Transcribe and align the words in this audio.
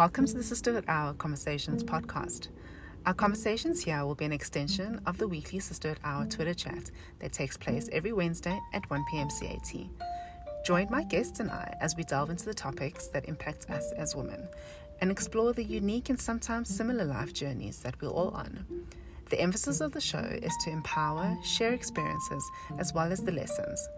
Welcome 0.00 0.24
to 0.28 0.32
the 0.32 0.42
Sisterhood 0.42 0.86
Hour 0.88 1.12
Conversations 1.12 1.84
podcast. 1.84 2.48
Our 3.04 3.12
conversations 3.12 3.84
here 3.84 4.02
will 4.06 4.14
be 4.14 4.24
an 4.24 4.32
extension 4.32 4.98
of 5.04 5.18
the 5.18 5.28
weekly 5.28 5.58
Sisterhood 5.60 6.00
Hour 6.02 6.24
Twitter 6.24 6.54
chat 6.54 6.90
that 7.18 7.34
takes 7.34 7.58
place 7.58 7.86
every 7.92 8.14
Wednesday 8.14 8.58
at 8.72 8.88
1 8.88 9.04
p.m. 9.10 9.28
CAT. 9.28 9.74
Join 10.64 10.88
my 10.90 11.04
guests 11.04 11.40
and 11.40 11.50
I 11.50 11.76
as 11.82 11.96
we 11.96 12.04
delve 12.04 12.30
into 12.30 12.46
the 12.46 12.54
topics 12.54 13.08
that 13.08 13.28
impact 13.28 13.68
us 13.68 13.92
as 13.92 14.16
women 14.16 14.48
and 15.02 15.10
explore 15.10 15.52
the 15.52 15.64
unique 15.64 16.08
and 16.08 16.18
sometimes 16.18 16.74
similar 16.74 17.04
life 17.04 17.34
journeys 17.34 17.80
that 17.80 18.00
we're 18.00 18.08
all 18.08 18.30
on. 18.30 18.86
The 19.30 19.40
emphasis 19.40 19.80
of 19.80 19.92
the 19.92 20.00
show 20.00 20.18
is 20.18 20.56
to 20.64 20.70
empower, 20.70 21.38
share 21.44 21.72
experiences, 21.72 22.50
as 22.78 22.92
well 22.92 23.12
as 23.12 23.20
the 23.20 23.30
lessons. 23.30 23.88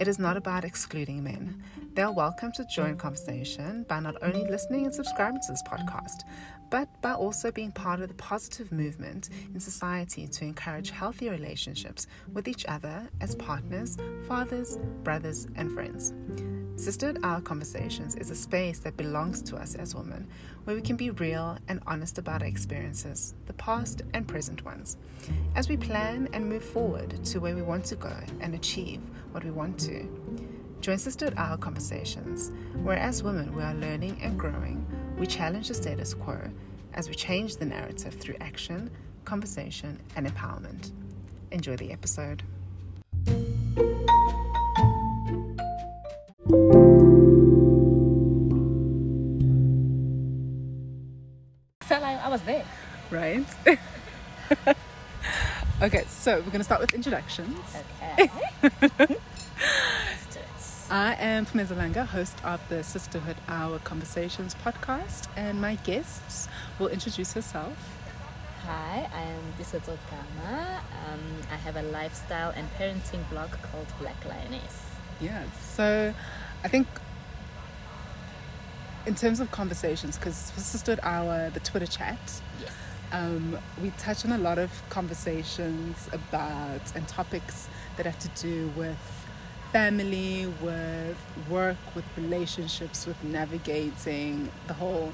It 0.00 0.08
is 0.08 0.18
not 0.18 0.38
about 0.38 0.64
excluding 0.64 1.22
men. 1.22 1.62
They 1.92 2.00
are 2.00 2.12
welcome 2.12 2.52
to 2.52 2.64
join 2.64 2.96
conversation 2.96 3.84
by 3.86 4.00
not 4.00 4.14
only 4.22 4.46
listening 4.46 4.86
and 4.86 4.94
subscribing 4.94 5.42
to 5.42 5.52
this 5.52 5.62
podcast, 5.62 6.22
but 6.70 6.88
by 7.00 7.12
also 7.12 7.50
being 7.50 7.72
part 7.72 8.00
of 8.00 8.08
the 8.08 8.14
positive 8.14 8.72
movement 8.72 9.30
in 9.54 9.60
society 9.60 10.26
to 10.26 10.44
encourage 10.44 10.90
healthy 10.90 11.28
relationships 11.28 12.06
with 12.32 12.48
each 12.48 12.66
other 12.66 13.08
as 13.20 13.34
partners, 13.34 13.96
fathers, 14.26 14.78
brothers, 15.02 15.46
and 15.56 15.72
friends. 15.72 16.12
Sisterhood 16.76 17.18
Hour 17.24 17.40
Conversations 17.40 18.14
is 18.14 18.30
a 18.30 18.36
space 18.36 18.78
that 18.80 18.96
belongs 18.96 19.42
to 19.42 19.56
us 19.56 19.74
as 19.74 19.96
women, 19.96 20.28
where 20.62 20.76
we 20.76 20.82
can 20.82 20.94
be 20.94 21.10
real 21.10 21.58
and 21.66 21.80
honest 21.88 22.18
about 22.18 22.42
our 22.42 22.46
experiences, 22.46 23.34
the 23.46 23.52
past 23.54 24.02
and 24.14 24.28
present 24.28 24.64
ones, 24.64 24.96
as 25.56 25.68
we 25.68 25.76
plan 25.76 26.28
and 26.32 26.48
move 26.48 26.62
forward 26.62 27.24
to 27.24 27.40
where 27.40 27.56
we 27.56 27.62
want 27.62 27.84
to 27.86 27.96
go 27.96 28.14
and 28.40 28.54
achieve 28.54 29.00
what 29.32 29.42
we 29.42 29.50
want 29.50 29.76
to. 29.80 30.08
Join 30.80 30.98
Sisterhood 30.98 31.34
Hour 31.36 31.56
Conversations, 31.56 32.52
where 32.84 32.96
as 32.96 33.24
women 33.24 33.52
we 33.56 33.62
are 33.64 33.74
learning 33.74 34.20
and 34.22 34.38
growing, 34.38 34.86
we 35.18 35.26
challenge 35.26 35.68
the 35.68 35.74
status 35.74 36.14
quo 36.14 36.38
as 36.94 37.08
we 37.08 37.14
change 37.14 37.56
the 37.56 37.64
narrative 37.64 38.14
through 38.14 38.36
action, 38.40 38.90
conversation, 39.24 39.98
and 40.16 40.26
empowerment. 40.26 40.92
Enjoy 41.50 41.76
the 41.76 41.92
episode. 41.92 42.42
felt 51.82 52.02
like 52.02 52.22
I 52.22 52.28
was 52.28 52.42
there. 52.42 52.64
Right? 53.10 53.44
okay, 55.82 56.04
so 56.08 56.36
we're 56.36 56.42
going 56.42 56.58
to 56.58 56.64
start 56.64 56.82
with 56.82 56.92
introductions. 56.94 57.58
Okay. 58.12 58.30
Let's 60.90 60.90
do 60.90 60.94
it. 60.94 60.96
I 60.96 61.14
am 61.22 61.46
Pumezalanga, 61.46 62.06
host 62.06 62.36
of 62.44 62.60
the 62.68 62.82
Sisterhood 62.82 63.36
Hour 63.48 63.78
Conversations 63.80 64.54
podcast, 64.64 65.28
and 65.36 65.60
my 65.60 65.76
guests 65.76 66.48
will 66.78 66.88
introduce 66.88 67.32
herself. 67.32 67.76
Hi, 68.64 69.08
I 69.14 69.22
am 69.22 69.42
Disoto 69.58 69.96
Kama. 70.10 70.80
Um, 71.10 71.20
I 71.50 71.56
have 71.56 71.76
a 71.76 71.82
lifestyle 71.82 72.50
and 72.50 72.68
parenting 72.74 73.28
blog 73.30 73.50
called 73.62 73.86
Black 74.00 74.22
Lioness. 74.24 74.84
Yeah, 75.20 75.44
so 75.74 76.12
I 76.64 76.68
think 76.68 76.86
in 79.06 79.14
terms 79.14 79.40
of 79.40 79.50
conversations, 79.50 80.18
because 80.18 80.50
for 80.50 80.60
Sisterhood 80.60 81.00
Hour, 81.02 81.50
the 81.50 81.60
Twitter 81.60 81.86
chat, 81.86 82.18
Yes. 82.60 82.72
um, 83.12 83.58
we 83.82 83.90
touch 83.98 84.24
on 84.26 84.32
a 84.32 84.38
lot 84.38 84.58
of 84.58 84.70
conversations 84.90 86.08
about 86.12 86.94
and 86.94 87.08
topics 87.08 87.68
that 87.96 88.04
have 88.06 88.18
to 88.18 88.28
do 88.40 88.68
with 88.76 88.98
family, 89.72 90.46
with 90.62 91.16
work, 91.48 91.76
with 91.94 92.04
relationships, 92.16 93.06
with 93.06 93.22
navigating 93.24 94.50
the 94.66 94.74
whole 94.74 95.12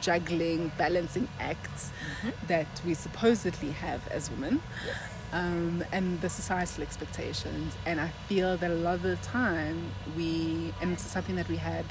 juggling, 0.00 0.70
balancing 0.76 1.28
acts 1.40 1.90
that 2.46 2.66
we 2.84 2.94
supposedly 2.94 3.70
have 3.70 4.06
as 4.08 4.30
women. 4.30 4.60
Yes. 4.84 4.96
Um, 5.32 5.82
and 5.90 6.20
the 6.20 6.30
societal 6.30 6.82
expectations. 6.82 7.74
And 7.86 8.00
I 8.00 8.08
feel 8.28 8.56
that 8.56 8.70
a 8.70 8.74
lot 8.74 8.96
of 8.96 9.02
the 9.02 9.16
time 9.16 9.90
we, 10.16 10.72
and 10.80 10.92
it's 10.92 11.02
something 11.02 11.34
that 11.36 11.48
we 11.48 11.56
had 11.56 11.84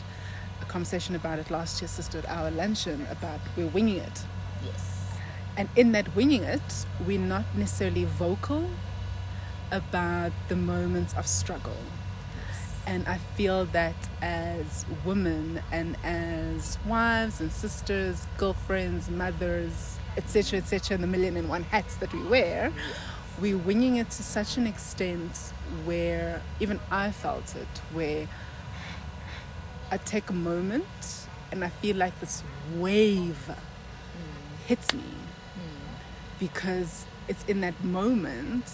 a 0.61 0.65
conversation 0.65 1.15
about 1.15 1.39
it 1.39 1.51
last 1.51 1.81
year, 1.81 1.89
sister, 1.89 2.19
at 2.19 2.29
our 2.29 2.51
luncheon, 2.51 3.05
about 3.11 3.39
we're 3.57 3.67
winging 3.67 3.97
it. 3.97 4.21
Yes. 4.63 5.09
And 5.57 5.67
in 5.75 5.91
that 5.91 6.15
winging 6.15 6.43
it, 6.43 6.85
we're 7.05 7.19
not 7.19 7.43
necessarily 7.55 8.05
vocal 8.05 8.69
about 9.71 10.31
the 10.47 10.55
moments 10.55 11.13
of 11.15 11.27
struggle. 11.27 11.75
And 12.85 13.07
I 13.07 13.17
feel 13.35 13.65
that 13.67 13.95
as 14.21 14.85
women 15.05 15.61
and 15.71 15.95
as 16.03 16.77
wives 16.85 17.39
and 17.39 17.51
sisters, 17.51 18.27
girlfriends, 18.37 19.09
mothers, 19.09 19.97
etc., 20.17 20.59
etc., 20.59 20.95
and 20.95 21.03
the 21.03 21.07
million 21.07 21.37
and 21.37 21.47
one 21.47 21.63
hats 21.63 21.95
that 21.97 22.13
we 22.13 22.21
wear, 22.23 22.71
we're 23.39 23.57
winging 23.57 23.95
it 23.95 24.09
to 24.11 24.23
such 24.23 24.57
an 24.57 24.67
extent 24.67 25.53
where 25.85 26.41
even 26.59 26.79
I 26.91 27.11
felt 27.11 27.55
it, 27.55 27.67
where 27.93 28.27
I 29.89 29.97
take 29.97 30.29
a 30.29 30.33
moment 30.33 31.27
and 31.51 31.63
I 31.63 31.69
feel 31.69 31.95
like 31.95 32.19
this 32.19 32.43
wave 32.75 33.49
hits 34.67 34.93
me 34.93 35.03
because 36.39 37.05
it's 37.27 37.43
in 37.45 37.61
that 37.61 37.81
moment 37.83 38.65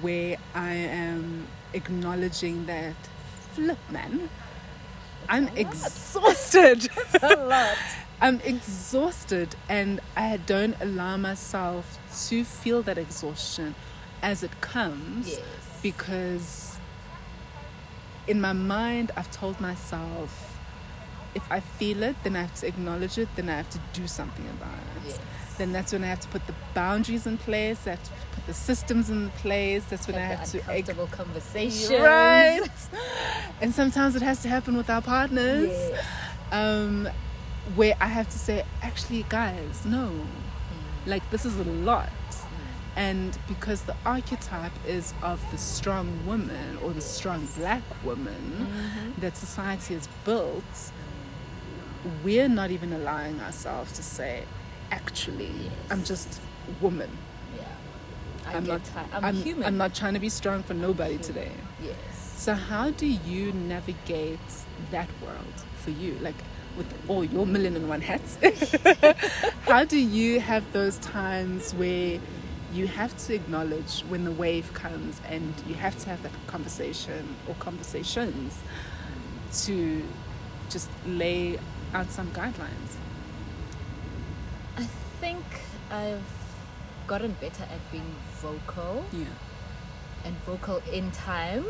where 0.00 0.36
I 0.54 0.72
am 0.72 1.46
acknowledging 1.74 2.66
that 2.66 2.94
flip 3.56 3.78
man 3.90 4.28
I'm 5.28 5.48
exhausted 5.56 6.88
A 7.22 7.34
lot. 7.36 7.76
I'm 8.20 8.40
exhausted 8.44 9.56
and 9.68 10.00
I 10.16 10.36
don't 10.38 10.76
allow 10.80 11.16
myself 11.16 11.98
to 12.28 12.44
feel 12.44 12.80
that 12.82 12.96
exhaustion 12.98 13.74
as 14.22 14.42
it 14.42 14.54
comes 14.60 15.28
Yes. 15.28 15.40
because 15.82 16.78
in 18.26 18.40
my 18.40 18.52
mind 18.52 19.10
I've 19.16 19.30
told 19.30 19.60
myself 19.60 20.30
if 21.34 21.42
I 21.50 21.60
feel 21.60 22.02
it 22.02 22.16
then 22.24 22.34
I 22.36 22.42
have 22.42 22.54
to 22.62 22.66
acknowledge 22.66 23.18
it 23.18 23.28
then 23.36 23.48
I 23.48 23.56
have 23.56 23.70
to 23.70 23.80
do 23.92 24.06
something 24.06 24.46
about 24.58 24.78
it 24.96 25.02
Yes. 25.08 25.18
Then 25.58 25.72
that's 25.72 25.92
when 25.92 26.02
I 26.04 26.08
have 26.08 26.20
to 26.20 26.28
put 26.28 26.46
the 26.46 26.54
boundaries 26.74 27.26
in 27.26 27.38
place 27.38 27.86
I 27.86 27.90
have 27.90 28.02
to 28.04 28.10
put 28.34 28.46
the 28.46 28.54
systems 28.54 29.10
in 29.10 29.30
place 29.30 29.84
that's 29.90 30.06
when 30.06 30.16
I 30.16 30.20
Have 30.20 30.38
have 30.40 30.52
the 30.52 30.58
to 30.60 30.70
uncomfortable 30.70 31.06
conversations. 31.08 31.90
right 32.00 32.68
and 33.60 33.74
sometimes 33.74 34.16
it 34.16 34.22
has 34.22 34.42
to 34.42 34.48
happen 34.48 34.76
with 34.76 34.88
our 34.90 35.02
partners 35.02 35.68
Yes. 35.70 36.06
um, 36.52 37.08
where 37.74 37.96
I 38.00 38.06
have 38.06 38.28
to 38.30 38.38
say, 38.38 38.64
actually, 38.82 39.24
guys, 39.28 39.84
no, 39.84 40.06
mm. 40.10 41.06
like 41.06 41.28
this 41.30 41.44
is 41.44 41.58
a 41.58 41.64
lot. 41.64 42.08
Mm. 42.30 42.46
And 42.94 43.38
because 43.48 43.82
the 43.82 43.96
archetype 44.04 44.70
is 44.86 45.12
of 45.20 45.42
the 45.50 45.58
strong 45.58 46.24
woman 46.24 46.78
or 46.82 46.92
the 46.92 47.00
strong 47.00 47.46
black 47.56 47.82
woman 48.04 48.68
mm-hmm. 48.70 49.20
that 49.20 49.36
society 49.36 49.94
has 49.94 50.08
built, 50.24 50.92
we're 52.22 52.48
not 52.48 52.70
even 52.70 52.92
allowing 52.92 53.40
ourselves 53.40 53.92
to 53.94 54.02
say, 54.02 54.44
actually, 54.90 55.70
I'm 55.90 56.04
just 56.04 56.40
woman. 56.80 57.10
Yeah. 57.56 57.64
I 58.46 58.56
I'm 58.56 58.64
get 58.64 58.72
not. 58.72 58.84
tired. 58.84 59.08
I'm, 59.12 59.24
I'm, 59.24 59.34
human. 59.34 59.64
I'm 59.64 59.76
not 59.76 59.94
trying 59.94 60.14
to 60.14 60.20
be 60.20 60.28
strong 60.28 60.62
for 60.62 60.74
nobody 60.74 61.18
today. 61.18 61.52
Yes. 61.82 62.34
So 62.36 62.54
how 62.54 62.90
do 62.90 63.06
you 63.06 63.52
navigate 63.52 64.38
that 64.90 65.08
world 65.22 65.64
for 65.76 65.90
you? 65.90 66.16
Like 66.20 66.36
with 66.76 66.92
all 67.08 67.24
your 67.24 67.46
million 67.46 67.74
and 67.76 67.88
one 67.88 68.00
hats. 68.00 68.38
how 69.62 69.84
do 69.84 69.98
you 69.98 70.40
have 70.40 70.70
those 70.72 70.98
times 70.98 71.72
where 71.74 72.20
you 72.72 72.86
have 72.86 73.16
to 73.26 73.34
acknowledge 73.34 74.00
when 74.02 74.24
the 74.24 74.30
wave 74.30 74.72
comes 74.74 75.20
and 75.28 75.54
you 75.66 75.74
have 75.74 75.98
to 76.00 76.10
have 76.10 76.22
that 76.22 76.32
conversation 76.46 77.34
or 77.48 77.54
conversations 77.54 78.58
to 79.64 80.02
just 80.68 80.90
lay 81.06 81.58
out 81.94 82.10
some 82.10 82.30
guidelines? 82.32 82.96
I 84.76 84.84
think 85.20 85.44
I've 85.90 86.22
gotten 87.06 87.32
better 87.40 87.64
at 87.64 87.92
being 87.92 88.14
vocal. 88.40 89.04
Yeah. 89.12 89.24
and 90.24 90.34
vocal 90.44 90.82
in 90.92 91.10
time 91.12 91.62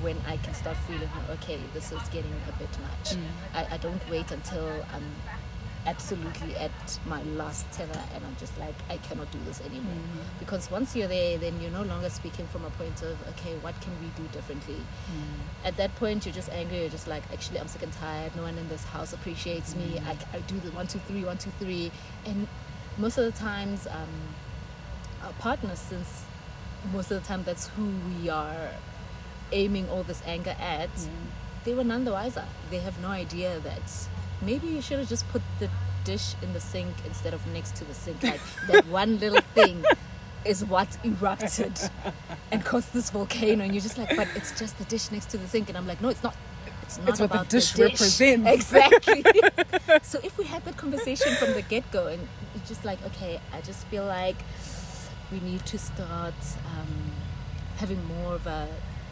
when 0.00 0.16
I 0.26 0.36
can 0.36 0.54
start 0.54 0.76
feeling 0.86 1.08
okay, 1.30 1.58
this 1.72 1.90
is 1.90 2.00
getting 2.10 2.32
a 2.48 2.52
bit 2.58 2.70
much. 2.80 3.16
I, 3.52 3.74
I 3.74 3.76
don't 3.78 4.00
wait 4.08 4.30
until 4.30 4.68
I'm 4.94 5.04
absolutely 5.86 6.56
at 6.56 6.98
my 7.06 7.22
last 7.22 7.70
tether 7.72 8.00
and 8.14 8.24
I'm 8.24 8.36
just 8.36 8.56
like, 8.58 8.74
I 8.88 8.96
cannot 8.98 9.30
do 9.30 9.38
this 9.46 9.60
anymore. 9.60 9.94
Mm. 9.94 10.38
Because 10.38 10.70
once 10.70 10.96
you're 10.96 11.08
there, 11.08 11.38
then 11.38 11.60
you're 11.60 11.70
no 11.70 11.82
longer 11.82 12.10
speaking 12.10 12.46
from 12.46 12.64
a 12.64 12.70
point 12.70 13.02
of, 13.02 13.16
okay, 13.30 13.54
what 13.60 13.78
can 13.80 13.92
we 14.00 14.08
do 14.16 14.28
differently? 14.32 14.76
At 15.64 15.76
that 15.76 15.94
point, 15.96 16.24
you're 16.24 16.34
just 16.34 16.50
angry. 16.50 16.80
You're 16.80 16.88
just 16.88 17.06
like, 17.06 17.22
actually, 17.32 17.60
I'm 17.60 17.68
sick 17.68 17.82
and 17.82 17.92
tired. 17.92 18.34
No 18.36 18.42
one 18.42 18.56
in 18.58 18.68
this 18.68 18.84
house 18.84 19.12
appreciates 19.12 19.74
me. 19.76 20.00
I, 20.06 20.16
I 20.36 20.40
do 20.40 20.58
the 20.60 20.70
one, 20.72 20.86
two, 20.86 21.00
three, 21.00 21.24
one, 21.24 21.38
two, 21.38 21.50
three. 21.58 21.90
And 22.24 22.48
most 22.98 23.18
of 23.18 23.24
the 23.24 23.38
times, 23.38 23.86
um, 23.86 24.08
our 25.22 25.32
partners, 25.34 25.78
since 25.78 26.24
most 26.92 27.10
of 27.10 27.20
the 27.22 27.26
time 27.26 27.42
that's 27.44 27.68
who 27.68 27.92
we 28.08 28.28
are 28.28 28.70
aiming 29.52 29.88
all 29.88 30.02
this 30.02 30.22
anger 30.26 30.56
at, 30.58 30.90
they 31.64 31.74
were 31.74 31.84
none 31.84 32.04
the 32.04 32.12
wiser. 32.12 32.44
They 32.70 32.78
have 32.78 33.00
no 33.00 33.08
idea 33.08 33.58
that 33.60 34.08
maybe 34.42 34.66
you 34.66 34.80
should 34.82 34.98
have 34.98 35.08
just 35.08 35.28
put 35.28 35.42
the 35.60 35.68
dish 36.04 36.34
in 36.42 36.52
the 36.52 36.60
sink 36.60 36.94
instead 37.06 37.32
of 37.34 37.46
next 37.48 37.76
to 37.76 37.84
the 37.84 37.94
sink. 37.94 38.22
Like 38.22 38.40
that 38.68 38.86
one 38.86 39.18
little 39.18 39.40
thing 39.54 39.84
is 40.44 40.64
what 40.64 40.98
erupted 41.04 41.72
and 42.52 42.64
caused 42.64 42.92
this 42.92 43.10
volcano. 43.10 43.64
And 43.64 43.74
you're 43.74 43.82
just 43.82 43.96
like, 43.98 44.14
but 44.16 44.28
it's 44.36 44.58
just 44.58 44.76
the 44.78 44.84
dish 44.84 45.10
next 45.10 45.30
to 45.30 45.38
the 45.38 45.48
sink. 45.48 45.68
And 45.68 45.78
I'm 45.78 45.86
like, 45.86 46.00
no, 46.02 46.08
it's 46.10 46.22
not. 46.22 46.36
It's 46.82 46.98
not 46.98 47.08
It's 47.08 47.20
what 47.20 47.30
the 47.32 47.44
dish 47.44 47.72
the 47.72 47.84
represents. 47.84 48.46
Exactly. 48.52 49.24
so 50.02 50.20
if 50.22 50.36
we 50.36 50.44
had 50.44 50.64
that 50.66 50.76
conversation 50.76 51.34
from 51.36 51.54
the 51.54 51.62
get 51.62 51.90
go, 51.90 52.08
and 52.08 52.28
it's 52.54 52.68
just 52.68 52.84
like, 52.84 53.02
okay, 53.06 53.40
I 53.54 53.62
just 53.62 53.86
feel 53.86 54.04
like 54.04 54.36
we 55.32 55.40
need 55.40 55.64
to 55.66 55.78
start 55.78 56.34
um, 56.76 57.12
having 57.78 58.04
more 58.04 58.34
of 58.34 58.46
a 58.46 58.68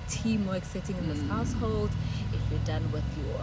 teamwork 0.09 0.65
setting 0.65 0.97
in 0.99 1.09
this 1.09 1.21
Mm. 1.21 1.31
household. 1.31 1.91
If 2.35 2.41
you're 2.51 2.61
done 2.67 2.93
with 2.93 3.05
your 3.17 3.41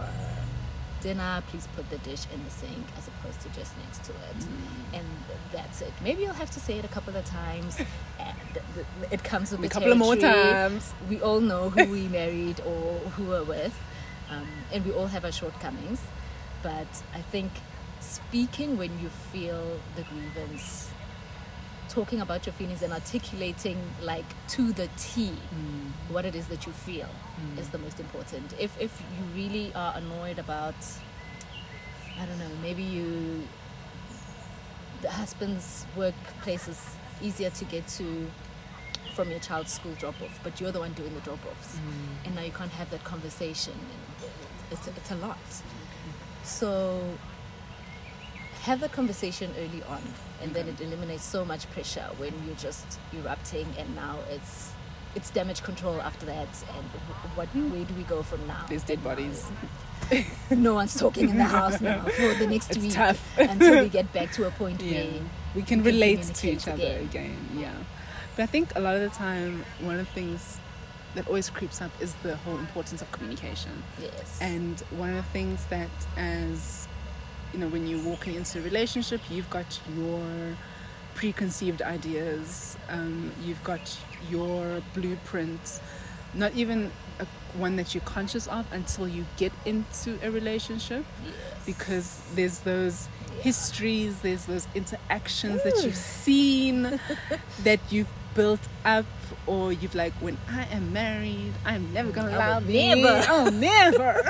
dinner, 1.00 1.42
please 1.48 1.66
put 1.76 1.88
the 1.90 1.98
dish 1.98 2.24
in 2.32 2.42
the 2.44 2.50
sink 2.50 2.86
as 2.98 3.08
opposed 3.08 3.40
to 3.42 3.48
just 3.50 3.76
next 3.78 4.04
to 4.04 4.12
it. 4.12 4.36
Mm. 4.38 4.98
And 4.98 5.06
that's 5.52 5.80
it. 5.82 5.92
Maybe 6.02 6.22
you'll 6.22 6.32
have 6.34 6.50
to 6.52 6.60
say 6.60 6.78
it 6.78 6.84
a 6.84 6.88
couple 6.88 7.16
of 7.16 7.24
times. 7.24 7.78
and 8.18 8.36
th- 8.54 8.64
th- 8.74 8.86
it 9.12 9.22
comes 9.24 9.50
with 9.50 9.60
A 9.60 9.62
the 9.64 9.68
couple 9.68 9.92
of 9.92 9.98
more 9.98 10.16
territory. 10.16 10.52
times. 10.52 10.94
We 11.08 11.20
all 11.20 11.40
know 11.40 11.70
who 11.70 11.90
we 11.90 12.08
married 12.20 12.60
or 12.60 12.98
who 13.16 13.24
we're 13.24 13.44
with, 13.44 13.78
um, 14.30 14.46
and 14.72 14.84
we 14.84 14.92
all 14.92 15.06
have 15.06 15.24
our 15.24 15.32
shortcomings. 15.32 16.00
But 16.62 16.88
I 17.14 17.22
think 17.22 17.50
speaking 18.00 18.76
when 18.76 18.98
you 19.00 19.08
feel 19.08 19.78
the 19.96 20.02
grievance, 20.02 20.90
talking 21.90 22.20
about 22.20 22.46
your 22.46 22.52
feelings 22.52 22.82
and 22.82 22.92
articulating 22.92 23.76
like 24.02 24.24
to 24.48 24.72
the 24.72 24.88
T 24.96 25.32
Mm. 25.54 25.90
what 26.14 26.24
it 26.24 26.34
is 26.34 26.46
that 26.46 26.64
you 26.66 26.72
feel 26.72 27.08
is 27.58 27.68
the 27.70 27.78
most 27.78 27.98
important. 28.00 28.54
If 28.58 28.70
if 28.80 28.92
you 29.16 29.24
really 29.42 29.72
are 29.74 29.92
annoyed 29.96 30.38
about, 30.38 30.76
I 32.20 32.26
don't 32.26 32.38
know, 32.38 32.54
maybe 32.62 32.82
you, 32.82 33.42
the 35.02 35.10
husband's 35.10 35.86
workplace 35.96 36.68
is 36.68 36.80
easier 37.22 37.50
to 37.50 37.64
get 37.64 37.86
to 37.98 38.30
from 39.14 39.30
your 39.30 39.40
child's 39.40 39.72
school 39.72 39.92
drop 39.98 40.14
off, 40.22 40.38
but 40.44 40.60
you're 40.60 40.72
the 40.72 40.78
one 40.86 40.92
doing 40.92 41.12
the 41.14 41.20
drop 41.20 41.40
offs, 41.50 41.76
Mm. 41.76 42.26
and 42.26 42.34
now 42.36 42.42
you 42.42 42.52
can't 42.52 42.72
have 42.80 42.88
that 42.90 43.02
conversation, 43.04 43.74
and 43.74 44.30
it's 44.70 44.86
it's 44.86 45.10
a 45.10 45.16
lot. 45.16 45.38
So 46.44 46.68
have 48.62 48.82
a 48.82 48.88
conversation 48.88 49.50
early 49.58 49.82
on, 49.84 50.02
and 50.42 50.54
then 50.54 50.68
it 50.68 50.80
eliminates 50.80 51.24
so 51.24 51.44
much 51.44 51.70
pressure 51.70 52.08
when 52.18 52.32
you're 52.46 52.56
just 52.56 52.98
erupting, 53.14 53.66
and 53.78 53.94
now 53.94 54.18
it's 54.30 54.72
it's 55.14 55.30
damage 55.30 55.62
control 55.62 56.00
after 56.00 56.26
that. 56.26 56.48
And 56.76 56.86
wh- 56.86 57.38
what 57.38 57.48
hmm. 57.48 57.70
where 57.72 57.84
do 57.84 57.94
we 57.94 58.02
go 58.04 58.22
from 58.22 58.46
now? 58.46 58.66
There's 58.68 58.84
dead 58.84 59.02
bodies. 59.02 59.50
No 60.50 60.74
one's 60.74 60.96
talking 60.98 61.28
in 61.28 61.36
the 61.36 61.44
house 61.58 61.80
now 61.80 62.02
for 62.02 62.34
the 62.34 62.46
next 62.46 62.70
It's 62.70 62.78
week 62.78 62.92
tough. 62.94 63.20
until 63.38 63.82
we 63.84 63.88
get 63.98 64.12
back 64.12 64.32
to 64.32 64.46
a 64.48 64.50
point 64.50 64.82
yeah 64.82 65.04
where 65.04 65.04
we 65.04 65.12
can 65.12 65.30
we 65.54 65.62
can 65.62 65.82
relate 65.84 66.22
to 66.22 66.50
each 66.50 66.66
other 66.66 66.82
again. 66.82 67.04
again. 67.04 67.36
yeah 67.56 67.72
but 68.34 68.42
i 68.42 68.46
think 68.46 68.72
a 68.74 68.80
lot 68.80 68.96
of 68.96 69.02
the 69.02 69.10
time 69.10 69.64
one 69.80 70.00
of 70.00 70.06
the 70.06 70.12
things 70.12 70.58
that 71.14 71.28
always 71.28 71.48
creeps 71.48 71.80
up 71.80 71.92
is 72.00 72.14
the 72.24 72.34
whole 72.38 72.58
importance 72.58 73.00
of 73.02 73.12
communication 73.12 73.70
yes 74.00 74.38
and 74.40 74.80
one 74.98 75.10
of 75.10 75.16
the 75.16 75.30
things 75.30 75.64
that 75.66 75.90
as 76.16 76.88
you 77.52 77.58
know 77.58 77.68
when 77.68 77.86
you're 77.86 78.02
walking 78.02 78.34
into 78.34 78.58
a 78.58 78.62
relationship 78.62 79.20
you've 79.30 79.50
got 79.50 79.80
your 79.96 80.22
preconceived 81.14 81.82
ideas 81.82 82.76
um, 82.88 83.32
you've 83.42 83.62
got 83.64 83.98
your 84.30 84.82
blueprint 84.94 85.80
not 86.34 86.52
even 86.54 86.90
a, 87.18 87.26
one 87.54 87.76
that 87.76 87.94
you're 87.94 88.04
conscious 88.04 88.46
of 88.46 88.64
until 88.72 89.08
you 89.08 89.26
get 89.36 89.52
into 89.64 90.18
a 90.22 90.30
relationship 90.30 91.04
yes. 91.24 91.34
because 91.66 92.20
there's 92.34 92.60
those 92.60 93.08
histories, 93.40 94.20
there's 94.20 94.44
those 94.44 94.68
interactions 94.74 95.62
that 95.64 95.82
you've 95.82 95.96
seen, 95.96 97.00
that 97.64 97.80
you've 97.90 98.08
built 98.34 98.60
up, 98.84 99.06
or 99.46 99.72
you've 99.72 99.94
like, 99.94 100.12
when 100.14 100.36
I 100.48 100.64
am 100.66 100.92
married, 100.92 101.52
I'm 101.64 101.92
never 101.92 102.10
gonna 102.10 102.30
mm, 102.30 102.36
allow 102.36 102.60
me. 102.60 102.94
never. 102.94 103.24
Oh, 103.28 103.48
never. 103.50 104.22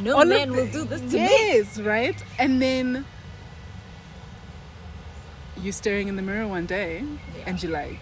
no 0.02 0.16
all 0.18 0.24
man 0.24 0.52
will 0.52 0.66
do 0.66 0.84
this 0.84 1.00
to 1.00 1.06
me. 1.06 1.12
yes, 1.12 1.78
right? 1.78 2.22
And 2.38 2.60
then 2.60 3.04
you're 5.56 5.72
staring 5.72 6.08
in 6.08 6.16
the 6.16 6.22
mirror 6.22 6.46
one 6.46 6.66
day, 6.66 7.04
Yeah. 7.36 7.42
and 7.46 7.62
you're 7.62 7.72
like, 7.72 8.00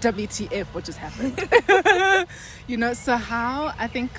WTF, 0.00 0.66
what 0.66 0.84
just 0.84 0.98
happened? 0.98 2.28
you 2.66 2.76
know, 2.76 2.92
so 2.92 3.16
how, 3.16 3.72
I 3.78 3.86
think, 3.86 4.10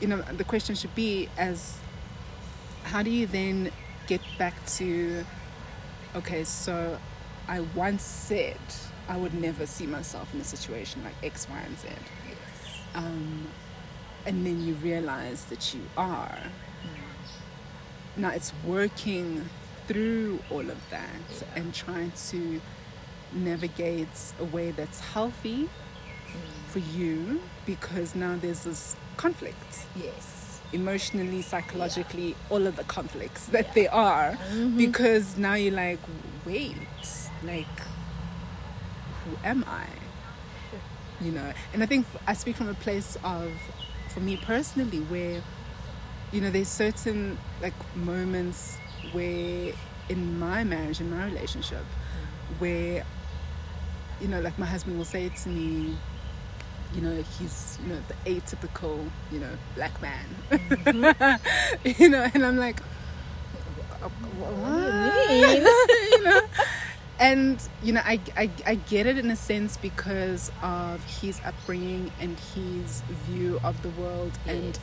you 0.00 0.08
know, 0.08 0.22
the 0.22 0.44
question 0.44 0.74
should 0.74 0.94
be 0.94 1.28
as, 1.38 1.78
how 2.84 3.02
do 3.02 3.10
you 3.10 3.26
then 3.26 3.70
get 4.08 4.20
back 4.38 4.54
to, 4.78 5.24
okay, 6.16 6.42
so 6.42 6.98
I 7.48 7.60
once 7.74 8.02
said 8.02 8.58
I 9.08 9.16
would 9.16 9.34
never 9.34 9.66
see 9.66 9.86
myself 9.86 10.32
in 10.34 10.40
a 10.40 10.44
situation 10.44 11.02
like 11.02 11.14
X, 11.22 11.48
Y, 11.48 11.58
and 11.58 11.78
Z. 11.78 11.88
Yes. 12.28 12.78
Um, 12.94 13.46
and 14.26 14.44
then 14.46 14.60
you 14.64 14.74
realize 14.74 15.44
that 15.46 15.74
you 15.74 15.80
are. 15.96 16.38
Now 18.16 18.30
it's 18.30 18.52
working 18.66 19.48
through 19.86 20.40
all 20.50 20.60
of 20.68 20.90
that 20.90 21.08
Yeah. 21.30 21.46
and 21.56 21.72
trying 21.74 22.12
to 22.30 22.60
navigate 23.32 24.08
a 24.40 24.44
way 24.44 24.70
that's 24.72 25.00
healthy 25.00 25.68
for 26.68 26.80
you 26.80 27.40
because 27.64 28.14
now 28.14 28.36
there's 28.36 28.64
this 28.64 28.96
conflict 29.16 29.86
Yes. 29.96 30.60
emotionally 30.72 31.40
psychologically 31.42 32.34
all 32.50 32.66
of 32.66 32.76
the 32.76 32.84
conflicts 32.84 33.46
that 33.46 33.68
Yeah. 33.68 33.72
there 33.74 33.94
are 33.94 34.32
Mhm. 34.50 34.76
because 34.76 35.36
now 35.38 35.54
you're 35.54 35.72
like 35.74 35.98
wait 36.44 36.76
like 37.44 37.66
who 39.24 39.36
am 39.44 39.64
i? 39.66 39.86
You 41.20 41.32
know 41.32 41.52
and 41.74 41.82
i 41.82 41.86
think 41.86 42.06
i 42.28 42.32
speak 42.32 42.54
from 42.54 42.68
a 42.68 42.74
place 42.74 43.16
of 43.24 43.50
for 44.14 44.20
me 44.20 44.36
personally 44.36 45.00
where 45.10 45.42
you 46.30 46.40
know 46.40 46.50
there's 46.50 46.68
certain 46.68 47.36
like 47.60 47.74
moments 47.96 48.78
where 49.10 49.72
in 50.08 50.38
my 50.38 50.62
marriage 50.62 51.00
in 51.00 51.10
my 51.10 51.24
relationship 51.24 51.84
where 52.58 53.04
you 54.20 54.28
know 54.28 54.40
like 54.40 54.56
my 54.58 54.66
husband 54.66 54.96
will 54.96 55.04
say 55.04 55.28
to 55.28 55.48
me 55.48 55.96
you 56.94 57.00
know 57.00 57.22
he's 57.38 57.78
you 57.82 57.92
know 57.92 57.98
the 58.08 58.14
atypical 58.30 59.04
you 59.30 59.38
know 59.38 59.50
black 59.74 60.00
man. 60.00 60.24
Mm-hmm. 60.50 61.92
You 62.02 62.08
know 62.08 62.26
and 62.32 62.44
i'm 62.44 62.56
like 62.56 62.80
what? 64.38 65.28
do 65.28 65.34
you 65.34 65.42
mean, 65.42 65.62
you 66.12 66.24
know 66.24 66.40
and 67.20 67.68
you 67.82 67.92
know 67.92 68.02
I, 68.04 68.20
I 68.36 68.50
i 68.66 68.74
get 68.76 69.06
it 69.06 69.18
in 69.18 69.30
a 69.30 69.36
sense 69.36 69.76
because 69.76 70.52
of 70.62 71.02
his 71.20 71.40
upbringing 71.44 72.12
and 72.20 72.38
his 72.54 73.02
view 73.26 73.60
of 73.64 73.80
the 73.82 73.88
world 73.90 74.32
and 74.46 74.78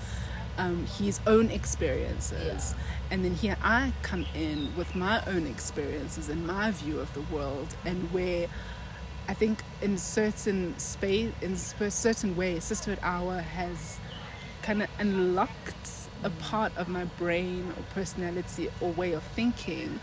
um, 0.57 0.85
his 0.85 1.19
own 1.27 1.49
experiences. 1.49 2.75
And 3.11 3.23
then 3.23 3.35
here 3.35 3.57
i 3.61 3.93
come 4.01 4.25
in 4.33 4.75
with 4.75 4.95
my 4.95 5.23
own 5.27 5.47
experiences 5.47 6.29
and 6.29 6.45
my 6.47 6.71
view 6.71 6.99
of 6.99 7.13
the 7.13 7.21
world 7.33 7.75
and 7.85 8.11
where 8.11 8.47
i 9.27 9.33
think 9.33 9.61
in 9.81 9.97
certain 9.97 10.77
space 10.79 11.31
in 11.41 11.53
a 11.53 11.91
certain 11.91 12.35
way 12.35 12.59
sisterhood 12.59 12.99
hour 13.03 13.39
has 13.39 13.99
kind 14.63 14.81
of 14.81 14.89
unlocked 14.99 16.09
a 16.23 16.29
part 16.31 16.75
of 16.77 16.87
my 16.87 17.03
brain 17.19 17.71
or 17.77 17.83
personality 17.93 18.69
or 18.81 18.91
way 18.93 19.13
of 19.13 19.23
thinking 19.35 19.99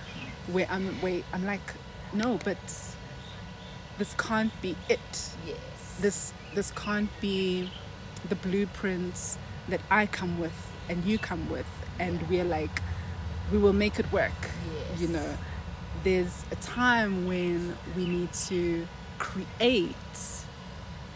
where 0.53 0.69
i'm 0.71 0.87
where 1.01 1.23
i'm 1.33 1.45
like 1.45 1.75
no 2.15 2.39
but 2.45 2.59
this 3.99 4.15
can't 4.19 4.53
be 4.63 4.77
it 4.89 5.01
Yes. 5.47 5.57
this 6.01 6.33
this 6.55 6.71
can't 6.73 7.11
be 7.21 7.71
the 8.29 8.35
blueprints 8.37 9.39
that 9.69 9.81
I 9.91 10.07
come 10.07 10.39
with 10.39 10.53
and 10.89 11.05
you 11.05 11.19
come 11.19 11.49
with 11.51 11.67
and 11.99 12.21
we're 12.29 12.45
like 12.45 12.81
we 13.51 13.59
will 13.59 13.73
make 13.73 13.99
it 13.99 14.11
work 14.13 14.33
Yes. 14.91 15.01
you 15.01 15.09
know 15.09 15.39
there's 16.05 16.45
a 16.51 16.57
time 16.57 17.27
when 17.27 17.77
we 17.97 18.07
need 18.07 18.33
to 18.49 18.87
create 19.19 19.95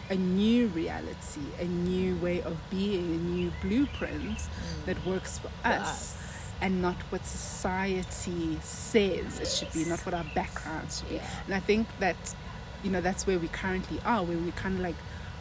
a 0.09 0.15
new 0.15 0.67
reality 0.67 1.41
a 1.59 1.65
new 1.65 2.15
way 2.17 2.41
of 2.43 2.57
being 2.69 3.03
a 3.15 3.17
new 3.17 3.51
blueprint 3.61 4.37
mm. 4.37 4.47
that 4.85 5.05
works 5.05 5.37
for, 5.39 5.49
For 5.61 5.67
us, 5.67 5.89
us. 5.89 6.17
And 6.61 6.81
not 6.81 6.95
what 7.11 7.23
society 7.25 8.57
says 8.61 9.39
it 9.39 9.47
should 9.47 9.71
be 9.73 9.85
not 9.85 9.99
what 10.05 10.13
our 10.15 10.25
backgrounds 10.35 10.99
should 10.99 11.09
be 11.09 11.15
Yeah. 11.15 11.29
and 11.45 11.53
I 11.55 11.59
think 11.59 11.87
that, 11.99 12.15
you 12.83 12.89
know, 12.91 13.01
that's 13.01 13.27
where 13.27 13.39
we 13.39 13.47
currently 13.49 13.99
are, 14.05 14.23
where 14.23 14.37
we 14.37 14.51
kind 14.51 14.75
of 14.75 14.81
like, 14.81 14.95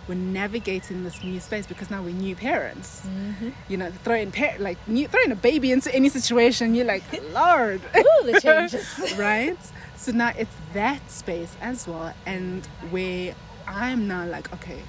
we're 0.08 0.14
navigating 0.14 1.02
this 1.04 1.22
new 1.24 1.40
space 1.40 1.66
because 1.66 1.90
now 1.90 2.00
we're 2.02 2.14
new 2.14 2.36
parents. 2.36 3.02
Mm-hmm. 3.06 3.48
You 3.68 3.76
know, 3.76 3.90
throwing 4.04 4.30
par- 4.30 4.54
like 4.60 4.78
new, 4.86 5.08
throwing 5.08 5.32
a 5.32 5.36
baby 5.36 5.72
into 5.72 5.92
any 5.94 6.08
situation, 6.08 6.74
you're 6.76 6.84
like, 6.86 7.02
Lord, 7.34 7.80
Ooh, 7.96 8.30
the 8.32 8.40
changes. 8.42 8.86
right? 9.18 9.58
So 9.96 10.12
now 10.12 10.32
it's 10.38 10.54
that 10.74 11.10
space 11.10 11.56
as 11.60 11.88
well, 11.88 12.14
and 12.24 12.64
where 12.90 13.34
I'm 13.66 14.06
now 14.06 14.26
like, 14.26 14.52
okay, 14.54 14.80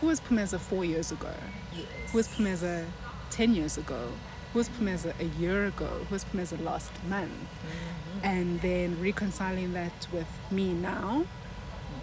who 0.00 0.08
was 0.08 0.20
Pumeza 0.20 0.58
four 0.58 0.84
years 0.84 1.12
ago? 1.12 1.30
yes. 1.74 1.86
Who 2.10 2.18
was 2.18 2.28
Pumeza 2.28 2.84
ten 3.30 3.54
years 3.54 3.78
ago? 3.78 4.08
Who 4.52 4.58
was 4.58 4.68
Pumeza 4.68 5.12
a 5.20 5.24
year 5.40 5.66
ago, 5.66 5.86
who 5.86 6.12
was 6.14 6.24
Pumeza 6.24 6.62
last 6.62 6.90
month, 7.08 7.30
Mm-hmm. 7.32 8.24
and 8.26 8.60
then 8.60 9.00
reconciling 9.00 9.72
that 9.74 10.06
with 10.12 10.26
me 10.50 10.72
now 10.72 11.24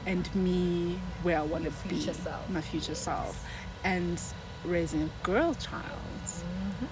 and 0.06 0.34
me 0.36 1.00
where 1.24 1.38
I 1.39 1.44
want 1.44 1.65
to 1.65 1.72
be, 1.88 2.00
self. 2.00 2.50
my 2.50 2.62
future 2.62 2.91
Yes. 2.91 3.00
self, 3.00 3.46
and 3.84 4.20
raising 4.65 5.03
a 5.03 5.10
girl 5.25 5.53
child 5.53 5.84
Mm-hmm. 6.25 6.86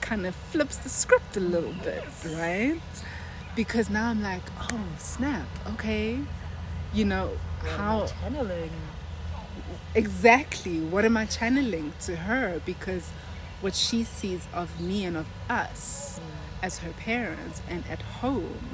kind 0.00 0.26
of 0.26 0.34
flips 0.52 0.76
the 0.76 0.88
script 0.88 1.36
a 1.36 1.40
little 1.40 1.72
bit, 1.84 2.04
right? 2.36 2.80
Because 3.56 3.88
now 3.90 4.08
I'm 4.10 4.22
like, 4.22 4.42
oh 4.72 4.80
snap, 4.98 5.48
okay, 5.74 6.18
you 6.94 7.04
know 7.04 7.30
how 7.76 8.06
channeling 8.06 8.70
exactly 9.94 10.80
what 10.80 11.04
am 11.04 11.16
I 11.16 11.24
channeling 11.26 11.92
to 12.02 12.16
her? 12.16 12.60
Because 12.64 13.08
what 13.66 13.74
she 13.74 14.04
sees 14.04 14.46
of 14.54 14.68
me 14.80 15.04
and 15.04 15.16
of 15.16 15.26
us 15.50 16.20
as 16.62 16.78
her 16.78 16.92
parents 16.92 17.60
and 17.68 17.82
at 17.90 18.00
home 18.22 18.68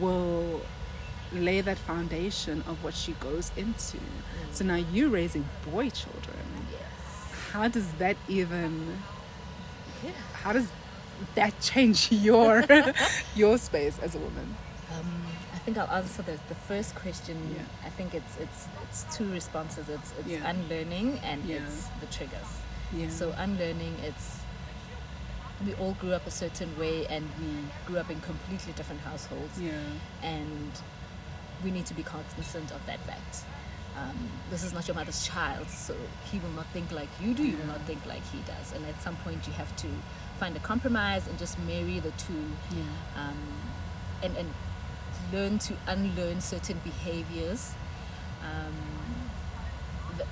will 0.00 0.62
lay 1.34 1.60
that 1.60 1.76
foundation 1.76 2.64
of 2.66 2.82
what 2.82 2.94
she 2.94 3.12
goes 3.28 3.52
into. 3.58 3.98
So 4.52 4.64
now 4.64 4.76
you're 4.94 5.10
raising 5.10 5.44
boy 5.70 5.90
children. 5.90 6.46
yes 6.72 7.32
How 7.52 7.68
does 7.68 7.88
that 8.02 8.16
even 8.26 8.72
yeah 10.02 10.12
how 10.42 10.52
does 10.54 10.68
that 11.34 11.52
change 11.60 12.10
your 12.28 12.64
your 13.42 13.58
space 13.58 13.98
as 14.06 14.14
a 14.14 14.18
woman? 14.18 14.48
Um, 14.94 15.10
I 15.56 15.58
think 15.64 15.76
I'll 15.76 15.94
answer 16.00 16.22
the, 16.22 16.36
the 16.48 16.54
first 16.70 16.94
question. 16.94 17.36
Yeah. 17.54 17.86
I 17.88 17.90
think 17.90 18.14
it's 18.14 18.34
it's 18.44 18.60
it's 18.84 19.00
two 19.16 19.28
responses. 19.38 19.84
It's 19.96 20.10
it's 20.18 20.28
Yeah. 20.34 20.50
unlearning 20.52 21.08
and 21.30 21.38
it's 21.50 21.78
the 22.00 22.06
triggers. 22.16 22.50
Yeah. 22.96 23.08
So 23.08 23.32
unlearning, 23.36 23.94
it's 24.02 24.40
we 25.64 25.74
all 25.74 25.92
grew 26.00 26.12
up 26.12 26.26
a 26.26 26.30
certain 26.30 26.76
way 26.78 27.06
and 27.06 27.24
we 27.38 27.46
grew 27.86 27.98
up 27.98 28.10
in 28.10 28.20
completely 28.20 28.72
different 28.72 29.00
households, 29.02 29.60
yeah. 29.60 29.72
and 30.22 30.70
we 31.62 31.70
need 31.70 31.86
to 31.86 31.94
be 31.94 32.02
cognizant 32.02 32.70
of 32.72 32.84
that 32.86 32.98
fact. 33.00 33.44
Um, 33.98 34.16
this 34.50 34.64
is 34.64 34.72
not 34.72 34.88
your 34.88 34.94
mother's 34.94 35.26
child, 35.26 35.68
so 35.68 35.94
he 36.30 36.38
will 36.38 36.50
not 36.50 36.66
think 36.68 36.90
like 36.90 37.08
you 37.20 37.34
do. 37.34 37.44
You 37.44 37.58
will 37.58 37.66
not 37.66 37.82
think 37.82 38.04
like 38.06 38.22
he 38.32 38.38
does, 38.46 38.72
and 38.72 38.84
at 38.86 39.00
some 39.02 39.16
point 39.16 39.46
you 39.46 39.52
have 39.54 39.74
to 39.76 39.88
find 40.38 40.56
a 40.56 40.60
compromise 40.60 41.26
and 41.28 41.38
just 41.38 41.58
marry 41.60 42.00
the 42.00 42.12
two 42.12 42.44
Yeah. 42.70 42.82
um, 43.16 43.36
and, 44.22 44.36
and 44.36 44.48
learn 45.32 45.58
to 45.58 45.74
unlearn 45.86 46.40
certain 46.40 46.80
behaviors 46.82 47.74
um, 48.42 48.74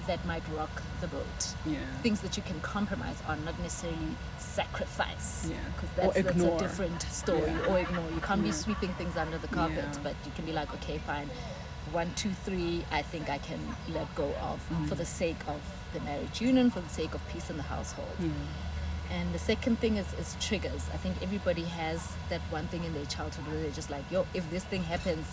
that 0.06 0.24
might 0.26 0.42
rock 0.56 0.82
the 1.00 1.06
boat. 1.08 1.54
Yeah. 1.66 1.78
Things 2.02 2.20
that 2.20 2.36
you 2.36 2.42
can 2.42 2.60
compromise 2.60 3.16
on, 3.28 3.44
not 3.44 3.58
necessarily 3.60 4.16
sacrifice. 4.38 5.48
Yeah. 5.50 5.56
Because 5.74 5.90
Or 6.08 6.12
that's, 6.12 6.26
that's 6.36 6.44
a 6.54 6.58
different 6.58 7.02
story. 7.02 7.50
Yeah. 7.50 7.66
Or 7.72 7.78
ignore. 7.78 8.10
You 8.14 8.20
can't 8.20 8.42
be 8.42 8.52
sweeping 8.52 8.90
things 8.94 9.16
under 9.16 9.38
the 9.38 9.48
carpet, 9.48 9.84
Yeah. 9.92 10.00
but 10.02 10.14
you 10.24 10.32
can 10.34 10.44
be 10.44 10.52
like, 10.52 10.72
okay, 10.74 10.98
fine. 10.98 11.30
One, 11.92 12.12
two, 12.16 12.30
three, 12.44 12.84
I 12.90 13.02
think 13.02 13.30
I 13.30 13.38
can 13.38 13.60
let 13.88 14.14
go 14.14 14.28
of 14.42 14.60
Mm. 14.70 14.88
for 14.88 14.94
the 14.94 15.06
sake 15.06 15.40
of 15.46 15.60
the 15.94 16.00
marriage 16.00 16.40
union, 16.40 16.70
for 16.70 16.80
the 16.80 16.88
sake 16.88 17.14
of 17.14 17.26
peace 17.28 17.48
in 17.50 17.56
the 17.56 17.62
household. 17.62 18.08
Yeah. 18.20 18.28
And 19.10 19.32
the 19.32 19.38
second 19.38 19.78
thing 19.78 19.96
is, 19.96 20.06
is 20.20 20.36
triggers. 20.38 20.84
I 20.92 20.98
think 20.98 21.16
everybody 21.22 21.64
has 21.64 22.12
that 22.28 22.42
one 22.50 22.66
thing 22.68 22.84
in 22.84 22.92
their 22.92 23.06
childhood 23.06 23.46
where 23.46 23.58
they're 23.62 23.70
just 23.70 23.88
like, 23.90 24.04
yo, 24.10 24.26
if 24.34 24.48
this 24.50 24.64
thing 24.64 24.82
happens, 24.82 25.24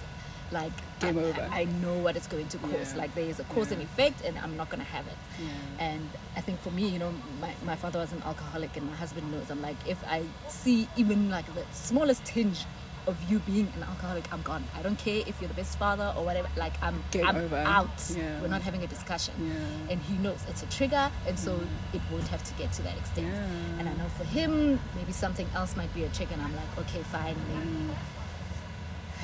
like 0.52 0.72
Game 1.00 1.18
I, 1.18 1.24
over. 1.24 1.50
I, 1.52 1.66
know 1.66 1.98
what 2.00 2.16
it's 2.16 2.28
going 2.28 2.48
to 2.48 2.58
cause. 2.58 2.94
Yeah. 2.94 3.00
Like 3.00 3.16
there 3.16 3.26
is 3.26 3.40
a 3.40 3.44
cause 3.46 3.72
and 3.72 3.82
effect, 3.82 4.24
and 4.24 4.38
I'm 4.40 4.56
not 4.56 4.70
gonna 4.70 4.84
have 4.84 5.06
it. 5.08 5.18
Yeah. 5.40 5.86
And 5.86 6.10
I 6.36 6.42
think 6.42 6.60
for 6.62 6.72
me, 6.72 6.88
you 6.88 7.00
know, 7.00 7.14
my, 7.42 7.54
my 7.66 7.76
father 7.76 8.00
was 8.00 8.14
an 8.14 8.22
alcoholic, 8.24 8.78
and 8.78 8.88
my 8.90 8.96
husband 8.96 9.32
knows. 9.32 9.50
I'm 9.50 9.62
like, 9.62 9.78
if 9.88 10.02
I 10.08 10.24
see 10.48 10.88
even 10.96 11.30
like 11.30 11.46
the 11.54 11.64
smallest 11.72 12.24
tinge 12.26 12.66
of 13.08 13.18
you 13.30 13.40
being 13.40 13.72
an 13.76 13.84
alcoholic, 13.84 14.32
I'm 14.34 14.42
gone. 14.42 14.64
I 14.76 14.82
don't 14.82 14.98
care 14.98 15.24
if 15.28 15.40
you're 15.40 15.48
the 15.48 15.54
best 15.54 15.78
father 15.78 16.14
or 16.18 16.24
whatever. 16.24 16.48
Like 16.56 16.74
I'm, 16.82 17.04
Game 17.12 17.26
I'm 17.26 17.36
over. 17.36 17.58
out. 17.58 17.90
Yeah. 18.16 18.42
We're 18.42 18.48
not 18.48 18.62
having 18.62 18.84
a 18.84 18.88
discussion. 18.88 19.34
Yeah. 19.40 19.92
And 19.94 20.02
he 20.02 20.18
knows 20.18 20.44
it's 20.50 20.64
a 20.64 20.68
trigger, 20.68 21.12
and 21.28 21.38
so 21.38 21.56
mm. 21.56 21.68
it 21.94 22.02
won't 22.12 22.28
have 22.30 22.44
to 22.44 22.54
get 22.56 22.72
to 22.74 22.82
that 22.84 22.98
extent. 22.98 23.28
Yeah. 23.28 23.80
And 23.80 23.90
I 23.90 23.94
know 23.94 24.08
for 24.18 24.24
him, 24.24 24.80
maybe 24.96 25.12
something 25.12 25.48
else 25.56 25.76
might 25.76 25.94
be 25.94 26.04
a 26.04 26.10
trigger, 26.10 26.34
and 26.34 26.42
I'm 26.42 26.56
like, 26.56 26.78
okay, 26.80 27.02
fine, 27.04 27.36
maybe 27.54 27.68
mm. 27.68 27.96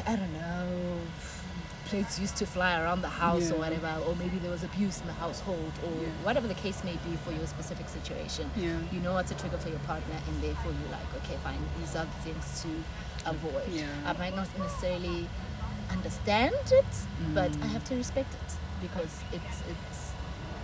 I 0.08 0.15
don't 0.15 0.34
know. 0.34 1.00
Plates 1.86 2.20
used 2.20 2.38
to 2.38 2.46
fly 2.46 2.79
around 2.81 3.01
the 3.01 3.10
house 3.10 3.51
or 3.51 3.55
whatever, 3.60 3.91
or 4.08 4.15
maybe 4.15 4.38
there 4.38 4.51
was 4.51 4.63
abuse 4.63 5.01
in 5.01 5.08
the 5.08 5.13
household, 5.13 5.72
or 5.86 5.91
Yeah. 6.01 6.08
whatever 6.24 6.48
the 6.48 6.53
case 6.53 6.84
may 6.86 6.93
be 7.08 7.17
for 7.25 7.31
your 7.34 7.46
specific 7.48 7.89
situation. 7.89 8.50
Yeah. 8.55 8.77
You 8.93 9.01
know 9.01 9.13
what's 9.13 9.31
a 9.31 9.36
trigger 9.36 9.58
for 9.58 9.70
your 9.70 9.79
partner, 9.79 10.15
and 10.27 10.41
therefore 10.41 10.72
you're 10.72 10.91
like, 10.91 11.10
okay, 11.24 11.38
fine, 11.43 11.60
these 11.79 11.96
are 11.96 12.05
the 12.05 12.20
things 12.24 12.62
to 12.63 13.29
avoid. 13.29 13.67
Yeah. 13.70 13.88
I 14.05 14.13
might 14.13 14.36
not 14.36 14.48
necessarily 14.58 15.27
understand 15.89 16.55
it, 16.72 16.86
but 17.34 17.51
Mm. 17.51 17.63
I 17.63 17.67
have 17.67 17.84
to 17.86 17.96
respect 17.96 18.34
it 18.36 18.50
because 18.81 19.13
it's 19.34 19.58
it's 19.70 20.12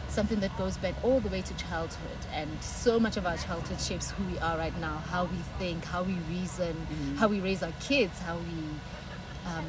something 0.07 0.39
that 0.39 0.57
goes 0.57 0.77
back 0.77 0.95
all 1.03 1.19
the 1.19 1.29
way 1.29 1.41
to 1.41 1.53
childhood, 1.55 2.19
and 2.33 2.49
so 2.63 2.99
much 2.99 3.17
of 3.17 3.25
our 3.27 3.37
childhood 3.37 3.81
shapes 3.81 4.11
who 4.11 4.23
we 4.23 4.39
are 4.39 4.57
right 4.57 4.77
now, 4.79 4.97
how 5.11 5.25
we 5.25 5.37
think, 5.59 5.83
how 5.83 6.03
we 6.03 6.13
reason, 6.29 6.73
Mm. 6.89 7.17
how 7.17 7.27
we 7.27 7.41
raise 7.41 7.61
our 7.61 7.73
kids, 7.81 8.17
how 8.19 8.37
we 8.37 8.57
um, 9.47 9.65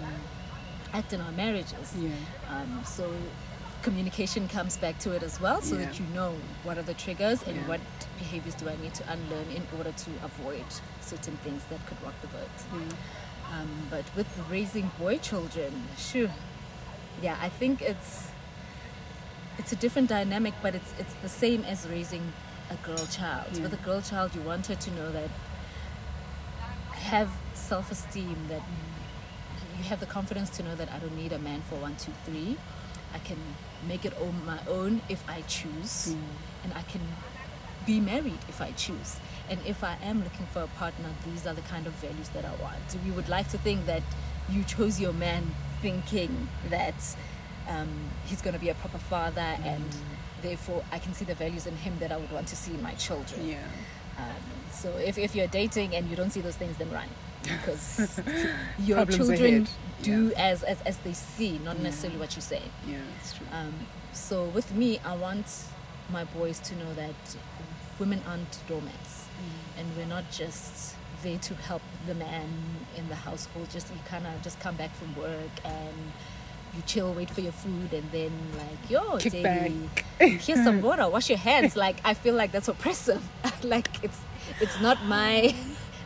act 0.92 1.12
in 1.12 1.20
our 1.20 1.32
marriages. 1.32 1.94
Yeah. 1.99 2.11
Um, 2.50 2.82
so 2.85 3.11
communication 3.82 4.49
comes 4.49 4.76
back 4.76 4.99
to 5.00 5.12
it 5.12 5.23
as 5.23 5.40
well, 5.40 5.61
so 5.62 5.76
that 5.76 5.99
you 6.00 6.06
know 6.14 6.35
what 6.64 6.78
are 6.78 6.82
the 6.82 6.94
triggers 6.94 7.42
and 7.44 7.56
Yeah. 7.56 7.68
what 7.68 7.80
behaviors 8.18 8.54
do 8.54 8.68
I 8.68 8.76
need 8.76 8.94
to 8.94 9.04
unlearn 9.12 9.49
in 9.54 9.64
order 9.76 9.92
to 9.92 10.11
avoid 10.25 10.64
certain 11.00 11.37
things 11.44 11.62
that 11.70 11.85
could 11.87 12.00
rock 12.02 12.14
the 12.20 12.26
boat. 12.28 12.49
Yeah. 12.73 13.61
Um, 13.61 13.68
but 13.90 14.04
with 14.16 14.26
raising 14.50 14.90
boy 14.99 15.18
children, 15.18 15.73
sure, 15.97 16.30
yeah, 17.23 17.37
I 17.40 17.49
think 17.49 17.80
it's 17.82 18.28
it's 19.58 19.73
a 19.73 19.76
different 19.76 20.08
dynamic, 20.08 20.54
but 20.62 20.75
it's 20.75 20.92
it's 20.99 21.14
the 21.23 21.28
same 21.28 21.64
as 21.64 21.87
raising 21.88 22.32
a 22.70 22.76
girl 22.87 23.06
child. 23.06 23.47
Yeah. 23.56 23.62
With 23.62 23.73
a 23.75 23.82
girl 23.85 24.00
child, 24.02 24.35
you 24.35 24.42
want 24.42 24.66
her 24.66 24.75
to 24.75 24.90
know 24.90 25.11
that 25.12 25.30
have 26.92 27.30
self 27.54 27.90
esteem, 27.90 28.37
that 28.49 28.62
you 29.78 29.85
have 29.85 30.00
the 30.00 30.06
confidence 30.06 30.50
to 30.56 30.62
know 30.62 30.75
that 30.75 30.90
I 30.92 30.99
don't 30.99 31.16
need 31.16 31.32
a 31.32 31.38
man 31.38 31.62
for 31.62 31.76
one, 31.76 31.97
two, 31.97 32.12
three. 32.25 32.56
I 33.14 33.18
can 33.18 33.38
make 33.87 34.04
it 34.04 34.12
on 34.20 34.44
my 34.44 34.58
own 34.68 35.00
if 35.08 35.23
I 35.28 35.42
choose, 35.42 36.08
Mm. 36.08 36.18
and 36.64 36.73
I 36.75 36.82
can 36.82 37.00
be 37.87 38.00
married 38.00 38.38
if 38.49 38.61
I 38.61 38.73
choose. 38.73 39.18
And 39.49 39.58
if 39.64 39.82
I 39.82 39.97
am 40.02 40.23
looking 40.23 40.47
for 40.52 40.62
a 40.62 40.66
partner, 40.66 41.08
these 41.25 41.47
are 41.47 41.54
the 41.54 41.62
kind 41.62 41.87
of 41.87 41.94
values 41.94 42.28
that 42.30 42.44
I 42.44 42.54
want. 42.62 42.76
We 43.04 43.11
would 43.12 43.28
like 43.28 43.49
to 43.50 43.58
think 43.58 43.87
that 43.87 44.02
you 44.50 44.64
chose 44.64 45.00
your 45.00 45.12
man 45.14 45.54
thinking 45.80 46.49
that 46.68 46.94
um, 47.68 47.88
he's 48.26 48.42
going 48.42 48.54
to 48.54 48.61
be 48.61 48.68
a 48.68 48.75
proper 48.75 48.99
father, 48.99 49.56
and 49.64 49.85
therefore 50.42 50.85
I 50.92 50.99
can 50.99 51.14
see 51.14 51.25
the 51.25 51.35
values 51.35 51.66
in 51.66 51.76
him 51.76 51.94
that 52.00 52.12
I 52.12 52.16
would 52.18 52.30
want 52.32 52.49
to 52.49 52.56
see 52.56 52.73
in 52.75 52.82
my 52.82 52.92
children. 52.94 53.49
Yeah. 53.49 53.64
Um, 54.18 54.42
so 54.73 54.88
if, 54.97 55.16
if 55.16 55.35
you're 55.35 55.47
dating 55.47 55.94
and 55.94 56.11
you 56.11 56.16
don't 56.16 56.30
see 56.30 56.40
those 56.40 56.56
things, 56.56 56.76
then 56.76 56.90
run. 56.90 57.08
Because 57.42 58.21
your 58.78 58.97
Problems 58.99 59.16
children 59.16 59.54
ahead. 59.62 59.68
do 60.02 60.33
as, 60.37 60.62
as, 60.62 60.80
as 60.83 60.97
they 60.99 61.12
see, 61.12 61.59
not 61.64 61.76
Yeah. 61.76 61.83
necessarily 61.85 62.18
what 62.18 62.35
you 62.37 62.42
say. 62.42 62.62
Yeah. 62.87 62.97
It's 63.21 63.35
true. 63.35 63.47
Um, 63.52 63.75
so 64.12 64.45
with 64.45 64.75
me, 64.75 64.99
I 65.04 65.14
want 65.16 65.47
my 66.11 66.25
boys 66.25 66.59
to 66.61 66.75
know 66.76 66.92
that 66.95 67.14
women 67.99 68.21
aren't 68.28 68.59
doormats, 68.68 69.25
Mm. 69.38 69.80
and 69.80 69.97
we're 69.97 70.07
not 70.07 70.30
just 70.33 70.95
there 71.23 71.38
to 71.38 71.54
help 71.54 71.83
the 72.07 72.14
man 72.14 72.49
in 72.97 73.09
the 73.09 73.14
household. 73.14 73.68
Just 73.71 73.88
you 73.90 74.00
kind 74.09 74.26
of 74.26 74.42
just 74.42 74.59
come 74.61 74.75
back 74.76 74.92
from 74.97 75.14
work 75.16 75.50
and 75.64 75.95
you 76.75 76.83
chill, 76.87 77.12
wait 77.14 77.30
for 77.30 77.40
your 77.40 77.52
food, 77.52 77.92
and 77.92 78.11
then 78.11 78.33
like 78.57 78.90
yo, 78.90 79.16
Kick 79.18 79.33
Davey, 79.33 79.88
here's 80.18 80.62
some 80.64 80.80
water, 80.83 81.09
wash 81.09 81.28
your 81.28 81.38
hands. 81.38 81.76
Like 81.87 81.97
I 82.04 82.14
feel 82.14 82.35
like 82.35 82.50
that's 82.52 82.68
oppressive. 82.68 83.23
like 83.62 83.88
it's 84.02 84.18
it's 84.61 84.80
not 84.80 85.04
my 85.04 85.54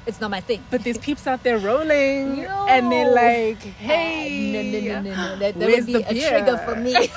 it's 0.07 0.21
not 0.21 0.31
my 0.31 0.41
thing. 0.41 0.63
But 0.71 0.85
there's 0.85 0.99
peeps 0.99 1.27
out 1.27 1.43
there 1.43 1.59
rolling, 1.59 2.39
Yo. 2.43 2.67
and 2.69 2.91
they're 2.91 3.13
like, 3.15 3.59
"Hey, 3.63 4.53
no, 4.53 4.63
no, 4.63 5.01
no, 5.03 5.11
no, 5.11 5.17
no. 5.33 5.39
That, 5.39 5.59
that 5.59 5.69
would 5.69 5.87
be 5.87 5.95
a 6.03 6.13
beer? 6.13 6.29
trigger 6.31 6.59
for 6.59 6.77
me. 6.77 6.95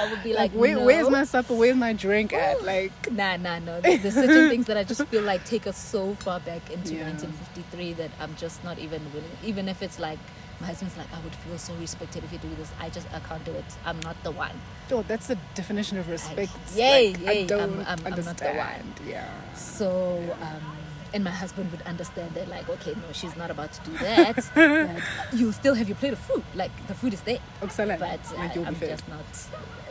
I 0.00 0.10
would 0.10 0.22
be 0.22 0.30
like, 0.32 0.52
Like, 0.52 0.52
where, 0.52 0.76
no. 0.76 0.84
where's 0.84 1.10
my 1.10 1.24
supper? 1.24 1.54
Where's 1.54 1.76
my 1.76 1.92
drink 1.92 2.32
at? 2.32 2.64
Like, 2.64 2.92
Nah, 3.10 3.36
nah, 3.36 3.58
no. 3.58 3.80
There's 3.80 4.14
certain 4.14 4.48
things 4.48 4.66
that 4.66 4.76
I 4.76 4.84
just 4.84 5.04
feel 5.06 5.22
like 5.22 5.44
take 5.44 5.66
us 5.66 5.76
so 5.76 6.14
far 6.16 6.38
back 6.40 6.70
into 6.70 6.94
Yeah. 6.94 7.04
1953 7.08 7.92
that 7.94 8.10
I'm 8.20 8.34
just 8.36 8.62
not 8.62 8.78
even 8.78 9.02
willing. 9.12 9.30
Even 9.44 9.68
if 9.68 9.82
it's 9.82 9.98
like 9.98 10.18
my 10.60 10.66
husband's 10.68 10.96
like, 10.96 11.06
I 11.12 11.20
would 11.22 11.34
feel 11.34 11.58
so 11.58 11.72
respected 11.80 12.22
if 12.24 12.32
you 12.32 12.38
do 12.38 12.48
this. 12.56 12.70
I 12.80 12.90
just 12.90 13.06
I 13.12 13.18
can't 13.20 13.44
do 13.44 13.52
it. 13.52 13.64
I'm 13.84 13.98
not 14.00 14.16
the 14.22 14.30
one. 14.30 14.52
oh, 14.92 15.02
that's 15.06 15.26
the 15.28 15.38
definition 15.54 15.98
of 15.98 16.08
respect. 16.08 16.50
yay, 16.74 17.12
Like, 17.12 17.20
yay, 17.20 17.42
I 17.42 17.46
don't 17.46 17.60
I'm- 17.80 18.00
I'm- 18.06 18.12
I'm 18.14 18.24
not 18.24 18.36
the 18.38 18.46
one. 18.52 18.94
Yeah. 19.06 19.28
So 19.54 20.22
um, 20.40 20.77
and 21.14 21.24
my 21.24 21.30
husband 21.30 21.70
would 21.72 21.82
understand 21.82 22.34
that 22.34 22.48
like 22.48 22.68
okay 22.68 22.92
no 22.94 23.12
she's 23.12 23.36
not 23.36 23.50
about 23.50 23.72
to 23.72 23.80
do 23.90 23.92
that. 23.98 24.36
But 24.54 25.38
you 25.38 25.52
still 25.52 25.74
have 25.74 25.88
your 25.88 25.96
plate 25.96 26.12
of 26.12 26.18
food. 26.18 26.44
Like 26.54 26.70
the 26.86 26.94
food 26.94 27.14
is 27.14 27.20
there. 27.22 27.38
Excellent. 27.62 28.00
but 28.00 28.20
Like 28.36 28.56
I, 28.56 28.62
i'm 28.64 28.74
just 28.78 29.08
not 29.08 29.24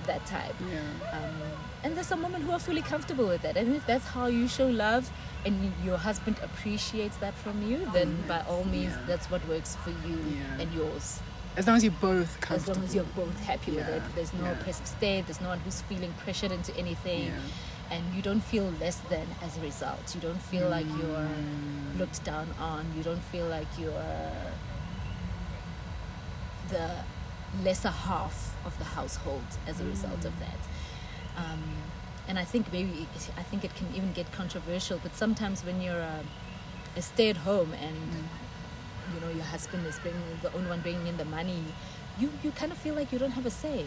that 0.06 0.26
type. 0.26 0.56
Yeah. 0.72 0.80
um, 1.18 1.36
and 1.84 1.96
there's 1.96 2.08
some 2.08 2.24
women 2.24 2.42
who 2.42 2.52
are 2.52 2.60
fully 2.60 2.82
comfortable 2.82 3.28
with 3.28 3.42
that. 3.42 3.56
And 3.58 3.76
if 3.76 3.86
that's 3.86 4.06
how 4.06 4.28
you 4.28 4.48
show 4.48 4.68
love 4.68 5.10
and 5.46 5.72
your 5.84 5.98
husband 5.98 6.38
appreciates 6.44 7.18
that 7.18 7.34
from 7.36 7.62
you 7.70 7.78
then 7.94 8.18
by 8.28 8.42
all 8.50 8.64
means 8.66 8.94
yeah. 8.94 9.04
that's 9.08 9.30
what 9.32 9.46
works 9.48 9.76
for 9.84 9.92
you 10.08 10.18
Yeah. 10.38 10.62
and 10.62 10.74
yours. 10.74 11.20
As 11.56 11.66
long 11.68 11.76
as 11.78 11.84
you're 11.84 11.94
both 12.02 12.38
as 12.52 12.68
long 12.68 12.84
as 12.84 12.94
you're 12.94 13.12
both 13.16 13.40
happy 13.44 13.72
with 13.72 13.88
it. 13.88 14.04
There's 14.16 14.34
no 14.34 14.52
oppressive 14.52 14.86
state 14.88 15.26
there's 15.28 15.42
no 15.42 15.50
one 15.50 15.60
who's 15.60 15.82
feeling 15.82 16.14
pressured 16.24 16.52
into 16.52 16.76
anything. 16.78 17.34
And 17.92 18.04
you 18.16 18.22
don't 18.22 18.42
feel 18.42 18.72
less 18.80 18.98
than 19.10 19.28
as 19.42 19.58
a 19.58 19.62
result. 19.62 20.14
You 20.16 20.22
don't 20.22 20.42
feel 20.42 20.68
like 20.70 20.86
you're 21.00 21.28
Mm. 21.28 21.98
looked 21.98 22.24
down 22.24 22.48
on. 22.60 22.94
You 22.96 23.04
don't 23.04 23.24
feel 23.32 23.48
like 23.48 23.68
you're 23.78 24.12
the 26.70 26.90
lesser 27.64 27.90
half 27.90 28.56
of 28.66 28.78
the 28.78 28.84
household 28.86 29.46
as 29.68 29.80
a 29.80 29.86
result 29.86 30.26
of 30.26 30.38
that. 30.40 30.60
Um, 31.38 31.64
and 32.28 32.38
i 32.38 32.44
think 32.44 32.74
maybe 32.74 33.08
it, 33.16 33.30
i 33.38 33.44
think 33.44 33.64
it 33.64 33.74
can 33.76 33.88
even 33.96 34.12
get 34.12 34.30
controversial 34.34 35.00
but 35.02 35.16
sometimes 35.16 35.64
when 35.64 35.80
you're 35.80 36.02
a, 36.18 36.20
a 36.98 37.02
stay-at-home 37.02 37.72
and 37.82 37.96
you 39.14 39.22
know 39.22 39.30
your 39.30 39.46
husband 39.46 39.86
is 39.88 39.98
bringing 40.00 40.22
the 40.42 40.52
only 40.54 40.70
one 40.70 40.82
bringing 40.82 41.08
in 41.08 41.16
the 41.16 41.24
money 41.24 41.64
you 42.20 42.30
you 42.44 42.52
kind 42.52 42.72
of 42.74 42.78
feel 42.78 42.96
like 42.96 43.14
you 43.14 43.18
don't 43.20 43.32
have 43.32 43.46
a 43.46 43.50
say 43.50 43.86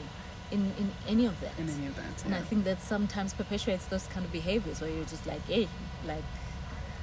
in 0.51 0.73
in 0.79 0.91
any 1.09 1.27
of 1.27 1.41
that 1.41 1.53
In 1.59 1.69
any 1.69 1.87
of 1.87 1.97
that. 1.97 2.25
and 2.25 2.33
yeah. 2.33 2.39
I 2.41 2.43
think 2.43 2.65
that 2.65 2.81
sometimes 2.83 3.33
perpetuates 3.35 3.87
those 3.87 4.07
kind 4.09 4.25
of 4.27 4.33
behaviors 4.33 4.81
where 4.81 4.91
you're 4.91 5.05
just 5.05 5.27
like, 5.27 5.45
hey, 5.47 5.69
like, 6.07 6.25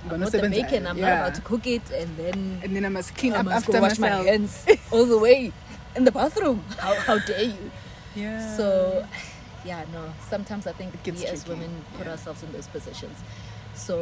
I 0.06 0.10
Gonna 0.10 0.26
bought 0.26 0.32
the 0.34 0.50
bacon, 0.50 0.88
I'm 0.88 0.98
yeah. 0.98 1.10
not 1.10 1.18
about 1.20 1.36
to 1.36 1.42
cook 1.42 1.66
it, 1.68 1.90
and 1.92 2.10
then 2.18 2.60
And 2.64 2.76
then 2.76 2.86
I 2.86 2.90
must 2.90 3.16
clean 3.16 3.34
I 3.34 3.38
up 3.40 3.46
must 3.46 3.58
after 3.58 3.72
go 3.74 3.82
wash 3.82 3.98
myself. 4.00 4.26
my 4.26 4.32
hands 4.32 4.66
all 4.92 5.06
the 5.06 5.18
way 5.18 5.52
in 5.96 6.04
the 6.06 6.12
bathroom. 6.12 6.64
How, 6.80 6.94
how 7.08 7.20
dare 7.20 7.44
you? 7.44 7.72
Yeah. 8.16 8.56
So, 8.58 9.06
yeah, 9.66 9.86
no, 9.94 10.14
sometimes 10.30 10.68
I 10.68 10.72
think 10.74 10.94
we 11.06 11.26
as 11.26 11.48
women 11.48 11.70
put 11.98 12.06
yeah. 12.06 12.12
ourselves 12.14 12.44
in 12.44 12.52
those 12.54 12.68
positions. 12.68 13.18
So, 13.76 13.96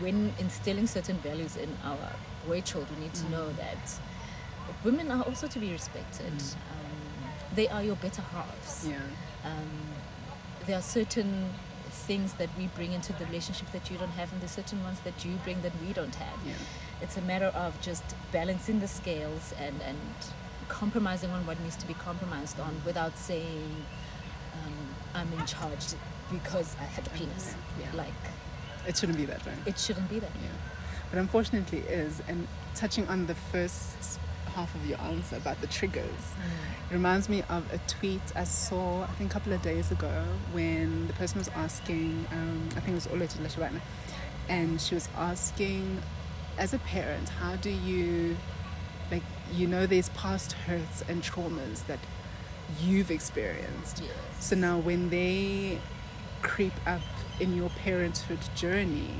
when 0.00 0.32
instilling 0.38 0.86
certain 0.86 1.16
values 1.18 1.56
in 1.56 1.70
our 1.84 1.98
boy 2.46 2.60
child, 2.62 2.86
we 2.94 3.04
need 3.04 3.14
to 3.14 3.24
Mm. 3.24 3.30
know 3.30 3.48
that 3.64 3.82
women 4.84 5.10
are 5.10 5.22
also 5.24 5.46
to 5.46 5.58
be 5.58 5.70
respected. 5.72 6.32
Um, 6.32 6.89
they 7.54 7.68
are 7.68 7.82
your 7.82 7.96
better 7.96 8.22
halves 8.22 8.86
Yeah. 8.88 8.98
um, 9.44 9.70
there 10.66 10.78
are 10.78 10.82
certain 10.82 11.50
things 12.06 12.34
that 12.34 12.48
we 12.56 12.68
bring 12.68 12.92
into 12.92 13.12
the 13.14 13.24
relationship 13.26 13.70
that 13.72 13.90
you 13.90 13.98
don't 13.98 14.12
have 14.12 14.32
and 14.32 14.40
there's 14.40 14.52
certain 14.52 14.82
ones 14.84 15.00
that 15.00 15.24
you 15.24 15.32
bring 15.44 15.60
that 15.62 15.72
we 15.84 15.92
don't 15.92 16.14
have 16.16 16.38
Yeah. 16.46 16.54
it's 17.00 17.16
a 17.16 17.22
matter 17.22 17.46
of 17.64 17.80
just 17.80 18.04
balancing 18.32 18.80
the 18.80 18.88
scales 18.88 19.52
and 19.58 19.80
and 19.82 19.98
compromising 20.68 21.30
on 21.30 21.44
what 21.46 21.58
needs 21.60 21.76
to 21.76 21.86
be 21.86 21.94
compromised 21.94 22.60
on 22.60 22.80
without 22.86 23.18
saying 23.18 23.84
um, 24.54 24.74
i'm 25.14 25.32
in 25.38 25.44
charge 25.46 25.84
because 26.30 26.76
i 26.80 26.84
had 26.84 27.04
a 27.06 27.10
penis 27.10 27.54
Yeah. 27.80 27.86
like 27.94 28.22
It 28.86 28.96
shouldn't 28.96 29.18
be 29.18 29.26
that 29.26 29.44
way. 29.44 29.54
it 29.66 29.78
shouldn't 29.78 30.08
be 30.08 30.18
that 30.20 30.30
Yeah. 30.42 30.50
But 31.10 31.18
unfortunately 31.18 31.80
it 31.80 31.90
is. 32.06 32.22
And 32.28 32.46
touching 32.76 33.06
on 33.08 33.26
the 33.26 33.34
first 33.52 34.20
half 34.54 34.74
of 34.74 34.86
your 34.86 35.00
answer 35.00 35.36
about 35.36 35.60
the 35.60 35.66
triggers, 35.66 36.34
it 36.90 36.94
reminds 36.94 37.28
me 37.28 37.42
of 37.48 37.70
a 37.72 37.78
tweet 37.86 38.20
I 38.34 38.44
saw, 38.44 39.02
I 39.02 39.12
think 39.12 39.30
a 39.30 39.32
couple 39.32 39.52
of 39.52 39.62
days 39.62 39.90
ago, 39.90 40.24
when 40.52 41.06
the 41.06 41.12
person 41.14 41.38
was 41.38 41.48
asking, 41.48 42.26
um, 42.32 42.68
I 42.76 42.80
think 42.80 42.90
it 42.90 42.94
was 42.94 43.06
Oletu 43.08 43.38
Leshabana, 43.38 43.80
and 44.48 44.80
she 44.80 44.94
was 44.94 45.08
asking, 45.16 46.02
as 46.58 46.74
a 46.74 46.78
parent, 46.78 47.28
how 47.28 47.56
do 47.56 47.70
you, 47.70 48.36
like, 49.10 49.22
you 49.52 49.66
know, 49.66 49.86
there's 49.86 50.08
past 50.10 50.52
hurts 50.52 51.02
and 51.08 51.22
traumas 51.22 51.86
that 51.86 51.98
you've 52.80 53.10
experienced. 53.10 54.00
yes. 54.02 54.12
So 54.38 54.56
now, 54.56 54.78
when 54.78 55.10
they 55.10 55.78
creep 56.42 56.72
up 56.86 57.00
in 57.38 57.56
your 57.56 57.70
parenthood 57.70 58.38
journey, 58.54 59.14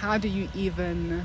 how 0.00 0.18
do 0.18 0.28
you 0.28 0.48
even, 0.54 1.24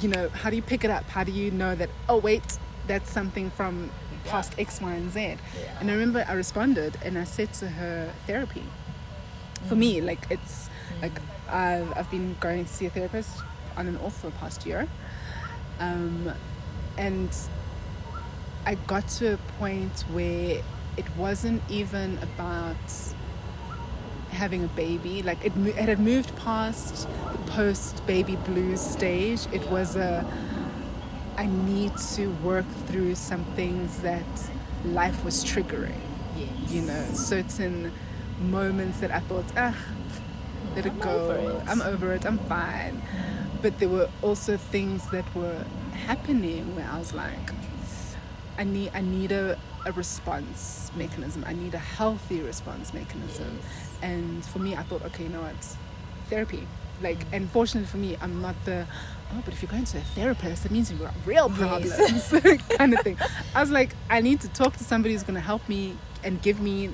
you 0.00 0.08
know, 0.08 0.28
how 0.30 0.50
do 0.50 0.56
you 0.56 0.62
pick 0.62 0.84
it 0.84 0.90
up? 0.90 1.04
How 1.08 1.24
do 1.24 1.32
you 1.32 1.50
know 1.50 1.74
that, 1.74 1.90
oh, 2.08 2.18
wait, 2.18 2.58
that's 2.86 3.10
something 3.10 3.50
from 3.50 3.90
past 4.24 4.54
X, 4.58 4.80
Y, 4.80 4.92
and 4.92 5.10
Z? 5.10 5.20
Yeah. 5.20 5.36
And 5.80 5.90
I 5.90 5.94
remember 5.94 6.24
I 6.28 6.32
responded 6.34 6.98
and 7.04 7.18
I 7.18 7.24
said 7.24 7.52
to 7.54 7.68
her, 7.68 8.12
therapy. 8.26 8.64
For 9.68 9.76
me, 9.76 10.00
like, 10.02 10.26
it's 10.30 10.68
like 11.00 11.18
I've, 11.48 11.96
I've 11.96 12.10
been 12.10 12.36
going 12.40 12.66
to 12.66 12.70
see 12.70 12.86
a 12.86 12.90
therapist 12.90 13.30
on 13.76 13.86
and 13.86 13.98
off 13.98 14.20
for 14.20 14.28
the 14.28 14.36
past 14.36 14.66
year. 14.66 14.86
Um, 15.80 16.32
and 16.98 17.34
I 18.66 18.74
got 18.74 19.08
to 19.08 19.34
a 19.34 19.36
point 19.58 20.04
where 20.12 20.62
it 20.96 21.16
wasn't 21.16 21.62
even 21.70 22.18
about 22.18 22.76
having 24.34 24.64
a 24.64 24.68
baby. 24.68 25.22
Like 25.22 25.44
it, 25.44 25.52
it 25.56 25.88
had 25.88 26.00
moved 26.00 26.34
past 26.36 27.08
the 27.32 27.52
post 27.52 28.06
baby 28.06 28.36
blues 28.36 28.80
stage. 28.80 29.46
It 29.52 29.64
was 29.70 29.96
a 29.96 30.24
I 31.36 31.46
need 31.46 31.96
to 32.14 32.28
work 32.44 32.66
through 32.86 33.14
some 33.16 33.44
things 33.56 33.98
that 34.00 34.24
life 34.84 35.24
was 35.24 35.44
triggering. 35.44 36.00
yes 36.36 36.48
You 36.68 36.82
know, 36.82 37.04
certain 37.14 37.92
moments 38.40 39.00
that 39.00 39.10
I 39.10 39.20
thought, 39.20 39.46
ah, 39.56 39.76
let 40.76 40.86
it 40.86 40.92
I'm 40.92 40.98
go. 41.00 41.10
over 41.30 41.50
it." 41.50 41.62
I'm 41.68 41.82
over 41.82 42.12
it. 42.14 42.24
I'm 42.26 42.38
fine. 42.38 43.02
But 43.62 43.78
there 43.78 43.88
were 43.88 44.08
also 44.22 44.56
things 44.56 45.10
that 45.10 45.24
were 45.34 45.64
happening 46.06 46.76
where 46.76 46.88
I 46.88 46.98
was 46.98 47.12
like, 47.14 47.50
I 48.58 48.64
need 48.64 48.90
I 48.94 49.00
need 49.00 49.32
a, 49.32 49.58
a 49.86 49.92
response 49.92 50.90
mechanism. 50.96 51.44
I 51.46 51.52
need 51.52 51.74
a 51.74 51.78
healthy 51.78 52.40
response 52.40 52.94
mechanism. 52.94 53.58
Yes. 53.60 53.90
And 54.02 54.44
for 54.44 54.58
me, 54.58 54.76
I 54.76 54.82
thought, 54.82 55.04
okay, 55.06 55.24
you 55.24 55.28
know 55.28 55.42
what, 55.42 55.76
therapy. 56.28 56.66
Like, 57.02 57.18
mm. 57.18 57.36
and 57.36 57.50
fortunately 57.50 57.88
for 57.88 57.96
me, 57.96 58.16
I'm 58.20 58.40
not 58.40 58.54
the 58.64 58.86
oh, 59.32 59.42
but 59.44 59.54
if 59.54 59.62
you're 59.62 59.70
going 59.70 59.84
to 59.84 59.98
a 59.98 60.00
therapist, 60.00 60.62
that 60.62 60.72
means 60.72 60.90
you've 60.90 61.00
got 61.00 61.14
real 61.26 61.48
problems, 61.48 61.86
Yes. 61.86 62.30
kind 62.76 62.94
of 62.94 63.00
thing. 63.00 63.18
I 63.54 63.60
was 63.60 63.70
like, 63.70 63.94
I 64.10 64.20
need 64.20 64.40
to 64.42 64.48
talk 64.48 64.76
to 64.76 64.84
somebody 64.84 65.14
who's 65.14 65.22
going 65.22 65.34
to 65.34 65.40
help 65.40 65.68
me 65.68 65.96
and 66.22 66.40
give 66.40 66.60
me 66.60 66.90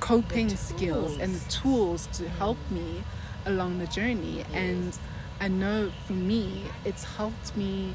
coping 0.00 0.54
skills 0.56 1.18
and 1.18 1.34
the 1.34 1.50
tools 1.50 2.08
to 2.12 2.28
help 2.28 2.58
me 2.70 3.02
along 3.46 3.78
the 3.78 3.86
journey. 3.86 4.44
And 4.52 4.96
I 5.40 5.48
know 5.48 5.90
for 6.06 6.12
me, 6.12 6.64
it's 6.84 7.04
helped 7.04 7.56
me 7.56 7.94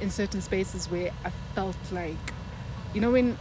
in 0.00 0.10
certain 0.10 0.40
spaces 0.40 0.90
where 0.90 1.10
I 1.24 1.30
felt 1.54 1.76
like, 1.90 2.16
you 2.94 3.00
know, 3.00 3.10
when 3.10 3.36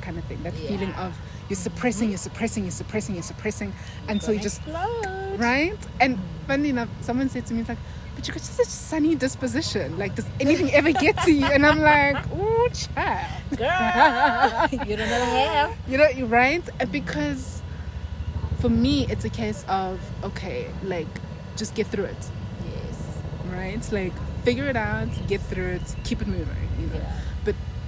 kind 0.00 0.18
of 0.18 0.24
thing, 0.24 0.42
that 0.42 0.54
feeling 0.54 0.92
of 0.94 1.16
you're 1.48 1.56
suppressing, 1.56 2.10
you're 2.10 2.18
suppressing, 2.18 2.64
you're 2.64 2.70
suppressing, 2.70 3.14
you're 3.14 3.22
suppressing 3.24 3.72
until 4.08 4.32
you 4.34 4.40
just 4.40 4.58
explode 4.58 5.36
right? 5.38 5.76
And 6.00 6.18
funny 6.46 6.70
enough, 6.70 6.88
someone 7.00 7.28
said 7.28 7.46
to 7.46 7.54
me, 7.54 7.60
it's 7.60 7.68
like, 7.68 7.78
but 8.14 8.26
you 8.26 8.34
got 8.34 8.42
such 8.42 8.66
a 8.66 8.70
sunny 8.70 9.14
disposition. 9.14 9.98
Like, 9.98 10.14
does 10.14 10.26
anything 10.38 10.70
ever 10.72 10.92
get 10.92 11.16
to 11.24 11.32
you? 11.32 11.46
And 11.46 11.66
I'm 11.66 11.80
like, 11.80 12.24
oh, 12.32 12.68
child. 12.68 13.42
girl 13.50 14.88
you 14.88 14.96
don't 14.96 15.08
know 15.08 15.24
hair 15.24 15.76
You 15.88 15.98
know, 15.98 16.08
you're 16.08 16.26
right? 16.26 16.62
And 16.78 16.92
Because 16.92 17.62
for 18.60 18.68
me, 18.68 19.06
it's 19.08 19.24
a 19.24 19.30
case 19.30 19.64
of, 19.68 19.98
okay, 20.22 20.70
like, 20.84 21.08
just 21.56 21.74
get 21.74 21.86
through 21.88 22.04
it, 22.04 22.30
yes 22.64 23.16
right? 23.50 23.92
Like, 23.92 24.12
figure 24.44 24.66
it 24.66 24.76
out, 24.76 25.08
get 25.26 25.40
through 25.42 25.68
it, 25.68 25.96
keep 26.04 26.22
it 26.22 26.28
moving, 26.28 26.68
you 26.78 26.86
know? 26.86 26.94
Yeah. 26.96 27.16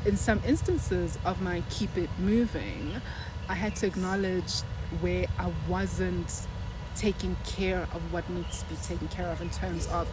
In 0.04 0.16
some 0.16 0.40
instances 0.44 1.16
of 1.24 1.40
my 1.40 1.62
keep 1.70 1.96
it 1.96 2.10
moving, 2.18 3.00
I 3.48 3.54
had 3.54 3.76
to 3.76 3.86
acknowledge 3.86 4.62
where 5.00 5.26
I 5.38 5.52
wasn't 5.68 6.48
taking 6.96 7.36
care 7.46 7.82
of 7.94 8.12
what 8.12 8.28
needs 8.28 8.64
to 8.64 8.68
be 8.68 8.74
taken 8.76 9.06
care 9.08 9.28
of 9.28 9.40
in 9.40 9.50
terms 9.50 9.86
of 9.86 10.08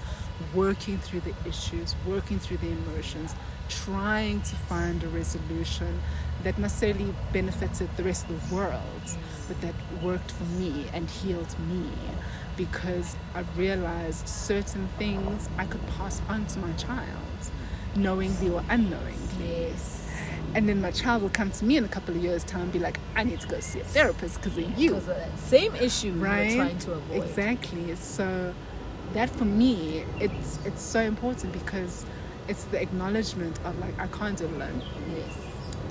working 0.54 0.99
through 0.99 1.21
the 1.21 1.34
issues, 1.43 1.95
working 2.06 2.38
through 2.38 2.58
the 2.58 2.69
emotions, 2.69 3.34
trying 3.67 4.41
to 4.41 4.56
find 4.56 5.04
a 5.04 5.08
resolution 5.08 5.99
that 6.43 6.60
necessarily 6.60 7.13
benefited 7.34 7.89
the 7.97 8.04
rest 8.04 8.30
of 8.30 8.49
the 8.49 8.56
world, 8.56 9.17
but 9.47 9.60
that 9.62 9.73
worked 10.04 10.30
for 10.30 10.43
me 10.43 10.86
and 10.93 11.10
healed 11.10 11.56
me 11.67 11.89
because 12.56 13.15
I 13.34 13.43
realized 13.58 14.28
certain 14.28 14.88
things 14.99 15.49
I 15.58 15.65
could 15.65 15.86
pass 15.97 16.21
on 16.30 16.45
to 16.45 16.60
my 16.60 16.73
child, 16.73 17.08
knowingly 18.02 18.50
or 18.50 18.64
unknowingly. 18.70 19.18
yes 19.40 20.08
And 20.56 20.68
then 20.68 20.82
my 20.82 20.92
child 20.92 21.22
will 21.22 21.30
come 21.42 21.52
to 21.52 21.66
me 21.66 21.78
in 21.78 21.86
a 21.86 21.88
couple 21.88 22.16
of 22.16 22.22
years' 22.24 22.44
time 22.44 22.62
and 22.64 22.72
be 22.74 22.80
like, 22.80 22.98
I 23.16 23.24
need 23.24 23.40
to 23.42 23.48
go 23.48 23.60
see 23.60 23.80
a 23.82 23.84
therapist 23.84 24.34
because 24.42 24.58
of 24.58 24.80
you. 24.80 24.90
because 24.90 25.08
of 25.08 25.16
that 25.18 25.38
same 25.40 25.76
issue 25.76 26.12
Right? 26.14 26.52
you're 26.52 26.64
trying 26.66 26.80
to 26.80 26.94
avoid 26.94 27.24
Exactly. 27.24 27.96
So 27.96 28.54
that 29.14 29.30
for 29.30 29.46
me, 29.46 30.06
it's 30.20 30.60
it's 30.66 30.82
so 30.96 31.02
important 31.02 31.54
because 31.54 32.06
it's 32.48 32.64
the 32.66 32.80
acknowledgement 32.82 33.56
of 33.66 33.78
like 33.80 33.96
I 34.00 34.08
can't 34.18 34.38
do 34.38 34.46
it 34.46 34.54
alone. 34.58 34.82
yes 35.16 35.34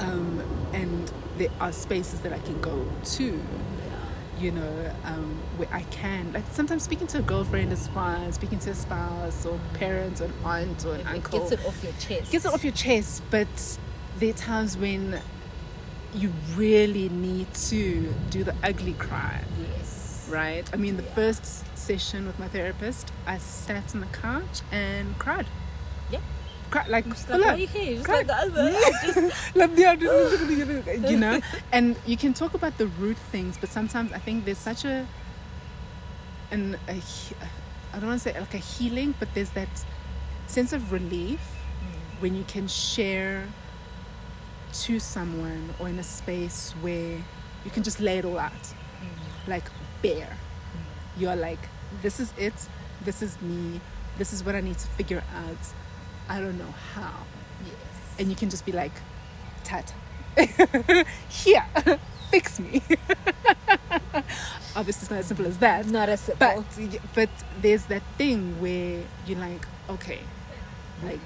Um, 0.01 0.43
and 0.73 1.13
there 1.39 1.51
are 1.61 1.73
spaces 1.73 2.19
that 2.25 2.33
I 2.33 2.41
can 2.49 2.61
go 2.61 2.77
to. 3.17 3.27
You 4.39 4.51
know, 4.53 4.93
um, 5.05 5.37
where 5.57 5.69
I 5.73 5.83
can. 5.85 6.33
Like 6.33 6.45
sometimes 6.53 6.83
speaking 6.83 7.07
to 7.09 7.19
a 7.19 7.23
girlfriend 7.23 7.73
is 7.73 7.89
fine, 7.89 8.33
speaking 8.33 8.59
to 8.61 8.71
a 8.71 8.75
spouse 8.75 9.45
or 9.47 9.59
parents 9.75 10.21
or 10.21 10.27
an 10.27 10.33
aunt 10.45 10.85
or 10.85 10.95
an 10.95 11.01
It, 11.01 11.05
it 11.07 11.09
uncle. 11.15 11.39
gets 11.41 11.53
it 11.53 11.67
off 11.67 11.83
your 11.83 11.93
chest. 11.99 12.31
gets 12.33 12.45
it 12.45 12.53
off 12.53 12.65
your 12.65 12.73
chest, 12.73 13.23
but 13.31 13.79
there 14.19 14.31
are 14.31 14.33
times 14.35 14.77
when 14.77 15.21
you 16.15 16.33
really 16.57 17.09
need 17.11 17.53
to 17.55 18.15
do 18.31 18.45
the 18.45 18.55
ugly 18.63 18.95
cry, 18.95 19.43
Yes. 19.77 20.27
right? 20.31 20.69
I 20.73 20.77
mean, 20.77 20.97
the 20.97 21.03
Yeah. 21.03 21.15
first 21.15 21.65
session 21.77 22.27
with 22.27 22.39
my 22.39 22.49
therapist, 22.49 23.13
I 23.27 23.39
sat 23.39 23.95
on 23.95 24.01
the 24.01 24.07
couch 24.07 24.61
and 24.73 25.19
cried. 25.19 25.47
Like, 26.89 27.09
Just 27.09 27.29
like, 27.29 27.41
why 27.41 27.53
on. 27.53 27.59
you 27.59 27.67
here? 27.67 27.97
Just 27.97 28.09
like 28.09 28.27
the 28.27 28.37
other. 28.37 28.73
Just, 29.03 29.57
Like, 29.57 31.11
you 31.11 31.17
know? 31.17 31.41
And 31.73 31.97
you 32.07 32.17
can 32.17 32.35
talk 32.35 32.55
about 32.55 32.79
the 32.79 32.87
root 32.87 33.17
things 33.31 33.59
but 33.59 33.69
sometimes 33.69 34.13
i 34.13 34.19
think 34.19 34.45
there's 34.45 34.59
such 34.59 34.85
a 34.85 35.07
an 36.51 36.79
a, 36.89 36.93
he- 36.93 37.35
i 37.93 37.99
don't 37.99 38.09
want 38.09 38.21
to 38.23 38.31
say 38.31 38.39
like 38.39 38.55
a 38.55 38.59
healing 38.59 39.15
but 39.19 39.29
there's 39.35 39.51
that 39.51 39.69
sense 40.47 40.73
of 40.73 40.93
relief 40.93 41.41
mm. 41.41 42.23
when 42.23 42.35
you 42.35 42.45
can 42.45 42.67
share 42.69 43.47
to 44.73 44.99
someone 45.01 45.71
or 45.79 45.89
in 45.89 45.99
a 45.99 46.03
space 46.03 46.73
where 46.81 47.19
you 47.65 47.71
can 47.71 47.83
just 47.83 48.01
lay 48.01 48.19
it 48.19 48.25
all 48.25 48.39
out. 48.39 48.53
Mm. 48.53 49.49
Like 49.49 49.65
bare. 50.03 50.37
Mm. 50.37 51.21
You're 51.21 51.37
like 51.37 51.59
this 52.03 52.21
is 52.21 52.33
it. 52.39 52.55
This 53.05 53.23
is 53.23 53.41
me. 53.41 53.81
This 54.19 54.33
is 54.33 54.45
what 54.45 54.55
i 54.55 54.61
need 54.61 54.79
to 54.79 54.87
figure 54.89 55.23
out 55.35 55.73
i 56.29 56.41
don't 56.41 56.59
know 56.59 56.75
how 56.95 57.15
yes. 57.65 57.75
and 58.19 58.29
you 58.29 58.37
can 58.37 58.51
just 58.51 58.65
be 58.67 58.73
like, 58.73 58.93
Tat, 59.65 59.93
here, 61.29 61.65
fix 62.31 62.59
me. 62.61 62.83
Obviously, 64.77 65.03
it's 65.03 65.11
not 65.11 65.19
as 65.19 65.27
simple 65.27 65.47
as 65.47 65.59
that, 65.59 65.87
Not 65.87 66.09
as 66.09 66.21
simple. 66.21 66.65
but 66.77 66.89
but 67.15 67.29
there's 67.61 67.85
that 67.87 68.03
thing 68.17 68.61
where 68.61 69.03
you're 69.27 69.39
like, 69.39 69.67
okay, 69.91 70.21
like 71.05 71.21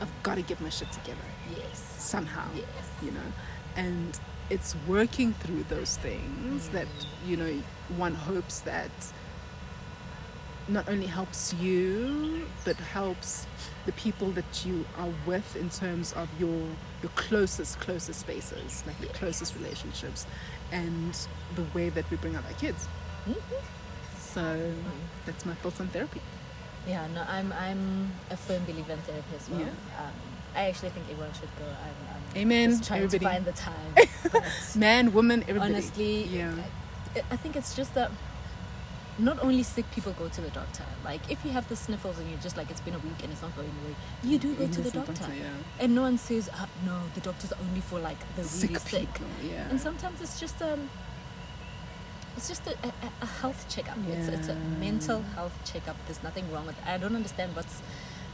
I've 0.00 0.22
got 0.22 0.36
to 0.36 0.42
get 0.42 0.60
my 0.60 0.70
shit 0.70 0.90
together 0.92 1.20
yes. 1.56 1.78
somehow, 1.98 2.46
Yes. 2.54 2.66
you 3.02 3.10
know, 3.12 3.28
and 3.76 4.18
it's 4.50 4.74
working 4.88 5.32
through 5.34 5.64
those 5.68 5.96
things 5.98 6.68
that 6.70 6.86
you 7.26 7.36
know 7.36 7.52
one 7.96 8.14
hopes 8.14 8.60
that 8.60 8.90
not 10.68 10.88
only 10.88 11.06
helps 11.06 11.52
you 11.54 12.46
but 12.64 12.76
helps 12.76 13.46
the 13.86 13.92
people 13.92 14.30
that 14.32 14.64
you 14.66 14.84
are 14.98 15.08
with 15.26 15.56
in 15.56 15.68
terms 15.70 16.12
of 16.14 16.28
your 16.40 16.60
your 17.02 17.10
closest 17.16 17.78
closest 17.80 18.20
spaces 18.20 18.82
like 18.86 18.98
the 19.00 19.06
closest 19.08 19.54
relationships 19.56 20.26
and 20.72 21.12
the 21.56 21.64
way 21.74 21.88
that 21.90 22.08
we 22.10 22.16
bring 22.16 22.34
up 22.36 22.44
our 22.46 22.54
kids 22.54 22.88
Mhm. 23.28 23.36
so 24.18 24.72
that's 25.26 25.44
my 25.46 25.54
thoughts 25.54 25.80
on 25.80 25.88
therapy 25.88 26.20
Yeah, 26.86 27.06
no, 27.14 27.22
I'm 27.36 27.50
I'm 27.52 28.12
a 28.30 28.36
firm 28.36 28.62
believer 28.66 28.92
in 28.92 28.98
therapy 29.08 29.34
as 29.40 29.48
well. 29.48 29.60
Yeah. 29.60 30.00
Um, 30.00 30.12
I 30.54 30.62
actually 30.68 30.90
think 30.90 31.06
everyone 31.10 31.32
should 31.32 31.48
go. 31.58 31.64
I'm, 31.64 31.96
I'm 32.12 32.42
Amen, 32.42 32.68
just 32.70 32.84
trying 32.88 33.04
everybody. 33.04 33.24
to 33.24 33.32
find 33.32 33.44
the 33.46 33.56
time. 33.68 34.42
Man 34.84 35.12
woman 35.14 35.42
everybody 35.48 35.72
honestly, 35.74 36.24
yeah 36.24 36.52
I, 37.16 37.20
I 37.34 37.36
think 37.42 37.56
it's 37.56 37.74
just 37.74 37.94
that 37.94 38.10
not 39.18 39.38
only 39.42 39.62
sick 39.62 39.88
people 39.92 40.12
go 40.18 40.28
to 40.28 40.40
the 40.40 40.50
doctor. 40.50 40.84
Like 41.04 41.20
if 41.30 41.44
you 41.44 41.50
have 41.52 41.68
the 41.68 41.76
sniffles 41.76 42.18
and 42.18 42.28
you're 42.28 42.40
just 42.40 42.56
like 42.56 42.70
it's 42.70 42.80
been 42.80 42.94
a 42.94 42.98
week 42.98 43.22
and 43.22 43.30
it's 43.32 43.42
not 43.42 43.54
going 43.56 43.68
away, 43.84 43.94
you 44.24 44.38
do 44.38 44.54
go 44.54 44.66
to 44.66 44.80
the 44.80 44.82
Listen, 44.82 45.04
doctor. 45.04 45.26
yeah 45.34 45.50
And 45.78 45.94
no 45.94 46.02
one 46.02 46.18
says 46.18 46.48
uh, 46.48 46.66
no. 46.84 46.98
The 47.14 47.20
doctor's 47.20 47.52
only 47.52 47.80
for 47.80 47.98
like 48.00 48.18
the 48.36 48.42
really 48.42 48.48
sick 48.48 48.78
sick. 48.78 49.00
people 49.12 49.26
yeah 49.42 49.68
And 49.70 49.80
sometimes 49.80 50.20
it's 50.20 50.40
just 50.40 50.60
um, 50.62 50.90
it's 52.36 52.48
just 52.48 52.66
a, 52.66 52.72
a, 52.82 52.92
a 53.22 53.26
health 53.26 53.64
checkup. 53.68 53.96
It's 54.10 54.26
it's 54.28 54.48
a 54.48 54.56
mental 54.80 55.22
health 55.36 55.56
checkup. 55.64 55.96
There's 56.06 56.22
nothing 56.24 56.50
wrong 56.52 56.66
with. 56.66 56.76
It. 56.78 56.86
I 56.88 56.98
don't 56.98 57.14
understand 57.14 57.54
what's 57.54 57.80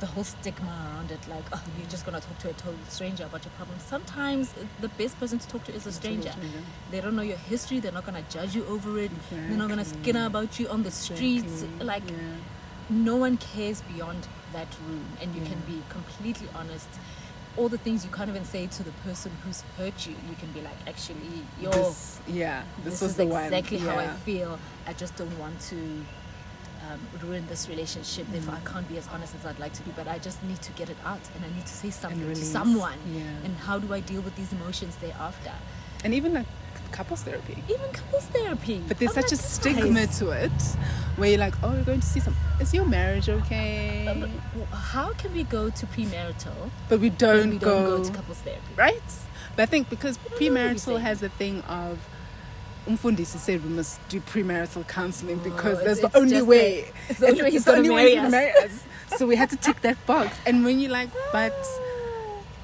the 0.01 0.07
whole 0.07 0.25
stigma 0.25 0.69
around 0.95 1.11
it. 1.11 1.21
Like, 1.29 1.45
oh, 1.53 1.63
you're 1.79 1.89
just 1.89 2.05
gonna 2.05 2.21
talk 2.21 2.39
to 2.39 2.51
a 2.51 2.53
total 2.55 2.75
stranger 2.89 3.25
about 3.25 3.45
your 3.45 3.53
problem. 3.53 3.79
Sometimes 3.79 4.53
the 4.81 4.89
best 4.89 5.19
person 5.21 5.39
to 5.39 5.49
talk 5.49 5.65
to 5.65 5.75
is 5.75 5.87
a 5.87 5.93
stranger. 5.93 6.33
They 6.91 7.01
don't 7.01 7.15
know 7.15 7.23
your 7.23 7.37
history. 7.37 7.81
They're 7.81 7.93
not 7.93 8.07
gonna 8.07 8.25
judge 8.31 8.55
you 8.55 8.65
over 8.67 8.99
it. 8.99 9.11
They're 9.31 9.57
not 9.57 9.69
gonna 9.69 9.83
Exactly. 9.83 10.03
skinner 10.03 10.27
about 10.27 10.59
you 10.59 10.69
on 10.69 10.83
the 10.83 10.91
streets. 10.91 11.63
Exactly. 11.63 11.87
Like, 11.87 12.11
yeah. 12.11 12.17
no 12.89 13.17
one 13.17 13.37
cares 13.37 13.83
beyond 13.83 14.27
that 14.53 14.67
room 14.87 15.05
and 15.23 15.33
you 15.35 15.43
can 15.43 15.61
be 15.61 15.81
completely 15.89 16.49
honest 16.57 16.89
all 17.57 17.69
the 17.69 17.79
things 17.79 18.05
you 18.05 18.11
can't 18.11 18.29
even 18.29 18.45
say 18.45 18.67
to 18.67 18.83
the 18.83 18.91
person 19.05 19.31
who's 19.45 19.63
hurt 19.77 20.07
you 20.07 20.15
you 20.29 20.35
can 20.39 20.51
be 20.53 20.61
like 20.61 20.77
actually 20.87 21.45
yo 21.61 21.71
this, 21.71 22.21
this, 22.27 22.35
yeah 22.35 22.63
this, 22.85 23.01
was 23.01 23.13
is 23.13 23.19
exactly 23.19 23.79
one 23.79 23.87
how 23.87 23.97
i 23.99 24.09
feel 24.09 24.59
i 24.87 24.93
just 24.93 25.15
don't 25.17 25.37
want 25.39 25.61
to 25.61 25.77
um, 26.93 27.01
ruin 27.23 27.47
this 27.49 27.69
relationship 27.69 28.27
therefore 28.31 28.55
i 28.55 28.71
can't 28.71 28.89
be 28.89 28.97
as 28.97 29.07
honest 29.09 29.35
as 29.35 29.47
i'd 29.47 29.59
like 29.59 29.73
to 29.73 29.83
be 29.83 29.91
but 29.97 30.07
i 30.09 30.19
just 30.19 30.43
need 30.45 30.61
to 30.63 30.73
get 30.73 30.89
it 30.91 30.97
out 31.05 31.21
and 31.35 31.45
i 31.45 31.57
need 31.57 31.67
to 31.67 31.73
say 31.73 31.91
something 31.91 32.27
to 32.29 32.35
someone. 32.37 32.99
Yeah. 33.13 33.23
and 33.45 33.57
how 33.57 33.79
do 33.79 33.93
i 33.93 34.01
deal 34.01 34.23
with 34.23 34.37
these 34.37 34.53
emotions 34.53 34.97
thereafter? 34.97 35.53
And 36.03 36.15
even 36.15 36.33
like 36.33 36.47
couples 36.93 37.23
therapy. 37.23 37.63
Even 37.69 37.89
couples 37.93 38.25
therapy. 38.27 38.83
But 38.89 38.99
there's 38.99 39.17
I'm 39.17 39.23
such 39.23 39.33
a 39.33 39.37
like, 39.37 39.45
stigma 39.45 40.07
to 40.19 40.31
it 40.31 40.61
where 41.17 41.31
you're 41.31 41.39
like 41.39 41.55
oh 41.63 41.75
you're 41.75 41.85
going 41.85 42.01
to 42.01 42.07
see 42.07 42.21
some 42.21 42.35
is 42.61 42.73
your 42.75 42.87
marriage 42.87 43.29
okay? 43.29 44.07
Uh, 44.09 44.75
how 44.75 45.13
can 45.15 45.33
we 45.33 45.45
go 45.45 45.71
to 45.71 45.87
premarital 45.87 46.71
but 46.89 47.01
we 47.01 47.11
don't, 47.11 47.51
we 47.51 47.59
go, 47.59 47.87
don't 47.87 47.99
go 47.99 48.05
to 48.05 48.13
couples 48.13 48.39
therapy? 48.39 48.75
Right? 48.77 49.03
But 49.57 49.63
i 49.65 49.67
think 49.67 49.91
because 49.91 50.17
don't 50.17 50.25
know 50.25 50.31
what 50.31 50.41
we're 50.41 50.51
premarital 50.51 51.01
has 51.01 51.23
a 51.23 51.29
thing 51.29 51.63
of 51.63 51.99
umfundisi 52.87 53.39
said 53.39 53.63
we 53.65 53.71
must 53.71 54.01
do 54.09 54.21
premarital 54.21 54.85
counseling 54.89 55.39
oh, 55.41 55.45
because 55.51 55.79
Oh, 55.81 55.85
that's 55.85 56.01
the 56.01 56.17
only 56.17 56.43
way 56.43 56.91
it's 57.09 57.21
the 57.21 57.29
only 57.29 57.43
way 57.43 57.51
he's 57.51 57.57
it's 57.57 57.65
the 57.67 57.73
gonna 57.73 57.89
only 57.89 57.91
way 57.91 58.15
marry 58.15 58.27
us. 58.27 58.31
marry 58.31 58.53
us 58.65 58.85
so 59.19 59.27
we 59.27 59.37
had 59.37 59.51
to 59.51 59.57
tick 59.57 59.81
that 59.83 59.99
box 60.07 60.37
and 60.47 60.65
when 60.65 60.81
you're 60.81 60.91
like 60.91 61.11
but 61.33 61.55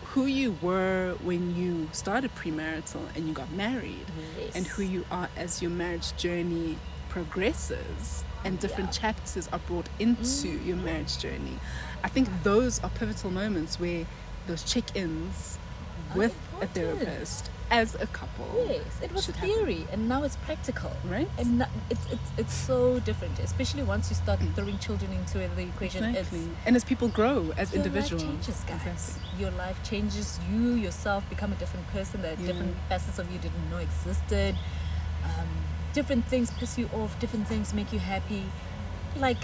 who 0.04 0.26
you 0.26 0.56
were 0.62 1.14
when 1.22 1.54
you 1.54 1.88
started 1.92 2.34
premarital 2.34 3.02
and 3.14 3.26
you 3.28 3.32
got 3.34 3.50
married 3.52 4.06
and 4.54 4.66
who 4.66 4.82
you 4.82 5.04
are 5.10 5.28
as 5.36 5.60
your 5.60 5.70
marriage 5.70 6.16
journey 6.16 6.76
progresses 7.10 8.24
and 8.44 8.58
different 8.58 8.94
Yeah. 8.94 9.00
chapters 9.12 9.48
are 9.52 9.58
brought 9.58 9.88
into 9.98 10.48
mm. 10.48 10.66
your 10.66 10.76
marriage 10.76 11.18
journey. 11.18 11.58
I 12.04 12.08
think 12.08 12.28
those 12.44 12.78
are 12.82 12.90
pivotal 12.90 13.30
moments 13.30 13.78
where 13.80 14.06
those 14.46 14.62
check-ins 14.62 15.58
with 16.14 16.34
a 16.60 16.66
therapist 16.66 17.50
as 17.70 17.94
a 17.96 18.06
couple. 18.08 18.46
Yes, 18.68 18.82
it 19.02 19.12
was 19.12 19.24
should 19.24 19.36
happen. 19.36 19.54
theory, 19.54 19.86
and 19.92 20.08
now 20.08 20.22
it's 20.22 20.36
practical. 20.36 20.92
Right? 21.04 21.28
And 21.38 21.66
it's 21.90 22.06
it's 22.10 22.30
it's 22.38 22.54
so 22.54 23.00
different, 23.00 23.38
especially 23.40 23.82
once 23.82 24.08
you 24.10 24.16
start 24.16 24.40
throwing 24.54 24.78
children 24.78 25.12
into 25.12 25.38
the 25.38 25.62
equation. 25.62 26.04
Exactly. 26.04 26.48
And 26.64 26.76
as 26.76 26.84
people 26.84 27.08
grow 27.08 27.52
as 27.56 27.72
your 27.72 27.84
individuals. 27.84 28.22
life 28.24 28.32
changes, 28.32 28.64
guys. 28.66 28.86
Exactly. 28.86 29.40
Your 29.40 29.50
life 29.52 29.78
changes. 29.82 30.38
You 30.50 30.74
yourself 30.74 31.28
become 31.28 31.52
a 31.52 31.56
different 31.56 31.86
person. 31.88 32.22
That 32.22 32.38
Yeah. 32.38 32.48
different 32.48 32.76
facets 32.88 33.18
of 33.18 33.30
you 33.32 33.38
didn't 33.38 33.70
know 33.70 33.78
existed. 33.78 34.54
Um, 35.24 35.48
different 35.92 36.24
things 36.26 36.50
piss 36.52 36.78
you 36.78 36.88
off. 36.94 37.18
Different 37.18 37.48
things 37.48 37.74
make 37.74 37.92
you 37.92 37.98
happy. 37.98 38.44
Like 39.16 39.38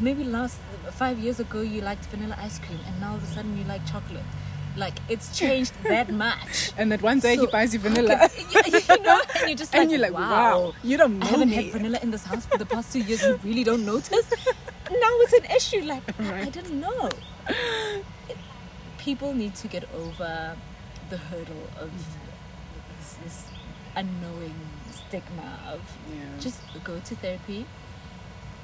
maybe 0.00 0.24
last 0.24 0.58
five 0.92 1.18
years 1.18 1.40
ago 1.40 1.60
you 1.60 1.80
liked 1.80 2.04
vanilla 2.06 2.36
ice 2.38 2.58
cream, 2.58 2.80
and 2.86 3.00
now 3.00 3.10
all 3.10 3.16
of 3.16 3.22
a 3.22 3.26
sudden 3.26 3.56
you 3.56 3.64
like 3.64 3.84
chocolate. 3.86 4.24
Like 4.76 4.94
it's 5.08 5.36
changed 5.38 5.72
that 5.84 6.10
much. 6.10 6.72
And 6.76 6.90
that 6.92 7.02
one 7.02 7.20
day 7.20 7.32
he 7.36 7.44
So, 7.46 7.50
buys 7.50 7.72
you 7.74 7.80
vanilla. 7.86 8.28
you, 8.52 8.60
you 8.88 9.02
know, 9.02 9.20
and 9.40 9.48
you're 9.48 9.56
just 9.56 9.72
like, 9.72 9.82
and 9.82 9.90
you're 9.90 10.00
like, 10.00 10.12
wow, 10.14 10.72
you 10.82 10.96
don't 10.96 11.18
know 11.18 11.26
I 11.26 11.28
haven't 11.30 11.50
me. 11.50 11.54
had 11.56 11.72
vanilla 11.72 11.98
in 12.02 12.10
this 12.10 12.24
house 12.24 12.46
for 12.46 12.58
the 12.58 12.66
past 12.66 12.92
two 12.92 13.00
years. 13.00 13.22
You 13.22 13.38
really 13.44 13.64
don't 13.64 13.84
notice. 13.86 14.26
now 14.90 15.12
it's 15.24 15.32
an 15.32 15.44
issue. 15.56 15.82
Like 15.82 16.02
I- 16.20 16.42
I 16.42 16.50
didn't 16.50 16.80
know. 16.80 17.08
It- 17.48 18.04
People 18.98 19.34
need 19.34 19.54
to 19.56 19.68
get 19.68 19.84
over 19.94 20.56
the 21.10 21.18
hurdle 21.18 21.68
of 21.78 21.90
mm-hmm. 21.90 22.98
this, 22.98 23.16
this 23.22 23.44
unknowing 23.94 24.54
stigma 24.90 25.58
of 25.70 25.80
Yeah. 26.10 26.40
just 26.40 26.60
go 26.82 26.98
to 26.98 27.14
therapy 27.16 27.66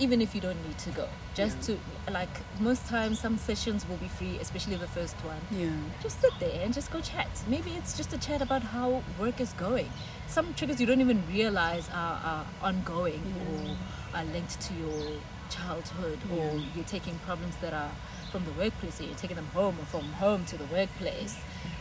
even 0.01 0.21
if 0.21 0.35
you 0.35 0.41
don't 0.41 0.61
need 0.67 0.79
to 0.79 0.91
go 0.91 1.07
just 1.35 1.57
Yeah. 1.69 1.77
to 2.07 2.13
like 2.13 2.35
most 2.59 2.87
times 2.87 3.21
some 3.21 3.37
sessions 3.39 3.87
will 3.89 3.99
be 3.99 4.09
free 4.09 4.39
especially 4.41 4.77
the 4.77 4.89
first 4.89 5.17
one 5.25 5.41
yeah. 5.51 5.71
just 6.03 6.21
sit 6.21 6.33
there 6.41 6.61
and 6.65 6.73
just 6.75 6.91
go 6.91 7.01
chat. 7.01 7.29
Maybe 7.47 7.71
it's 7.79 7.97
just 7.97 8.13
a 8.13 8.19
chat 8.19 8.41
about 8.43 8.63
how 8.63 9.03
work 9.19 9.41
is 9.41 9.53
going. 9.55 9.89
Some 10.27 10.55
triggers 10.55 10.81
you 10.81 10.87
don't 10.87 11.01
even 11.01 11.23
realize 11.29 11.89
are, 11.91 12.19
are 12.33 12.47
ongoing 12.63 13.23
or 13.49 13.77
are 14.19 14.25
linked 14.25 14.61
to 14.67 14.75
your 14.75 15.21
childhood, 15.51 16.19
or 16.33 16.61
you're 16.75 16.85
taking 16.85 17.19
problems 17.27 17.57
that 17.57 17.73
are 17.73 17.91
from 18.31 18.45
the 18.45 18.53
workplace, 18.53 19.01
or 19.01 19.05
you're 19.05 19.15
taking 19.17 19.37
them 19.37 19.49
home, 19.53 19.77
or 19.81 19.85
from 19.87 20.05
home 20.25 20.45
to 20.47 20.57
the 20.57 20.65
workplace. 20.67 21.37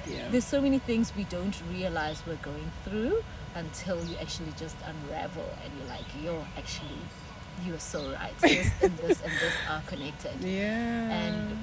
Yeah. 0.08 0.28
There's 0.32 0.46
so 0.46 0.60
many 0.62 0.80
things 0.80 1.14
we 1.16 1.24
don't 1.26 1.56
realize 1.72 2.24
we're 2.26 2.36
going 2.52 2.72
through 2.84 3.24
until 3.56 4.04
you 4.06 4.16
actually 4.18 4.54
just 4.58 4.76
unravel 4.86 5.46
and 5.64 5.72
you're 5.78 5.88
like, 5.88 6.06
yo, 6.24 6.46
actually, 6.58 7.02
you 7.66 7.76
are 7.76 7.80
so 7.80 8.12
right. 8.12 8.34
This 8.42 8.72
and 8.82 8.98
this 8.98 9.22
and 9.22 9.32
this 9.32 9.54
are 9.70 9.82
connected 9.88 10.34
yeah. 10.42 11.10
and 11.12 11.58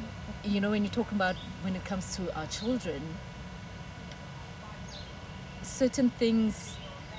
you 0.44 0.61
know 0.61 0.70
when 0.70 0.82
you 0.85 0.90
talk 0.90 1.11
about 1.12 1.37
when 1.62 1.74
it 1.76 1.85
comes 1.85 2.16
to 2.16 2.38
our 2.38 2.46
children 2.46 3.02
certain 5.62 6.11
things 6.11 6.76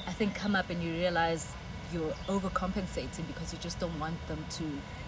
i 0.07 0.11
think 0.11 0.33
come 0.33 0.55
up 0.55 0.69
and 0.69 0.81
you 0.81 0.91
realize 0.93 1.47
you're 1.93 2.13
overcompensating 2.27 3.25
because 3.27 3.53
you 3.53 3.59
just 3.59 3.79
don't 3.79 3.97
want 3.99 4.15
them 4.27 4.43
to 4.49 4.63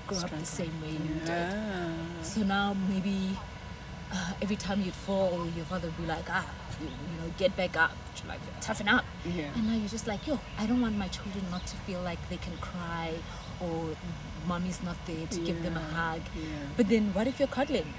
grow 0.07 0.19
up 0.19 0.29
the 0.31 0.45
same 0.45 0.81
way 0.81 0.91
you 0.91 1.21
did. 1.25 1.53
So 2.21 2.41
now 2.41 2.75
maybe 2.89 3.37
uh, 4.11 4.33
every 4.41 4.55
time 4.55 4.81
you'd 4.81 4.93
fall, 4.93 5.47
your 5.55 5.65
father 5.65 5.87
would 5.87 5.97
be 5.97 6.05
like, 6.05 6.25
ah, 6.29 6.45
you, 6.81 6.87
you 6.87 7.21
know, 7.21 7.33
get 7.37 7.55
back 7.55 7.75
up, 7.77 7.91
like 8.27 8.39
toughen 8.61 8.87
up. 8.87 9.05
Yeah. 9.25 9.45
And 9.55 9.67
now 9.67 9.75
you're 9.75 9.89
just 9.89 10.07
like, 10.07 10.25
yo, 10.27 10.39
I 10.57 10.65
don't 10.65 10.81
want 10.81 10.97
my 10.97 11.07
children 11.07 11.43
not 11.51 11.65
to 11.67 11.75
feel 11.77 12.01
like 12.01 12.19
they 12.29 12.37
can 12.37 12.55
cry 12.57 13.13
or 13.61 13.95
mommy's 14.47 14.81
not 14.83 14.97
there 15.05 15.27
to 15.27 15.39
give 15.39 15.61
them 15.63 15.75
a 15.77 15.81
hug. 15.81 16.21
Yeah. 16.35 16.43
But 16.77 16.89
then 16.89 17.13
what 17.13 17.27
if 17.27 17.39
you're 17.39 17.47
cuddling? 17.47 17.93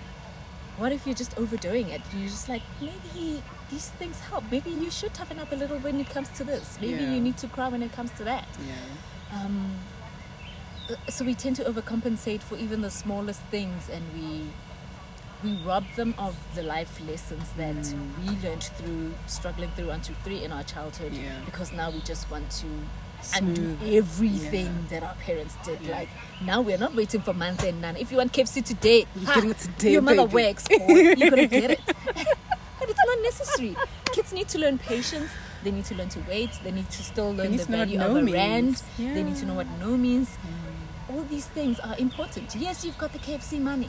What 0.79 0.93
if 0.93 1.07
you're 1.07 1.15
just 1.15 1.37
overdoing 1.37 1.89
it? 1.91 2.01
You're 2.17 2.29
just 2.29 2.49
like, 2.49 2.63
maybe 2.81 3.43
these 3.71 3.91
things 3.91 4.19
help. 4.21 4.45
Maybe 4.51 4.71
you 4.71 4.91
should 4.91 5.13
toughen 5.13 5.39
up 5.39 5.53
a 5.53 5.55
little 5.57 5.79
when 5.79 6.01
it 6.01 6.09
comes 6.09 6.29
to 6.31 6.45
this. 6.45 6.79
Maybe 6.81 7.03
Yeah. 7.05 7.13
you 7.13 7.21
need 7.21 7.37
to 7.39 7.49
cry 7.49 7.69
when 7.69 7.83
it 7.83 7.93
comes 7.93 8.11
to 8.13 8.25
that. 8.25 8.47
Yeah. 8.67 9.39
Um, 9.45 9.75
uh, 10.91 10.95
so 11.11 11.25
we 11.25 11.35
tend 11.35 11.57
to 11.57 11.65
overcompensate 11.65 12.41
for 12.41 12.57
even 12.57 12.81
the 12.81 12.91
smallest 12.91 13.43
things 13.51 13.89
and 13.91 14.03
we 14.15 14.47
we 15.43 15.53
rob 15.67 15.85
them 15.97 16.15
of 16.19 16.37
the 16.55 16.63
life 16.63 17.01
lessons 17.09 17.49
that 17.57 17.75
we 18.23 18.29
learned 18.47 18.63
through 18.63 19.13
struggling 19.27 19.71
through 19.73 19.89
one 19.89 20.01
two 20.01 20.15
three 20.25 20.45
in 20.45 20.53
our 20.53 20.63
childhood 20.65 21.13
Yeah. 21.13 21.33
because 21.45 21.73
now 21.73 21.91
we 21.91 22.01
just 22.01 22.31
want 22.31 22.51
to 22.63 22.67
undo 23.37 23.77
everything 23.85 24.67
Yeah. 24.67 25.01
that 25.01 25.03
our 25.03 25.15
parents 25.17 25.55
did 25.65 25.81
Yeah. 25.83 25.93
like 25.99 26.09
now 26.45 26.61
we're 26.61 26.79
not 26.79 26.95
waiting 26.95 27.21
for 27.23 27.33
months 27.35 27.65
and 27.65 27.81
none 27.81 27.97
if 27.97 28.11
you 28.11 28.19
want 28.19 28.33
KFC 28.33 28.63
today 28.65 29.07
You're 29.15 29.25
ha, 29.27 29.35
getting 29.35 29.51
it 29.51 29.59
today, 29.59 29.93
your 29.93 30.03
mother 30.03 30.27
baby. 30.27 30.35
works 30.47 30.69
boy. 30.69 30.77
you're 30.89 31.31
gonna 31.31 31.47
get 31.47 31.71
it 31.71 31.81
but 31.87 32.89
it's 32.89 33.05
not 33.07 33.19
necessary 33.23 33.77
kids 34.13 34.33
need 34.33 34.49
to 34.49 34.59
learn 34.59 34.79
patience 34.79 35.31
they 35.65 35.71
need 35.71 35.85
to 35.85 35.95
learn 35.95 36.09
to 36.09 36.21
wait 36.29 36.51
they 36.65 36.71
need 36.71 36.89
to 36.91 37.03
still 37.03 37.33
learn 37.35 37.57
the 37.57 37.65
value 37.65 38.01
of 38.01 38.17
a 38.17 38.23
means. 38.23 38.33
rand 38.35 38.83
they 38.99 39.23
need 39.23 39.37
to 39.37 39.45
know 39.47 39.55
what 39.55 39.67
no 39.79 39.97
means 39.97 40.29
all 41.11 41.23
these 41.25 41.47
things 41.47 41.79
are 41.81 41.97
important 41.99 42.55
yes 42.57 42.85
you've 42.85 42.97
got 42.99 43.13
the 43.13 43.19
KFC 43.19 43.59
money 43.61 43.89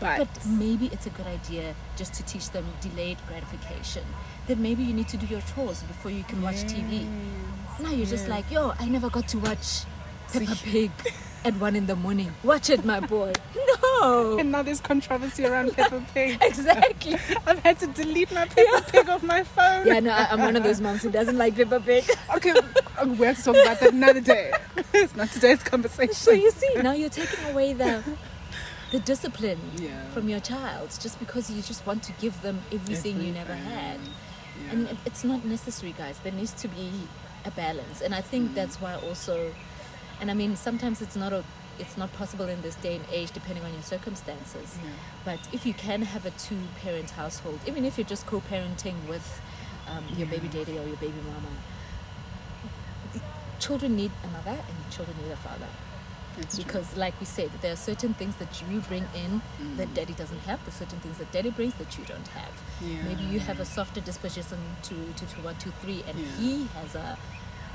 But, 0.00 0.18
but 0.18 0.46
maybe 0.46 0.86
it's 0.92 1.06
a 1.06 1.10
good 1.10 1.26
idea 1.26 1.74
just 1.96 2.14
to 2.14 2.22
teach 2.24 2.50
them 2.50 2.64
delayed 2.80 3.18
gratification 3.28 4.04
that 4.46 4.58
maybe 4.58 4.82
you 4.82 4.94
need 4.94 5.08
to 5.08 5.16
do 5.18 5.26
your 5.26 5.42
chores 5.54 5.82
before 5.82 6.10
you 6.10 6.24
can 6.24 6.40
watch 6.42 6.56
TV 6.64 7.06
now 7.80 7.90
you're 7.90 8.06
just 8.06 8.26
like 8.28 8.50
yo 8.50 8.72
I 8.78 8.86
never 8.86 9.08
got 9.10 9.28
to 9.28 9.38
watch 9.38 9.82
Peppa 10.32 10.56
Pig 10.64 10.90
at 11.44 11.54
one 11.56 11.74
in 11.74 11.86
the 11.86 11.96
morning. 11.96 12.34
Watch 12.44 12.68
it 12.70 12.84
my 12.84 13.00
boy. 13.00 13.32
No. 14.02 14.38
And 14.38 14.50
now 14.52 14.62
there's 14.62 14.80
controversy 14.80 15.44
around 15.46 15.72
Peppa 15.76 16.02
Pig. 16.14 16.38
exactly. 16.42 17.14
I've 17.46 17.58
had 17.60 17.78
to 17.80 17.86
delete 17.88 18.30
my 18.32 18.46
Peppa 18.46 18.84
Pig 18.90 19.08
off 19.08 19.22
my 19.22 19.42
phone. 19.44 19.86
yeah 19.86 20.00
no 20.00 20.10
I- 20.12 20.28
I'm 20.30 20.40
one 20.40 20.56
of 20.56 20.62
those 20.62 20.80
moms 20.80 21.02
who 21.02 21.10
doesn't 21.10 21.36
like 21.36 21.56
Peppa 21.56 21.80
Pig. 21.80 22.04
Okay, 22.36 22.50
uh, 22.52 23.06
we 23.06 23.26
have 23.26 23.36
to 23.38 23.42
talk 23.44 23.56
about 23.56 23.80
that 23.80 23.92
another 23.92 24.20
day. 24.20 24.52
it's 24.94 25.14
not 25.16 25.30
today's 25.30 25.62
conversation. 25.62 26.14
so 26.14 26.30
you 26.32 26.50
see 26.50 26.74
now 26.82 26.92
you're 26.92 27.08
taking 27.10 27.44
away 27.52 27.72
the 27.74 28.02
the 28.90 28.98
discipline 29.00 29.60
Yeah. 29.76 30.08
from 30.14 30.28
your 30.28 30.40
child 30.40 30.88
just 31.00 31.18
because 31.18 31.50
you 31.50 31.62
just 31.62 31.86
want 31.86 32.02
to 32.04 32.12
give 32.20 32.40
them 32.42 32.60
everything, 32.72 33.20
you 33.20 33.32
never 33.32 33.54
had. 33.54 33.98
Yeah. 34.00 34.72
and 34.72 34.88
it, 34.88 34.96
it's 35.06 35.24
not 35.24 35.44
necessary 35.44 35.92
guys. 35.96 36.18
There 36.24 36.32
needs 36.32 36.52
to 36.62 36.68
be 36.68 36.90
a 37.46 37.50
balance. 37.50 38.00
And 38.02 38.14
i 38.14 38.20
think 38.20 38.54
that's 38.54 38.76
why 38.82 38.94
also 39.08 39.52
and 40.20 40.30
i 40.30 40.34
mean 40.34 40.56
sometimes 40.56 41.00
it's 41.00 41.16
not 41.16 41.32
a 41.32 41.42
it's 41.78 41.96
not 41.96 42.12
possible 42.12 42.46
in 42.54 42.60
this 42.60 42.74
day 42.86 42.96
and 42.96 43.04
age 43.10 43.30
depending 43.32 43.64
on 43.64 43.72
your 43.72 43.82
circumstances. 43.82 44.68
Yeah. 44.84 44.90
but 45.24 45.40
if 45.52 45.64
you 45.64 45.72
can 45.72 46.02
have 46.02 46.26
a 46.26 46.30
two 46.32 46.58
parent 46.82 47.10
household 47.10 47.58
even 47.66 47.84
if 47.86 47.96
you're 47.96 48.06
just 48.14 48.26
co-parenting 48.26 48.96
with 49.08 49.40
um, 49.88 50.04
your 50.18 50.26
baby 50.34 50.48
daddy 50.48 50.78
or 50.78 50.86
your 50.86 50.96
baby 51.06 51.20
mama 51.32 51.52
children 53.58 53.96
need 53.96 54.10
a 54.24 54.28
mother 54.28 54.58
and 54.68 54.76
children 54.90 55.16
need 55.22 55.32
a 55.32 55.36
father 55.36 55.66
That's 56.40 56.56
true. 56.56 56.64
because 56.64 56.96
like 56.96 57.14
we 57.20 57.26
said 57.26 57.50
there 57.62 57.72
are 57.72 57.76
certain 57.90 58.14
things 58.14 58.34
that 58.36 58.62
you 58.70 58.80
bring 58.80 59.06
in 59.14 59.42
that 59.76 59.92
daddy 59.94 60.14
doesn't 60.14 60.40
have. 60.40 60.58
There's 60.64 60.74
certain 60.76 60.98
things 61.00 61.18
that 61.18 61.30
daddy 61.32 61.50
brings 61.50 61.74
that 61.74 61.96
you 61.98 62.04
don't 62.04 62.28
have. 62.28 62.52
Yeah. 62.80 63.02
maybe 63.08 63.24
you 63.24 63.40
have 63.40 63.60
a 63.60 63.64
softer 63.64 64.00
disposition 64.00 64.58
to 64.84 64.94
to, 65.18 65.26
to 65.34 65.40
one 65.42 65.56
two 65.56 65.72
three 65.82 66.02
and 66.08 66.18
Yeah. 66.18 66.26
he 66.40 66.52
has 66.78 66.94
a 66.94 67.18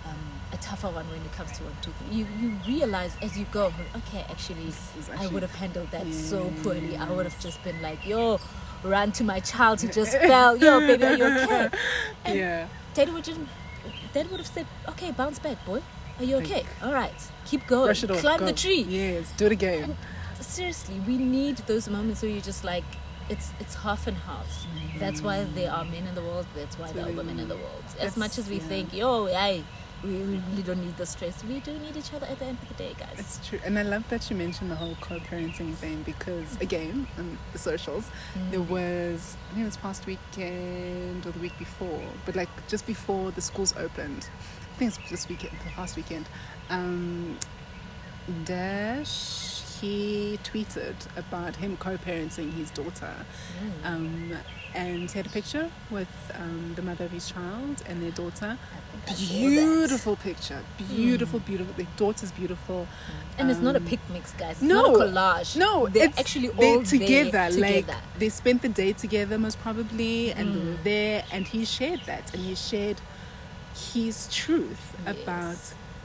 um, 0.08 0.18
a 0.54 0.58
tougher 0.58 0.90
one 0.90 1.08
when 1.10 1.22
it 1.22 1.32
comes 1.34 1.52
to 1.58 1.64
one 1.64 1.76
two 1.82 1.92
three. 1.98 2.18
You 2.18 2.26
you 2.42 2.50
realize 2.68 3.16
as 3.22 3.38
you 3.38 3.46
go 3.52 3.72
okay 4.00 4.26
actually 4.30 4.68
is 4.68 5.10
i 5.18 5.28
would 5.28 5.42
have 5.48 5.56
handled 5.56 5.90
that 5.92 6.08
so 6.14 6.52
poorly. 6.64 6.96
I 6.98 7.10
would 7.12 7.26
have 7.26 7.40
just 7.40 7.64
been 7.64 7.80
like 7.82 8.06
yo 8.06 8.40
ran 8.84 9.12
to 9.14 9.24
my 9.24 9.40
child 9.40 9.82
who 9.82 9.88
just 9.90 10.12
fell. 10.30 10.58
Yo 10.58 10.80
baby 10.80 11.06
are 11.06 11.18
you 11.22 11.26
okay? 11.26 11.70
And 12.26 12.40
yeah. 12.40 12.68
daddy 12.96 13.12
would 13.12 13.24
just 13.32 13.40
dad 14.14 14.30
would 14.32 14.40
have 14.40 14.48
said 14.58 14.66
okay 14.90 15.12
bounce 15.12 15.40
back 15.40 15.64
boy 15.66 15.82
are 16.20 16.24
you 16.24 16.38
okay 16.38 16.66
all 16.84 16.94
right 16.94 17.32
keep 17.46 17.66
going 17.68 17.88
Brush 17.88 18.04
it 18.04 18.12
off. 18.12 18.20
climb 18.20 18.40
go. 18.40 18.46
the 18.46 18.54
tree 18.54 18.82
Yes, 18.88 19.32
do 19.38 19.46
it 19.46 19.52
again. 19.52 19.84
and 19.84 19.98
seriously, 20.46 21.00
we 21.06 21.18
need 21.18 21.58
those 21.68 21.90
moments 21.90 22.22
where 22.22 22.32
you're 22.32 22.42
just 22.42 22.64
like, 22.64 22.84
it's 23.30 23.52
it's 23.60 23.76
half 23.76 24.08
and 24.08 24.18
half. 24.18 24.48
Mm. 24.48 25.00
That's 25.00 25.22
why 25.22 25.44
there 25.44 25.72
are 25.72 25.84
men 25.86 26.08
in 26.08 26.16
the 26.16 26.22
world. 26.22 26.46
That's 26.56 26.78
why 26.78 26.92
there 26.92 27.08
are 27.08 27.12
women 27.12 27.40
in 27.40 27.48
the 27.48 27.56
world. 27.56 27.84
As 28.00 28.16
much 28.16 28.38
as 28.38 28.48
we 28.48 28.58
yeah. 28.58 28.64
think, 28.64 28.94
yo, 28.94 29.26
hey, 29.26 29.64
we 30.04 30.10
really 30.12 30.64
don't 30.64 30.82
need 30.82 30.96
the 30.98 31.06
stress. 31.06 31.44
We 31.44 31.60
do 31.60 31.74
need 31.80 31.98
each 31.98 32.14
other 32.14 32.28
at 32.28 32.38
the 32.38 32.46
end 32.46 32.58
of 32.62 32.68
the 32.70 32.76
day, 32.76 32.96
guys. 32.98 33.18
It's 33.18 33.48
true, 33.48 33.60
and 33.66 33.80
I 33.80 33.82
love 33.82 34.08
that 34.10 34.30
you 34.30 34.36
mentioned 34.36 34.70
the 34.70 34.76
whole 34.76 34.96
co-parenting 35.02 35.74
thing 35.76 36.04
because 36.04 36.46
mm-hmm. 36.46 36.62
again, 36.62 37.08
on 37.18 37.38
the 37.52 37.60
socials, 37.60 38.10
there 38.52 38.60
mm-hmm. 38.60 38.74
was 38.74 39.38
I 39.50 39.54
think 39.54 39.64
it 39.64 39.66
was 39.66 39.78
past 39.78 40.06
weekend 40.06 41.26
or 41.26 41.32
the 41.32 41.40
week 41.40 41.58
before, 41.58 42.04
but 42.26 42.36
like 42.36 42.50
just 42.68 42.86
before 42.86 43.32
the 43.32 43.42
schools 43.42 43.74
opened, 43.78 44.30
I 44.76 44.78
think 44.78 44.94
it's 45.00 45.10
this 45.10 45.30
weekend, 45.30 45.54
the 45.64 45.70
past 45.72 45.96
weekend. 45.96 46.26
Um, 46.70 47.38
Dash 48.44 49.62
he 49.80 50.40
tweeted 50.44 50.96
about 51.16 51.56
him 51.58 51.78
co-parenting 51.78 52.52
his 52.54 52.72
daughter, 52.72 53.14
Mm. 53.62 53.86
um, 53.86 54.34
and 54.74 55.10
he 55.12 55.18
had 55.18 55.28
a 55.28 55.30
picture 55.30 55.70
with 55.92 56.08
um, 56.34 56.74
the 56.76 56.82
mother 56.82 57.06
of 57.06 57.12
his 57.12 57.30
child 57.30 57.84
and 57.88 58.02
their 58.02 58.12
daughter. 58.12 58.58
I 58.58 58.80
think 58.98 59.04
I 59.08 59.14
saw 59.14 59.34
that. 59.34 59.40
Beautiful 59.50 60.16
picture, 60.16 60.60
beautiful, 60.78 61.40
beautiful. 61.40 61.74
The 61.78 61.86
daughter's 61.98 62.32
beautiful. 62.32 62.88
And 63.38 63.52
it's 63.52 63.60
not 63.62 63.76
a 63.76 63.80
Um, 63.80 63.86
pic 63.86 64.00
mix, 64.12 64.32
guys. 64.32 64.54
It's 64.54 64.62
no, 64.62 64.82
not 64.82 64.96
a 64.96 65.00
collage. 65.12 65.56
No, 65.58 65.88
they're 65.88 66.06
it's, 66.06 66.20
actually 66.20 66.48
they're 66.50 66.78
all 66.78 66.84
together. 66.84 67.32
there 67.32 67.52
Like 67.52 67.88
they 68.18 68.30
spent 68.30 68.62
the 68.62 68.70
day 68.70 68.92
together, 68.94 69.38
most 69.38 69.60
probably, 69.62 70.32
and 70.34 70.54
they 70.56 70.60
Mm. 70.60 70.66
were 70.78 70.84
there. 70.84 71.24
And 71.32 71.48
he 71.48 71.64
shared 71.64 72.02
that, 72.08 72.34
and 72.34 72.42
he 72.44 72.56
shared 72.56 73.00
his 73.76 74.28
truth 74.34 74.96
Yes. 75.06 75.16
about 75.24 75.58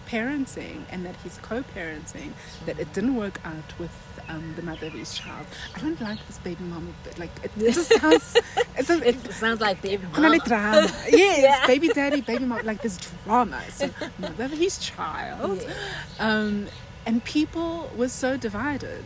parenting, 0.09 0.83
and 0.90 1.04
that 1.06 1.14
he's 1.22 1.38
co-parenting. 1.38 2.33
That 2.66 2.78
it 2.80 2.92
didn't 2.92 3.14
work 3.16 3.40
out 3.44 3.78
with 3.78 3.92
um, 4.28 4.54
the 4.56 4.62
mother 4.62 4.87
of 4.88 4.92
his 4.92 5.14
child. 5.14 5.46
I 5.76 5.80
don't 5.80 6.00
like 6.00 6.24
this 6.26 6.38
baby 6.38 6.64
mama, 6.64 6.90
but 7.04 7.18
like 7.18 7.30
it, 7.44 7.50
it 7.56 7.74
just 7.74 7.92
sounds. 8.00 8.37
It's 8.76 8.90
a, 8.90 9.09
It 9.09 9.33
sounds 9.33 9.61
like 9.61 9.80
baby 9.83 10.04
mama. 10.12 10.38
drama. 10.40 10.90
Yes, 11.09 11.42
Yeah. 11.42 11.66
baby 11.66 11.88
daddy, 11.88 12.20
baby 12.22 12.44
mom, 12.44 12.64
like 12.64 12.83
this 12.83 12.98
drama. 13.24 13.61
So 13.70 13.88
mother 14.18 14.44
of 14.44 14.50
his 14.52 14.78
child. 14.78 15.59
Yes. 15.62 15.76
Um, 16.18 16.66
and 17.06 17.22
people 17.24 17.90
were 17.96 18.09
so 18.09 18.37
divided. 18.37 19.04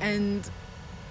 And 0.00 0.48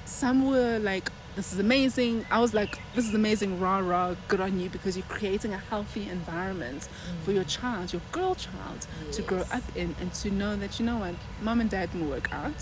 some 0.05 0.47
were 0.49 0.79
like, 0.79 1.09
this 1.35 1.53
is 1.53 1.59
amazing. 1.59 2.25
I 2.29 2.39
was 2.39 2.53
like, 2.53 2.79
this 2.95 3.07
is 3.07 3.13
amazing, 3.13 3.59
rah 3.59 3.79
rah, 3.79 4.15
good 4.27 4.41
on 4.41 4.59
you 4.59 4.69
because 4.69 4.97
you're 4.97 5.05
creating 5.07 5.53
a 5.53 5.57
healthy 5.57 6.09
environment 6.09 6.89
for 7.23 7.31
your 7.31 7.43
child, 7.45 7.93
your 7.93 8.01
girl 8.11 8.35
child, 8.35 8.87
to 9.13 9.21
grow 9.21 9.43
up 9.51 9.63
in 9.75 9.95
and 10.01 10.13
to 10.15 10.29
know 10.31 10.55
that, 10.57 10.79
you 10.79 10.85
know 10.85 10.97
what, 10.97 11.15
mom 11.41 11.61
and 11.61 11.69
dad 11.69 11.91
didn't 11.91 12.09
work 12.09 12.31
out. 12.33 12.53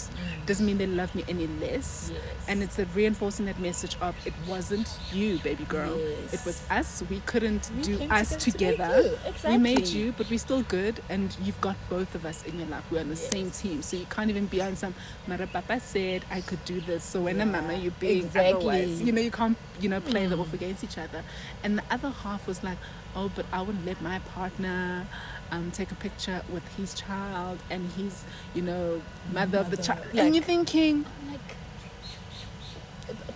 Doesn't 0.45 0.65
mean 0.65 0.77
they 0.77 0.87
love 0.87 1.13
me 1.15 1.23
any 1.27 1.47
less. 1.47 2.11
Yes. 2.13 2.21
And 2.47 2.61
it's 2.63 2.77
reinforcing 2.95 3.45
that 3.47 3.59
message 3.59 3.97
of 4.01 4.15
it 4.25 4.33
wasn't 4.47 4.87
you, 5.11 5.39
baby 5.39 5.63
girl. 5.65 5.97
Yes. 5.97 6.33
It 6.35 6.45
was 6.45 6.61
us. 6.69 7.03
We 7.09 7.21
couldn't 7.21 7.69
We 7.77 7.81
do 7.83 8.01
us 8.09 8.35
together 8.35 8.69
together. 8.69 9.17
you. 9.43 9.49
We 9.49 9.57
made 9.57 9.87
you, 9.87 10.13
but 10.17 10.29
we're 10.29 10.39
still 10.39 10.63
good, 10.63 11.01
and 11.09 11.35
you've 11.41 11.59
got 11.61 11.75
both 11.89 12.13
of 12.15 12.25
us 12.25 12.43
in 12.45 12.57
your 12.59 12.67
life. 12.67 12.83
We're 12.91 12.99
on 13.01 13.09
the 13.09 13.15
same 13.15 13.51
team, 13.51 13.81
so 13.81 13.97
you 13.97 14.05
can't 14.09 14.29
even 14.29 14.45
be 14.47 14.61
on 14.61 14.75
some. 14.75 14.93
Mara 15.27 15.47
Papa 15.47 15.79
said 15.79 16.25
I 16.31 16.41
could 16.41 16.63
do 16.65 16.81
this, 16.81 17.03
so 17.03 17.21
when 17.21 17.35
a 17.41 17.45
Yeah, 17.45 17.51
mama 17.51 17.73
you're 17.73 17.91
being 17.99 18.25
exactly. 18.25 18.68
Otherwise, 18.69 19.01
you 19.01 19.11
know, 19.11 19.21
you 19.21 19.31
can't, 19.31 19.57
you 19.81 19.89
know, 19.89 19.99
play 20.01 20.25
them 20.27 20.39
Mm. 20.39 20.43
off 20.43 20.53
against 20.53 20.83
each 20.83 20.97
other. 20.97 21.23
And 21.63 21.77
the 21.77 21.83
other 21.91 22.09
half 22.09 22.47
was 22.47 22.63
like, 22.63 22.77
oh, 23.15 23.31
but 23.35 23.45
I 23.51 23.61
wouldn't 23.61 23.85
let 23.85 24.01
my 24.01 24.19
partner. 24.19 25.07
Um, 25.51 25.71
take 25.71 25.89
a 25.91 25.95
picture 25.95 26.43
with 26.53 26.61
his 26.77 26.93
child 26.93 27.57
and 27.71 27.91
his, 27.93 28.23
you 28.53 28.61
know, 28.61 29.01
mother 29.33 29.57
of 29.57 29.71
the 29.71 29.77
child, 29.77 30.01
Like- 30.13 30.23
and 30.25 30.35
you're 30.35 30.43
thinking 30.43 31.05
like, 31.27 31.39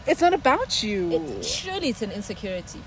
it's 0.06 0.22
not 0.22 0.32
about 0.32 0.84
you. 0.84 1.12
it, 1.12 1.44
surely 1.44 1.90
it's 1.90 2.04
an 2.04 2.12
insecurity. 2.12 2.82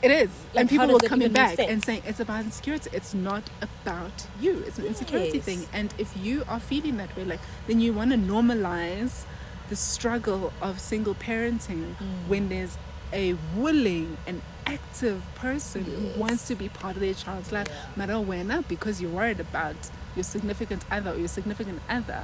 It 0.00 0.12
is. 0.12 0.30
Like, 0.54 0.60
and 0.60 0.68
people 0.70 0.86
does 0.86 0.92
were 0.94 1.06
it 1.06 1.08
coming 1.08 1.24
even 1.24 1.32
make 1.32 1.56
back 1.56 1.58
and 1.58 1.68
sense? 1.82 1.86
saying 1.86 2.02
it's 2.06 2.20
about 2.20 2.44
insecurity. 2.44 2.88
It's 2.92 3.14
not 3.14 3.50
about 3.60 4.26
you. 4.40 4.62
It's 4.64 4.78
an 4.78 4.84
insecurity 4.86 5.40
thing. 5.40 5.66
And 5.72 5.92
if 5.98 6.16
you 6.16 6.44
are 6.48 6.60
feeling 6.60 6.98
that 6.98 7.16
way, 7.16 7.24
like 7.24 7.40
then 7.66 7.80
you 7.80 7.92
want 7.92 8.12
to 8.12 8.16
normalize 8.16 9.24
the 9.68 9.76
struggle 9.76 10.52
of 10.60 10.80
single 10.80 11.14
parenting 11.14 11.94
Mm. 11.96 12.28
when 12.28 12.48
there's 12.48 12.76
a 13.12 13.34
willing 13.56 14.16
and 14.26 14.42
active 14.66 15.22
person 15.34 15.84
who 15.84 16.20
wants 16.20 16.46
to 16.46 16.54
be 16.54 16.68
part 16.68 16.94
of 16.96 17.00
their 17.00 17.14
child's 17.14 17.52
life. 17.52 17.68
matter 17.96 18.12
Yeah. 18.12 18.18
Marawena, 18.18 18.68
because 18.68 19.00
you're 19.00 19.10
worried 19.10 19.40
about 19.40 19.76
your 20.14 20.24
significant 20.24 20.84
other 20.90 21.12
or 21.12 21.16
your 21.18 21.28
significant 21.28 21.80
other 21.88 22.22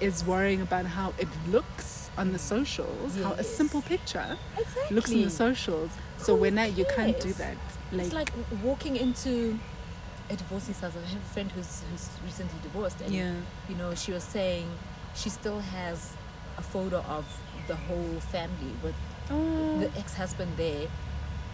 is 0.00 0.24
worrying 0.24 0.62
about 0.62 0.86
how 0.86 1.12
it 1.18 1.28
looks 1.50 2.10
on 2.16 2.32
the 2.32 2.38
socials, 2.38 3.16
how 3.22 3.32
a 3.32 3.44
simple 3.44 3.82
picture 3.82 4.38
Exactly. 4.56 4.94
looks 4.96 5.10
in 5.10 5.22
the 5.22 5.30
socials. 5.30 5.90
So 6.18 6.34
when 6.34 6.54
now 6.54 6.64
you 6.64 6.86
can't 6.96 7.18
do 7.20 7.32
that. 7.34 7.56
it's 7.92 8.12
like 8.14 8.30
walking 8.62 8.96
into 8.96 9.58
a 10.30 10.36
divorcing 10.36 10.74
house. 10.74 10.92
I 10.96 11.06
have 11.12 11.20
a 11.20 11.32
friend 11.34 11.50
who's 11.52 11.82
who's 11.90 12.08
recently 12.24 12.58
divorced, 12.62 13.00
and 13.02 13.12
yeah, 13.12 13.34
you 13.68 13.74
know, 13.74 13.94
she 13.94 14.12
was 14.12 14.22
saying 14.24 14.66
she 15.14 15.28
still 15.28 15.60
has 15.60 16.12
a 16.58 16.62
photo 16.62 16.98
of 17.08 17.24
the 17.68 17.76
whole 17.76 18.20
family 18.20 18.72
with 18.82 18.94
oh, 19.30 19.78
the 19.80 19.98
ex-husband 19.98 20.52
there 20.56 20.88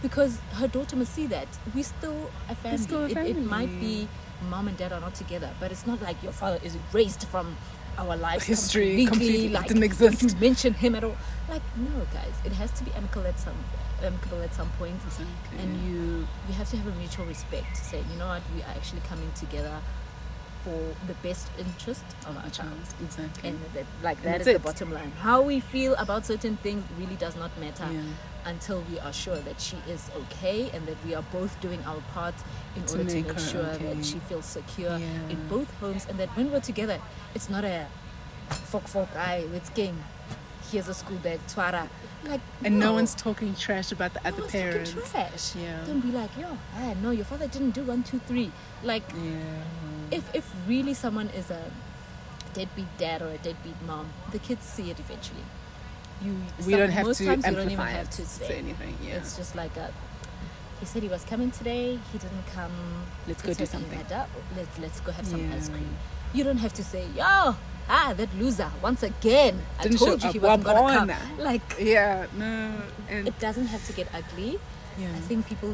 because 0.01 0.39
her 0.53 0.67
daughter 0.67 0.95
must 0.95 1.13
see 1.13 1.27
that 1.27 1.47
we 1.75 1.83
still 1.83 2.29
a 2.49 2.55
family. 2.55 2.77
still 2.77 3.03
a 3.03 3.09
It, 3.09 3.17
it 3.17 3.45
might 3.45 3.79
be 3.79 4.07
mom 4.49 4.67
and 4.67 4.77
dad 4.77 4.93
are 4.93 5.01
not 5.01 5.15
together, 5.15 5.49
but 5.59 5.71
it's 5.71 5.85
not 5.85 6.01
like 6.01 6.21
your 6.23 6.31
father 6.31 6.59
is 6.63 6.77
erased 6.93 7.25
from 7.27 7.57
our 7.97 8.15
lives 8.15 8.45
History 8.45 9.05
completely. 9.05 9.05
completely 9.07 9.49
like 9.49 9.67
didn't 9.67 9.83
exist. 9.83 10.21
You 10.21 10.29
mention 10.39 10.73
him 10.73 10.95
at 10.95 11.03
all? 11.03 11.17
Like 11.49 11.61
no, 11.75 12.05
guys, 12.13 12.33
it 12.45 12.53
has 12.53 12.71
to 12.73 12.83
be 12.83 12.91
amicable 12.93 13.27
at 13.27 13.39
some 13.39 13.55
amicable 14.01 14.41
at 14.41 14.53
some 14.53 14.69
point, 14.79 14.95
Exactly. 15.05 15.25
and 15.59 15.69
you 15.85 16.27
you 16.47 16.53
have 16.53 16.69
to 16.69 16.77
have 16.77 16.87
a 16.87 16.95
mutual 16.97 17.25
respect. 17.25 17.75
To 17.75 17.83
Say, 17.83 18.03
you 18.11 18.17
know 18.17 18.27
what, 18.27 18.41
we 18.55 18.61
are 18.61 18.73
actually 18.75 19.01
coming 19.01 19.29
together 19.35 19.81
for 20.63 20.95
the 21.07 21.13
best 21.23 21.47
interest 21.57 22.03
of 22.27 22.35
our 22.37 22.49
child. 22.49 22.71
Mm-hmm. 22.71 23.05
exactly. 23.05 23.49
And 23.49 23.59
that, 23.73 23.85
like 24.03 24.21
that 24.23 24.41
is 24.41 24.47
the 24.47 24.59
bottom 24.59 24.91
line. 24.91 25.11
How 25.21 25.41
we 25.41 25.59
feel 25.59 25.95
about 25.95 26.25
certain 26.25 26.57
things 26.57 26.83
really 26.99 27.15
does 27.15 27.35
not 27.35 27.51
matter 27.59 27.87
yeah. 27.91 28.01
until 28.45 28.83
we 28.91 28.99
are 28.99 29.13
sure 29.13 29.37
that 29.37 29.59
she 29.61 29.77
is 29.87 30.09
okay 30.23 30.69
and 30.73 30.85
that 30.87 30.97
we 31.05 31.15
are 31.15 31.23
both 31.31 31.59
doing 31.61 31.81
our 31.85 32.01
part 32.13 32.35
in 32.75 32.83
To 32.85 32.97
order 32.97 33.09
to 33.09 33.15
make 33.15 33.27
make 33.27 33.39
sure 33.39 33.61
okay. 33.61 33.93
that 33.93 34.05
she 34.05 34.19
feels 34.19 34.45
secure 34.45 34.97
Yeah. 34.97 35.29
in 35.33 35.47
both 35.47 35.71
homes 35.79 36.05
and 36.09 36.19
that 36.19 36.29
when 36.35 36.51
we're 36.51 36.59
together, 36.61 36.99
it's 37.33 37.49
not 37.49 37.63
a 37.63 37.87
fuck 38.71 38.87
fuck 38.87 39.15
eye, 39.15 39.45
let's 39.53 39.69
game. 39.69 40.03
Here's 40.71 40.87
a 40.87 40.93
school 40.93 41.17
bag, 41.17 41.39
twara. 41.47 41.87
Like 42.25 42.41
And 42.65 42.79
no 42.79 42.91
one's 42.93 43.15
talking 43.15 43.55
trash 43.55 43.91
about 43.93 44.13
the 44.13 44.19
no 44.23 44.29
other 44.29 44.47
parents. 44.47 44.91
trash. 45.09 45.55
Yeah. 45.55 45.83
Don't 45.85 46.01
be 46.01 46.11
like, 46.11 46.29
yo, 46.37 46.57
I 46.75 46.93
know 46.95 47.11
your 47.11 47.23
father 47.25 47.47
didn't 47.47 47.71
do 47.71 47.83
one, 47.83 48.03
two, 48.03 48.19
three. 48.27 48.51
Like 48.83 49.03
Yeah. 49.15 49.63
If 50.11 50.23
if 50.35 50.45
really 50.67 50.93
someone 50.93 51.27
is 51.29 51.49
a 51.51 51.63
deadbeat 52.53 52.87
dad 52.97 53.21
or 53.21 53.29
a 53.29 53.37
deadbeat 53.37 53.79
mom, 53.85 54.07
the 54.31 54.39
kids 54.39 54.65
see 54.65 54.89
it 54.91 54.99
eventually. 54.99 55.43
You 56.21 56.35
we 56.57 56.63
some- 56.63 56.79
don't 56.79 56.89
have 56.91 57.05
most 57.05 57.17
to 57.19 57.25
times 57.25 57.45
you 57.45 57.51
don't 57.55 57.71
even 57.71 57.85
have 57.87 58.09
to 58.09 58.25
say. 58.25 58.57
anything. 58.57 58.97
Yeah. 59.03 59.15
It's 59.17 59.37
just 59.37 59.55
like 59.55 59.75
a. 59.77 59.91
He 60.79 60.85
said 60.85 61.03
he 61.03 61.09
was 61.09 61.23
coming 61.25 61.51
today. 61.51 61.99
He 62.11 62.17
didn't 62.17 62.45
come. 62.53 62.71
Let's 63.27 63.41
go 63.41 63.53
do 63.53 63.65
something. 63.65 63.99
Let's 64.55 64.79
let's 64.79 64.99
go 65.01 65.11
have 65.11 65.25
some 65.27 65.49
Yeah. 65.49 65.55
ice 65.55 65.69
cream. 65.69 65.95
You 66.33 66.43
don't 66.43 66.57
have 66.57 66.73
to 66.73 66.83
say, 66.83 67.05
yo, 67.15 67.55
ah, 67.89 68.13
that 68.15 68.29
loser 68.37 68.69
once 68.81 69.03
again. 69.03 69.59
Didn't 69.81 70.01
I 70.01 70.05
told 70.05 70.23
you 70.23 70.31
he 70.31 70.39
wasn't 70.39 70.63
gonna 70.63 70.95
come. 70.97 71.11
Like 71.39 71.75
yeah. 71.79 72.27
No. 72.37 72.71
And 73.09 73.27
it 73.27 73.37
doesn't 73.39 73.67
have 73.67 73.85
to 73.87 73.93
get 73.93 74.07
ugly. 74.13 74.59
yeah. 74.97 75.07
I 75.15 75.19
think 75.27 75.47
people, 75.47 75.73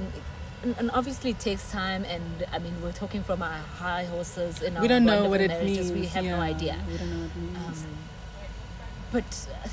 and, 0.79 0.91
obviously 0.91 1.31
it 1.31 1.39
takes 1.39 1.71
time. 1.71 2.03
And 2.05 2.45
I 2.51 2.59
mean, 2.59 2.73
we're 2.81 2.91
talking 2.91 3.23
from 3.23 3.41
our 3.41 3.59
high 3.79 4.05
horses 4.05 4.61
in 4.61 4.75
our 4.75 4.81
we 4.81 4.87
don't 4.87 5.05
know 5.05 5.29
what 5.29 5.41
it 5.41 5.49
marriages. 5.49 5.91
means. 5.91 6.01
We 6.01 6.07
have 6.07 6.25
no 6.25 6.39
idea. 6.39 6.77
We 6.87 6.97
don't 6.97 7.09
know 7.11 7.21
what 7.27 7.31
it 7.35 7.41
means. 7.41 7.83
Um, 7.83 7.89
but 9.11 9.47
uh, 9.63 9.67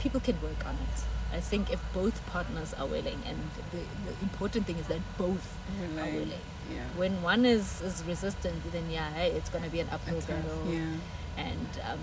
people 0.00 0.20
can 0.20 0.40
work 0.42 0.66
on 0.66 0.74
it. 0.74 1.04
I 1.32 1.40
think 1.40 1.72
if 1.72 1.80
both 1.92 2.24
partners 2.26 2.72
are 2.74 2.86
willing, 2.86 3.20
and 3.26 3.38
the, 3.72 3.78
the 3.78 4.16
important 4.22 4.66
thing 4.66 4.76
is 4.76 4.86
that 4.86 5.00
both 5.18 5.56
are 5.98 6.04
Willing. 6.04 6.30
yeah. 6.72 6.84
When 6.96 7.20
one 7.22 7.44
is, 7.44 7.82
is 7.82 8.02
resistant, 8.06 8.72
then 8.72 8.90
yeah, 8.90 9.10
hey, 9.10 9.32
it's 9.32 9.50
gonna 9.50 9.68
be 9.68 9.80
an 9.80 9.88
uphill 9.90 10.20
battle. 10.20 10.62
Yeah. 10.72 10.80
And 11.36 11.68
um, 11.90 11.98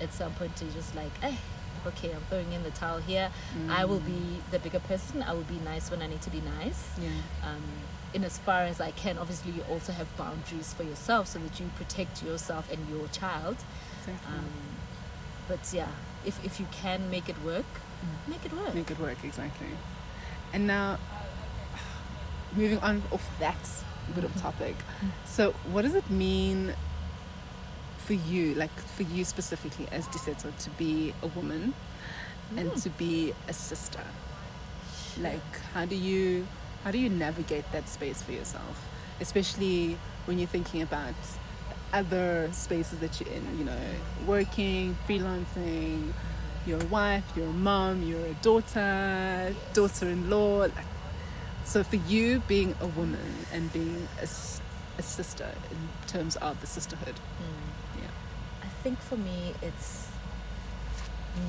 at 0.00 0.12
some 0.12 0.32
point, 0.32 0.52
you're 0.60 0.72
just 0.72 0.94
like, 0.96 1.12
eh, 1.22 1.36
okay, 1.86 2.12
I'm 2.12 2.20
throwing 2.28 2.52
in 2.52 2.62
the 2.62 2.70
towel 2.70 2.98
here. 2.98 3.30
I 3.70 3.84
will 3.84 4.00
be 4.00 4.40
the 4.50 4.58
bigger 4.58 4.80
person. 4.80 5.22
I 5.22 5.32
will 5.32 5.42
be 5.42 5.58
nice 5.64 5.90
when 5.90 6.02
I 6.02 6.06
need 6.06 6.22
to 6.22 6.30
be 6.30 6.40
nice. 6.40 6.90
Yeah. 7.00 7.08
Um, 7.44 7.62
in 8.14 8.24
as 8.24 8.38
far 8.38 8.62
as 8.62 8.80
I 8.80 8.90
can, 8.92 9.18
obviously, 9.18 9.52
you 9.52 9.62
also 9.70 9.92
have 9.92 10.14
boundaries 10.16 10.72
for 10.72 10.82
yourself 10.82 11.28
so 11.28 11.38
that 11.38 11.60
you 11.60 11.70
protect 11.76 12.22
yourself 12.22 12.70
and 12.72 12.88
your 12.88 13.06
child. 13.08 13.56
Exactly. 14.00 14.34
Um, 14.34 14.44
but 15.46 15.60
yeah, 15.72 15.88
if, 16.24 16.42
if 16.44 16.58
you 16.60 16.66
can 16.72 17.10
make 17.10 17.28
it 17.28 17.36
work, 17.44 17.66
make 18.26 18.44
it 18.44 18.52
work. 18.52 18.74
Make 18.74 18.90
it 18.90 18.98
work 18.98 19.18
exactly. 19.24 19.68
And 20.52 20.66
now, 20.66 20.98
moving 22.54 22.78
on 22.78 23.02
off 23.10 23.28
that 23.40 23.56
bit 24.14 24.24
of 24.24 24.34
topic. 24.40 24.76
So, 25.26 25.52
what 25.72 25.82
does 25.82 25.94
it 25.94 26.08
mean 26.10 26.74
for 28.08 28.14
you, 28.14 28.54
like 28.54 28.72
for 28.96 29.02
you 29.02 29.22
specifically 29.22 29.86
as 29.92 30.08
Disetso, 30.08 30.50
to 30.64 30.70
be 30.70 31.12
a 31.22 31.26
woman 31.38 31.74
and 32.56 32.74
to 32.78 32.88
be 32.88 33.34
a 33.48 33.52
sister? 33.52 34.00
Like, 35.20 35.50
how 35.74 35.84
do 35.84 35.94
you 35.94 36.46
how 36.84 36.90
do 36.90 36.98
you 36.98 37.10
navigate 37.10 37.70
that 37.72 37.86
space 37.86 38.22
for 38.22 38.32
yourself, 38.32 38.76
especially 39.20 39.98
when 40.24 40.38
you're 40.38 40.48
thinking 40.48 40.80
about 40.80 41.14
other 41.92 42.48
spaces 42.52 42.98
that 43.00 43.20
you're 43.20 43.34
in? 43.38 43.44
You 43.58 43.64
know, 43.66 43.84
working, 44.26 44.96
freelancing. 45.06 46.14
You're 46.66 46.84
wife, 46.86 47.24
you're 47.36 47.52
mom, 47.52 48.02
you're 48.02 48.26
a 48.26 48.34
daughter, 48.42 49.54
daughter-in-law. 49.74 50.60
Like, 50.76 50.90
so 51.64 51.82
for 51.84 51.96
you, 51.96 52.40
being 52.48 52.74
a 52.80 52.86
woman 52.86 53.30
and 53.52 53.70
being 53.72 54.08
a 54.20 54.26
sister 55.02 55.50
in 55.70 55.78
terms 56.08 56.36
of 56.36 56.60
the 56.62 56.66
sisterhood, 56.66 57.16
Mm. 57.16 57.67
Think 58.82 58.98
for 59.00 59.16
me, 59.16 59.54
it's 59.62 60.08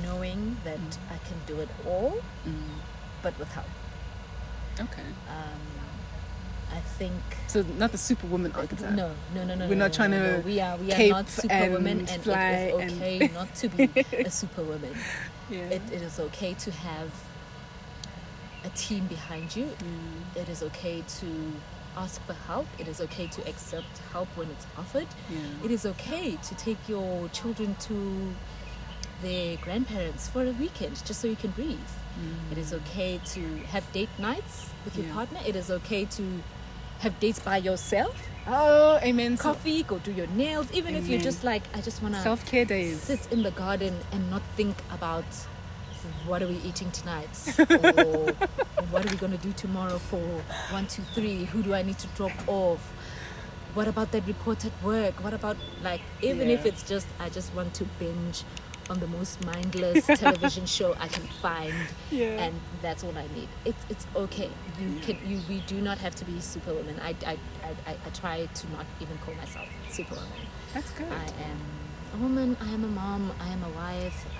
knowing 0.02 0.56
that 0.64 0.78
I 1.10 1.18
can 1.26 1.36
do 1.46 1.60
it 1.60 1.68
all, 1.86 2.20
but 3.22 3.38
with 3.38 3.50
help. 3.52 3.66
okay. 4.80 5.02
Um, 5.28 5.60
I 6.72 6.78
think. 6.98 7.12
So 7.48 7.62
not 7.78 7.90
the 7.90 7.98
superwoman 7.98 8.52
archetype. 8.52 8.92
No, 8.94 9.10
no, 9.34 9.44
no, 9.44 9.54
no. 9.56 9.64
We're 9.68 9.74
no, 9.74 9.86
not 9.86 9.92
trying 9.92 10.12
no, 10.12 10.22
to 10.22 10.38
no. 10.38 10.44
We 10.44 10.60
are, 10.60 10.76
we 10.76 10.92
are 10.92 11.08
not 11.08 11.28
superwomen, 11.28 11.98
and 12.00 12.10
and, 12.10 12.22
fly 12.22 12.50
it 12.52 12.74
is 12.74 12.92
and- 12.92 13.02
okay 13.02 13.30
not 13.34 13.54
to 13.56 13.68
be 13.68 13.90
a 14.28 14.30
superwoman. 14.30 14.94
Yeah. 15.50 15.58
It, 15.76 15.82
it 15.92 16.02
is 16.02 16.20
okay 16.20 16.54
to 16.54 16.70
have 16.70 17.10
a 18.64 18.68
team 18.70 19.06
behind 19.06 19.56
you. 19.56 19.64
Mm, 19.64 20.40
It 20.42 20.48
is 20.48 20.62
okay 20.62 21.02
to 21.18 21.26
ask 21.96 22.20
for 22.26 22.34
help. 22.34 22.66
It 22.78 22.88
is 22.88 23.00
okay 23.00 23.26
to 23.28 23.48
accept 23.48 23.98
help 24.12 24.28
when 24.36 24.48
it's 24.50 24.66
offered. 24.76 25.08
yeah. 25.30 25.64
It 25.64 25.70
is 25.70 25.84
okay 25.86 26.36
to 26.36 26.54
take 26.54 26.78
your 26.88 27.28
children 27.30 27.76
to 27.80 28.34
their 29.22 29.56
grandparents 29.58 30.28
for 30.28 30.44
a 30.44 30.52
weekend 30.52 31.04
just 31.04 31.20
so 31.20 31.28
you 31.28 31.36
can 31.36 31.50
breathe. 31.50 31.78
It 32.50 32.58
is 32.58 32.72
mm. 32.72 32.78
okay 32.78 33.20
to 33.34 33.40
have 33.68 33.90
date 33.92 34.08
nights 34.18 34.70
with 34.84 34.96
your 34.96 35.06
Yeah. 35.06 35.14
partner. 35.14 35.40
It 35.46 35.56
is 35.56 35.70
okay 35.70 36.04
to 36.06 36.42
have 37.00 37.18
dates 37.20 37.38
by 37.38 37.58
yourself. 37.58 38.14
Oh, 38.46 38.98
amen. 39.02 39.36
Coffee, 39.36 39.82
go 39.82 39.98
do 39.98 40.12
your 40.12 40.26
nails. 40.28 40.66
Even 40.72 40.94
if 40.94 41.06
you're 41.08 41.20
just 41.20 41.44
like, 41.44 41.62
I 41.74 41.80
just 41.80 42.02
want 42.02 42.14
to 42.14 42.20
self-care 42.22 42.64
days. 42.64 43.00
sit 43.02 43.20
in 43.30 43.42
the 43.42 43.50
garden 43.52 43.94
and 44.12 44.30
not 44.30 44.42
think 44.56 44.76
about 44.90 45.24
what 46.26 46.42
are 46.42 46.46
we 46.48 46.56
eating 46.64 46.90
tonight? 46.90 47.28
Or 48.80 48.84
what 48.90 49.04
are 49.06 49.10
we 49.10 49.16
going 49.16 49.32
to 49.32 49.38
do 49.38 49.52
tomorrow 49.52 49.98
for 49.98 50.20
one 50.70 50.86
two 50.86 51.02
three? 51.14 51.44
Who 51.44 51.62
do 51.62 51.74
i 51.74 51.82
need 51.82 51.98
to 51.98 52.06
drop 52.08 52.32
off? 52.46 52.80
What 53.74 53.86
about 53.88 54.10
that 54.12 54.26
report 54.26 54.64
at 54.64 54.72
work? 54.82 55.22
What 55.22 55.34
about 55.34 55.56
like 55.82 56.00
even 56.22 56.48
if 56.50 56.64
it's 56.66 56.82
just 56.82 57.06
i 57.18 57.28
just 57.28 57.54
want 57.54 57.74
to 57.74 57.84
binge 57.98 58.44
on 58.88 58.98
the 58.98 59.06
most 59.06 59.44
mindless 59.44 60.04
television 60.18 60.66
show 60.66 60.96
i 60.98 61.06
can 61.06 61.22
find 61.40 61.72
Yeah. 62.10 62.42
and 62.44 62.54
that's 62.82 63.04
all 63.04 63.16
i 63.16 63.26
need. 63.36 63.48
It's, 63.64 63.84
it's 63.88 64.06
okay. 64.16 64.50
You 64.80 64.98
can 65.00 65.16
you 65.26 65.40
we 65.48 65.60
do 65.66 65.80
not 65.80 65.98
have 65.98 66.14
to 66.16 66.24
be 66.24 66.40
superwoman. 66.40 66.96
I, 67.00 67.14
I, 67.26 67.36
I, 67.86 67.92
I, 68.06 68.10
try 68.14 68.46
to 68.46 68.70
not 68.72 68.86
even 69.00 69.16
call 69.18 69.34
myself 69.34 69.68
superwoman. 69.90 70.42
That's 70.74 70.90
good. 70.92 71.06
I 71.12 71.24
am 71.50 71.60
a 72.14 72.16
woman, 72.16 72.56
I 72.60 72.68
am 72.72 72.82
a 72.82 72.88
mom, 72.88 73.30
I 73.40 73.48
am 73.48 73.62
a 73.62 73.68
wife, 73.68 74.26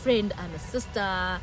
friend, 0.00 0.32
I'm 0.38 0.52
a 0.54 0.58
sister. 0.58 1.38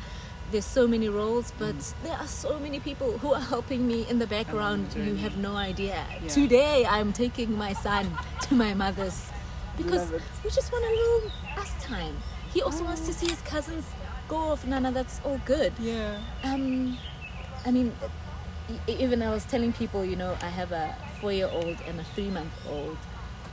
There's 0.50 0.64
so 0.64 0.86
many 0.88 1.08
roles, 1.08 1.52
but 1.58 1.76
there 2.02 2.16
are 2.16 2.26
so 2.26 2.58
many 2.58 2.80
people 2.80 3.18
who 3.18 3.32
are 3.34 3.40
helping 3.54 3.86
me 3.86 4.06
in 4.08 4.18
the 4.18 4.26
background. 4.26 4.94
You 4.96 5.14
have 5.16 5.36
no 5.36 5.54
idea. 5.56 6.04
Yeah. 6.22 6.28
Today, 6.28 6.86
I'm 6.86 7.12
taking 7.12 7.56
my 7.56 7.72
son 7.74 8.04
to 8.42 8.54
my 8.54 8.74
mother's 8.74 9.30
because 9.76 10.10
we 10.44 10.50
just 10.50 10.72
want 10.72 10.84
a 10.84 10.90
little 10.90 11.32
us 11.62 11.72
time. 11.84 12.16
He 12.52 12.62
also 12.62 12.82
wants 12.84 13.02
to 13.06 13.12
see 13.12 13.28
his 13.28 13.40
cousins 13.42 13.84
go 14.26 14.36
off. 14.36 14.66
Nana, 14.66 14.90
that's 14.90 15.20
all 15.24 15.40
good. 15.44 15.72
yeah. 15.78 16.18
Um, 16.42 16.96
I 17.66 17.70
mean, 17.70 17.92
even 18.86 19.22
I 19.22 19.30
was 19.30 19.44
telling 19.44 19.72
people, 19.72 20.04
you 20.04 20.16
know, 20.16 20.36
I 20.42 20.48
have 20.48 20.72
a 20.72 20.96
four-year-old 21.20 21.76
and 21.86 22.00
a 22.00 22.04
three-month-old, 22.14 22.96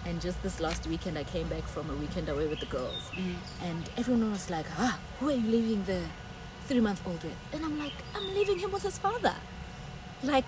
and 0.05 0.21
just 0.21 0.41
this 0.43 0.59
last 0.59 0.85
weekend, 0.87 1.17
I 1.17 1.23
came 1.23 1.47
back 1.47 1.63
from 1.63 1.89
a 1.89 1.95
weekend 1.95 2.29
away 2.29 2.47
with 2.47 2.59
the 2.59 2.65
girls, 2.67 3.03
Mm. 3.13 3.35
and 3.63 3.89
everyone 3.97 4.31
was 4.31 4.49
like, 4.49 4.65
"Ah, 4.77 4.97
who 5.19 5.29
are 5.29 5.33
you 5.35 5.49
leaving 5.49 5.83
the 5.85 6.01
three 6.67 6.79
month 6.81 7.01
old 7.07 7.23
with? 7.23 7.37
And 7.53 7.63
I'm 7.65 7.77
like, 7.79 7.93
I'm 8.15 8.27
leaving 8.33 8.59
him 8.59 8.71
with 8.71 8.83
his 8.83 8.97
father. 8.97 9.35
Like, 10.23 10.45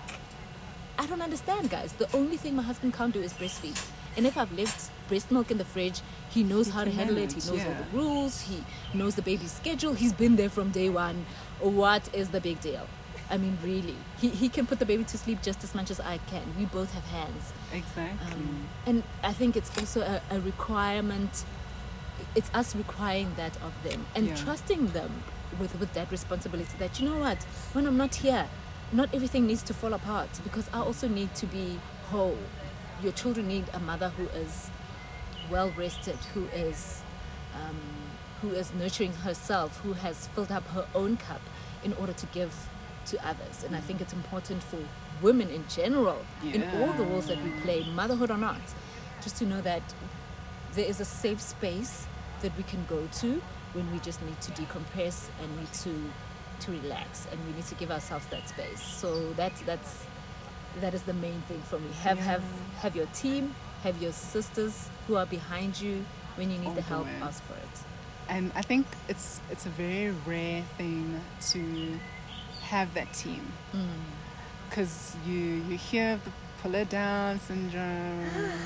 I 0.98 1.06
don't 1.06 1.22
understand, 1.22 1.70
guys. 1.70 1.92
The 1.92 2.08
only 2.16 2.36
thing 2.36 2.56
my 2.56 2.62
husband 2.62 2.94
can't 2.94 3.12
do 3.14 3.20
is 3.20 3.32
breastfeed. 3.32 3.78
And 4.16 4.26
if 4.26 4.36
I've 4.36 4.52
left 4.52 4.90
breast 5.08 5.30
milk 5.30 5.50
in 5.52 5.58
the 5.58 5.64
fridge, 5.64 6.00
he 6.30 6.42
knows 6.42 6.66
He 6.66 6.72
how 6.72 6.84
to 6.84 6.90
handle 6.90 7.18
it. 7.18 7.32
He 7.34 7.40
knows 7.50 7.64
all 7.64 7.74
the 7.84 7.96
rules. 7.96 8.40
He 8.42 8.64
knows 8.94 9.14
the 9.14 9.22
baby's 9.22 9.52
schedule. 9.52 9.94
He's 9.94 10.12
been 10.12 10.34
there 10.34 10.48
from 10.50 10.70
day 10.70 10.88
one. 10.88 11.24
What 11.60 12.12
is 12.12 12.30
the 12.30 12.40
big 12.40 12.60
deal? 12.60 12.88
I 13.30 13.36
mean, 13.36 13.58
really, 13.62 13.96
he, 14.18 14.28
he 14.30 14.48
can 14.48 14.66
put 14.66 14.78
the 14.78 14.86
baby 14.86 15.04
to 15.04 15.18
sleep 15.18 15.42
just 15.42 15.62
as 15.62 15.74
much 15.74 15.90
as 15.90 16.00
I 16.00 16.18
can. 16.28 16.42
We 16.58 16.64
both 16.64 16.92
have 16.94 17.04
hands. 17.04 17.52
Exactly. 17.72 18.32
Um, 18.32 18.68
and 18.86 19.02
I 19.22 19.32
think 19.32 19.56
it's 19.56 19.76
also 19.78 20.00
a, 20.00 20.20
a 20.30 20.40
requirement. 20.40 21.44
It's 22.34 22.50
us 22.54 22.74
requiring 22.74 23.32
that 23.36 23.56
of 23.62 23.72
them 23.84 24.06
and 24.14 24.28
Yeah. 24.28 24.34
trusting 24.36 24.88
them 24.88 25.22
with, 25.60 25.78
with 25.78 25.92
that 25.94 26.10
responsibility 26.10 26.70
that, 26.78 27.00
you 27.00 27.08
know 27.08 27.18
what, 27.18 27.42
when 27.74 27.86
I'm 27.86 27.96
not 27.96 28.14
here, 28.16 28.46
not 28.92 29.14
everything 29.14 29.46
needs 29.46 29.62
to 29.64 29.74
fall 29.74 29.92
apart 29.92 30.28
because 30.42 30.68
I 30.72 30.78
also 30.80 31.08
need 31.08 31.34
to 31.36 31.46
be 31.46 31.78
whole. 32.10 32.38
Your 33.02 33.12
children 33.12 33.46
need 33.48 33.66
a 33.74 33.78
mother 33.78 34.08
who 34.10 34.24
is 34.38 34.70
well 35.50 35.70
rested, 35.76 36.16
who 36.34 36.46
is 36.46 37.02
um, 37.54 37.78
who 38.40 38.50
is 38.50 38.72
nurturing 38.72 39.12
herself, 39.12 39.80
who 39.80 39.92
has 39.94 40.28
filled 40.28 40.50
up 40.52 40.66
her 40.68 40.86
own 40.94 41.16
cup 41.16 41.40
in 41.84 41.92
order 41.94 42.12
to 42.14 42.26
give 42.26 42.52
to 43.10 43.26
others. 43.26 43.64
And 43.64 43.74
I 43.76 43.80
think 43.80 44.00
it's 44.00 44.12
important 44.12 44.62
for 44.62 44.78
women 45.22 45.48
in 45.50 45.64
general, 45.68 46.18
in 46.42 46.62
all 46.80 46.92
the 46.92 47.04
roles 47.04 47.26
that 47.26 47.42
we 47.42 47.50
play, 47.62 47.84
motherhood 47.94 48.30
or 48.30 48.36
not, 48.38 48.60
just 49.22 49.36
to 49.38 49.44
know 49.46 49.60
that 49.62 49.82
there 50.74 50.86
is 50.86 51.00
a 51.00 51.04
safe 51.04 51.40
space 51.40 52.06
that 52.42 52.56
we 52.56 52.62
can 52.64 52.84
go 52.88 53.08
to 53.20 53.42
when 53.72 53.90
we 53.92 53.98
just 54.00 54.22
need 54.22 54.40
to 54.40 54.50
decompress 54.52 55.28
and 55.42 55.56
need 55.58 55.72
to 55.84 55.92
to 56.60 56.72
relax 56.72 57.28
and 57.30 57.38
we 57.46 57.52
need 57.52 57.64
to 57.66 57.74
give 57.76 57.90
ourselves 57.90 58.26
that 58.26 58.48
space. 58.48 58.80
So 58.82 59.32
that's 59.34 59.60
that's 59.62 60.04
that 60.80 60.92
is 60.94 61.02
the 61.02 61.14
main 61.14 61.40
thing 61.48 61.60
for 61.70 61.78
me. 61.78 61.90
Have 62.02 62.18
have 62.18 62.42
Yeah. 62.42 62.80
have 62.82 62.96
your 62.96 63.06
team, 63.06 63.54
have 63.84 64.00
your 64.02 64.12
sisters 64.12 64.88
who 65.06 65.16
are 65.16 65.26
behind 65.26 65.80
you 65.80 66.04
when 66.36 66.50
you 66.50 66.58
need 66.58 66.74
the 66.74 66.82
help, 66.82 67.06
way. 67.06 67.12
ask 67.22 67.42
for 67.44 67.54
it. 67.54 67.74
and 68.28 68.52
I 68.54 68.62
think 68.62 68.86
it's 69.08 69.40
it's 69.50 69.66
a 69.66 69.70
very 69.70 70.10
rare 70.26 70.62
thing 70.76 71.20
to 71.52 71.60
have 72.68 72.92
that 72.94 73.12
team 73.14 73.52
mm. 73.74 73.86
because 74.68 75.16
you 75.26 75.62
you 75.68 75.76
hear 75.76 76.20
the 76.24 76.30
pull 76.62 76.74
it 76.74 76.88
down 76.90 77.38
syndrome. 77.40 78.26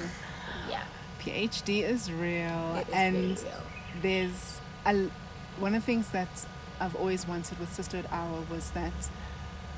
Yeah. 0.71 0.85
PhD 1.21 1.83
is 1.83 2.11
real, 2.13 2.77
is 2.77 2.87
and 2.95 3.39
real. 3.43 3.63
there's 4.01 4.61
a, 4.87 5.09
one 5.59 5.75
of 5.75 5.83
the 5.83 5.87
things 5.87 6.09
that 6.11 6.29
I've 6.81 6.95
always 6.95 7.27
wanted 7.27 7.59
with 7.59 7.73
Sisterhood 7.73 8.07
Hour 8.13 8.45
was 8.49 8.71
that 8.71 8.93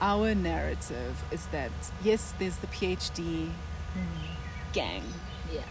our 0.01 0.35
narrative 0.35 1.25
is 1.33 1.47
that 1.49 1.71
yes, 2.03 2.35
there's 2.39 2.57
the 2.59 2.67
PhD 2.67 3.49
mm. 3.49 3.53
gang, 4.73 5.03
Yeah. 5.53 5.63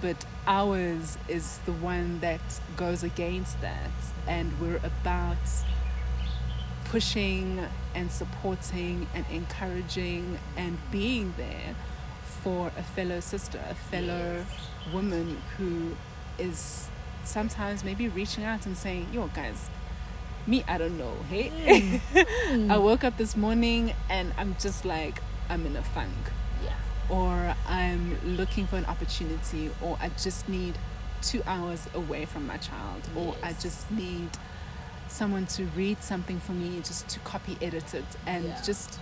but 0.00 0.24
ours 0.46 1.18
is 1.28 1.58
the 1.66 1.72
one 1.72 2.20
that 2.20 2.40
goes 2.76 3.02
against 3.02 3.60
that, 3.60 3.90
and 4.28 4.52
we're 4.60 4.76
about 4.76 5.38
pushing 6.90 7.64
and 7.94 8.10
supporting 8.10 9.06
and 9.14 9.24
encouraging 9.30 10.36
and 10.56 10.76
being 10.90 11.32
there 11.36 11.76
for 12.42 12.72
a 12.76 12.82
fellow 12.82 13.20
sister, 13.20 13.60
a 13.70 13.74
fellow 13.74 14.44
woman 14.92 15.38
who 15.56 15.94
is 16.36 16.88
sometimes 17.22 17.84
maybe 17.84 18.08
reaching 18.08 18.42
out 18.42 18.66
and 18.66 18.76
saying, 18.76 19.06
Yo, 19.12 19.28
guys, 19.28 19.70
me, 20.48 20.64
I 20.66 20.78
don't 20.78 20.98
know, 20.98 21.14
hey? 21.28 22.00
Mm. 22.48 22.70
I 22.72 22.76
woke 22.78 23.04
up 23.04 23.16
this 23.18 23.36
morning 23.36 23.92
and 24.08 24.32
I'm 24.36 24.56
just 24.58 24.84
like, 24.84 25.22
I'm 25.48 25.64
in 25.66 25.76
a 25.76 25.82
funk 25.82 26.10
Yeah. 26.64 26.74
or 27.08 27.54
I'm 27.68 28.18
looking 28.36 28.66
for 28.66 28.76
an 28.76 28.86
opportunity, 28.86 29.70
or 29.80 29.96
I 30.00 30.10
just 30.20 30.48
need 30.48 30.76
two 31.22 31.42
hours 31.46 31.86
away 31.94 32.24
from 32.24 32.48
my 32.48 32.56
child, 32.56 33.02
or 33.14 33.36
I 33.44 33.52
just 33.52 33.88
need 33.92 34.30
someone 35.10 35.46
to 35.46 35.64
read 35.76 36.02
something 36.02 36.38
for 36.40 36.52
me, 36.52 36.78
just 36.80 37.08
to 37.08 37.18
copy 37.20 37.58
edit 37.60 37.94
it, 37.94 38.04
and 38.26 38.44
Yeah. 38.44 38.62
just 38.62 38.98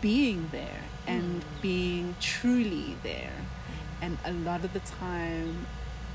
being 0.00 0.48
there 0.52 0.82
and 1.06 1.40
Mm. 1.42 1.60
being 1.62 2.16
truly 2.20 2.96
there. 3.02 3.32
And 4.02 4.18
a 4.24 4.32
lot 4.32 4.64
of 4.64 4.72
the 4.72 4.80
time, 4.80 5.66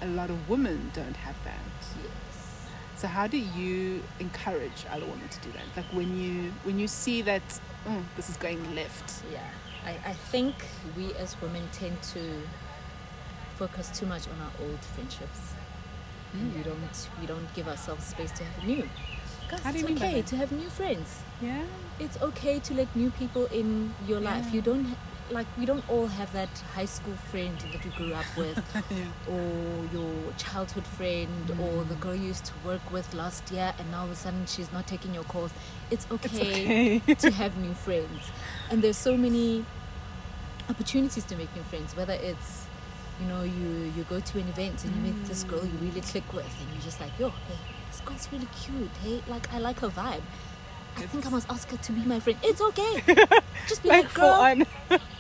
a 0.01 0.05
lot 0.07 0.29
of 0.29 0.49
women 0.49 0.91
don't 0.93 1.15
have 1.17 1.35
that. 1.43 1.77
Yes. 2.03 2.67
So 2.95 3.07
how 3.07 3.25
do 3.25 3.37
you 3.37 4.03
encourage 4.19 4.85
other 4.91 5.05
women 5.05 5.27
to 5.29 5.39
do 5.39 5.51
that? 5.53 5.63
Like 5.75 5.91
when 5.91 6.09
you 6.21 6.53
when 6.63 6.77
you 6.77 6.87
see 6.87 7.23
that 7.23 7.41
oh, 7.87 8.03
this 8.15 8.29
is 8.29 8.37
going 8.37 8.75
left. 8.75 9.23
Yeah, 9.31 9.39
I, 9.83 10.11
I 10.11 10.13
think 10.13 10.53
we 10.95 11.13
as 11.15 11.35
women 11.41 11.67
tend 11.71 11.99
to 12.13 12.43
focus 13.57 13.89
too 13.97 14.05
much 14.05 14.27
on 14.27 14.39
our 14.41 14.51
old 14.67 14.79
friendships, 14.93 15.39
and 16.33 16.53
we 16.55 16.61
don't 16.63 17.07
we 17.19 17.25
don't 17.25 17.51
give 17.55 17.67
ourselves 17.67 18.05
space 18.05 18.31
to 18.33 18.43
have 18.43 18.63
new. 18.63 18.87
Guys, 19.51 19.59
How 19.61 19.71
do 19.71 19.79
it's 19.79 19.81
you 19.81 19.87
mean 19.89 19.97
by 19.99 20.07
okay 20.07 20.21
that? 20.21 20.27
to 20.27 20.35
have 20.37 20.51
new 20.51 20.69
friends. 20.69 21.19
Yeah. 21.41 21.63
It's 21.99 22.19
okay 22.21 22.59
to 22.59 22.73
let 22.73 22.95
new 22.95 23.11
people 23.11 23.45
in 23.47 23.93
your 24.07 24.19
life. 24.19 24.45
Yeah. 24.47 24.53
You 24.53 24.61
don't 24.61 24.95
like 25.29 25.47
we 25.57 25.65
don't 25.65 25.87
all 25.89 26.07
have 26.07 26.33
that 26.33 26.49
high 26.75 26.85
school 26.85 27.13
friend 27.29 27.57
that 27.71 27.85
you 27.85 27.91
grew 27.91 28.13
up 28.13 28.25
with, 28.37 28.57
yeah. 28.89 29.05
or 29.29 29.85
your 29.93 30.13
childhood 30.37 30.85
friend, 30.85 31.47
mm. 31.47 31.59
or 31.59 31.83
the 31.85 31.95
girl 31.95 32.15
you 32.15 32.27
used 32.27 32.45
to 32.45 32.53
work 32.65 32.91
with 32.91 33.13
last 33.13 33.49
year, 33.51 33.73
and 33.79 33.91
now 33.91 33.99
all 33.99 34.05
of 34.05 34.11
a 34.11 34.15
sudden 34.15 34.45
she's 34.45 34.71
not 34.73 34.87
taking 34.87 35.13
your 35.13 35.23
calls. 35.25 35.51
It's 35.89 36.05
It's 36.11 36.25
okay 36.25 36.97
okay. 37.05 37.15
to 37.15 37.31
have 37.31 37.57
new 37.65 37.73
friends. 37.73 38.31
And 38.69 38.81
there's 38.81 38.97
so 38.97 39.15
many 39.17 39.65
opportunities 40.69 41.23
to 41.25 41.35
make 41.35 41.53
new 41.55 41.63
friends, 41.63 41.95
whether 41.95 42.13
it's 42.13 42.65
you 43.21 43.27
know, 43.27 43.43
you 43.43 43.93
you 43.95 44.03
go 44.09 44.19
to 44.19 44.39
an 44.39 44.47
event 44.49 44.83
and 44.83 44.95
you 44.95 45.01
meet 45.01 45.25
this 45.25 45.43
girl 45.43 45.63
you 45.63 45.77
really 45.81 46.01
click 46.01 46.33
with 46.33 46.45
and 46.59 46.73
you're 46.73 46.81
just 46.81 46.99
like, 46.99 47.11
yo, 47.19 47.29
hey, 47.29 47.57
this 47.91 48.01
girl's 48.01 48.27
really 48.31 48.47
cute. 48.61 48.89
Hey, 49.03 49.21
like 49.27 49.53
I 49.53 49.59
like 49.59 49.79
her 49.79 49.89
vibe. 49.89 50.21
I 50.97 51.03
think 51.03 51.25
I 51.25 51.29
must 51.29 51.49
ask 51.49 51.69
her 51.71 51.77
to 51.77 51.91
be 51.93 52.01
my 52.01 52.19
friend. 52.19 52.37
It's 52.43 52.59
okay. 52.59 53.01
Just 53.67 53.81
be 53.81 53.87
like, 53.87 54.03
like 54.05 54.13
girl. 54.13 54.65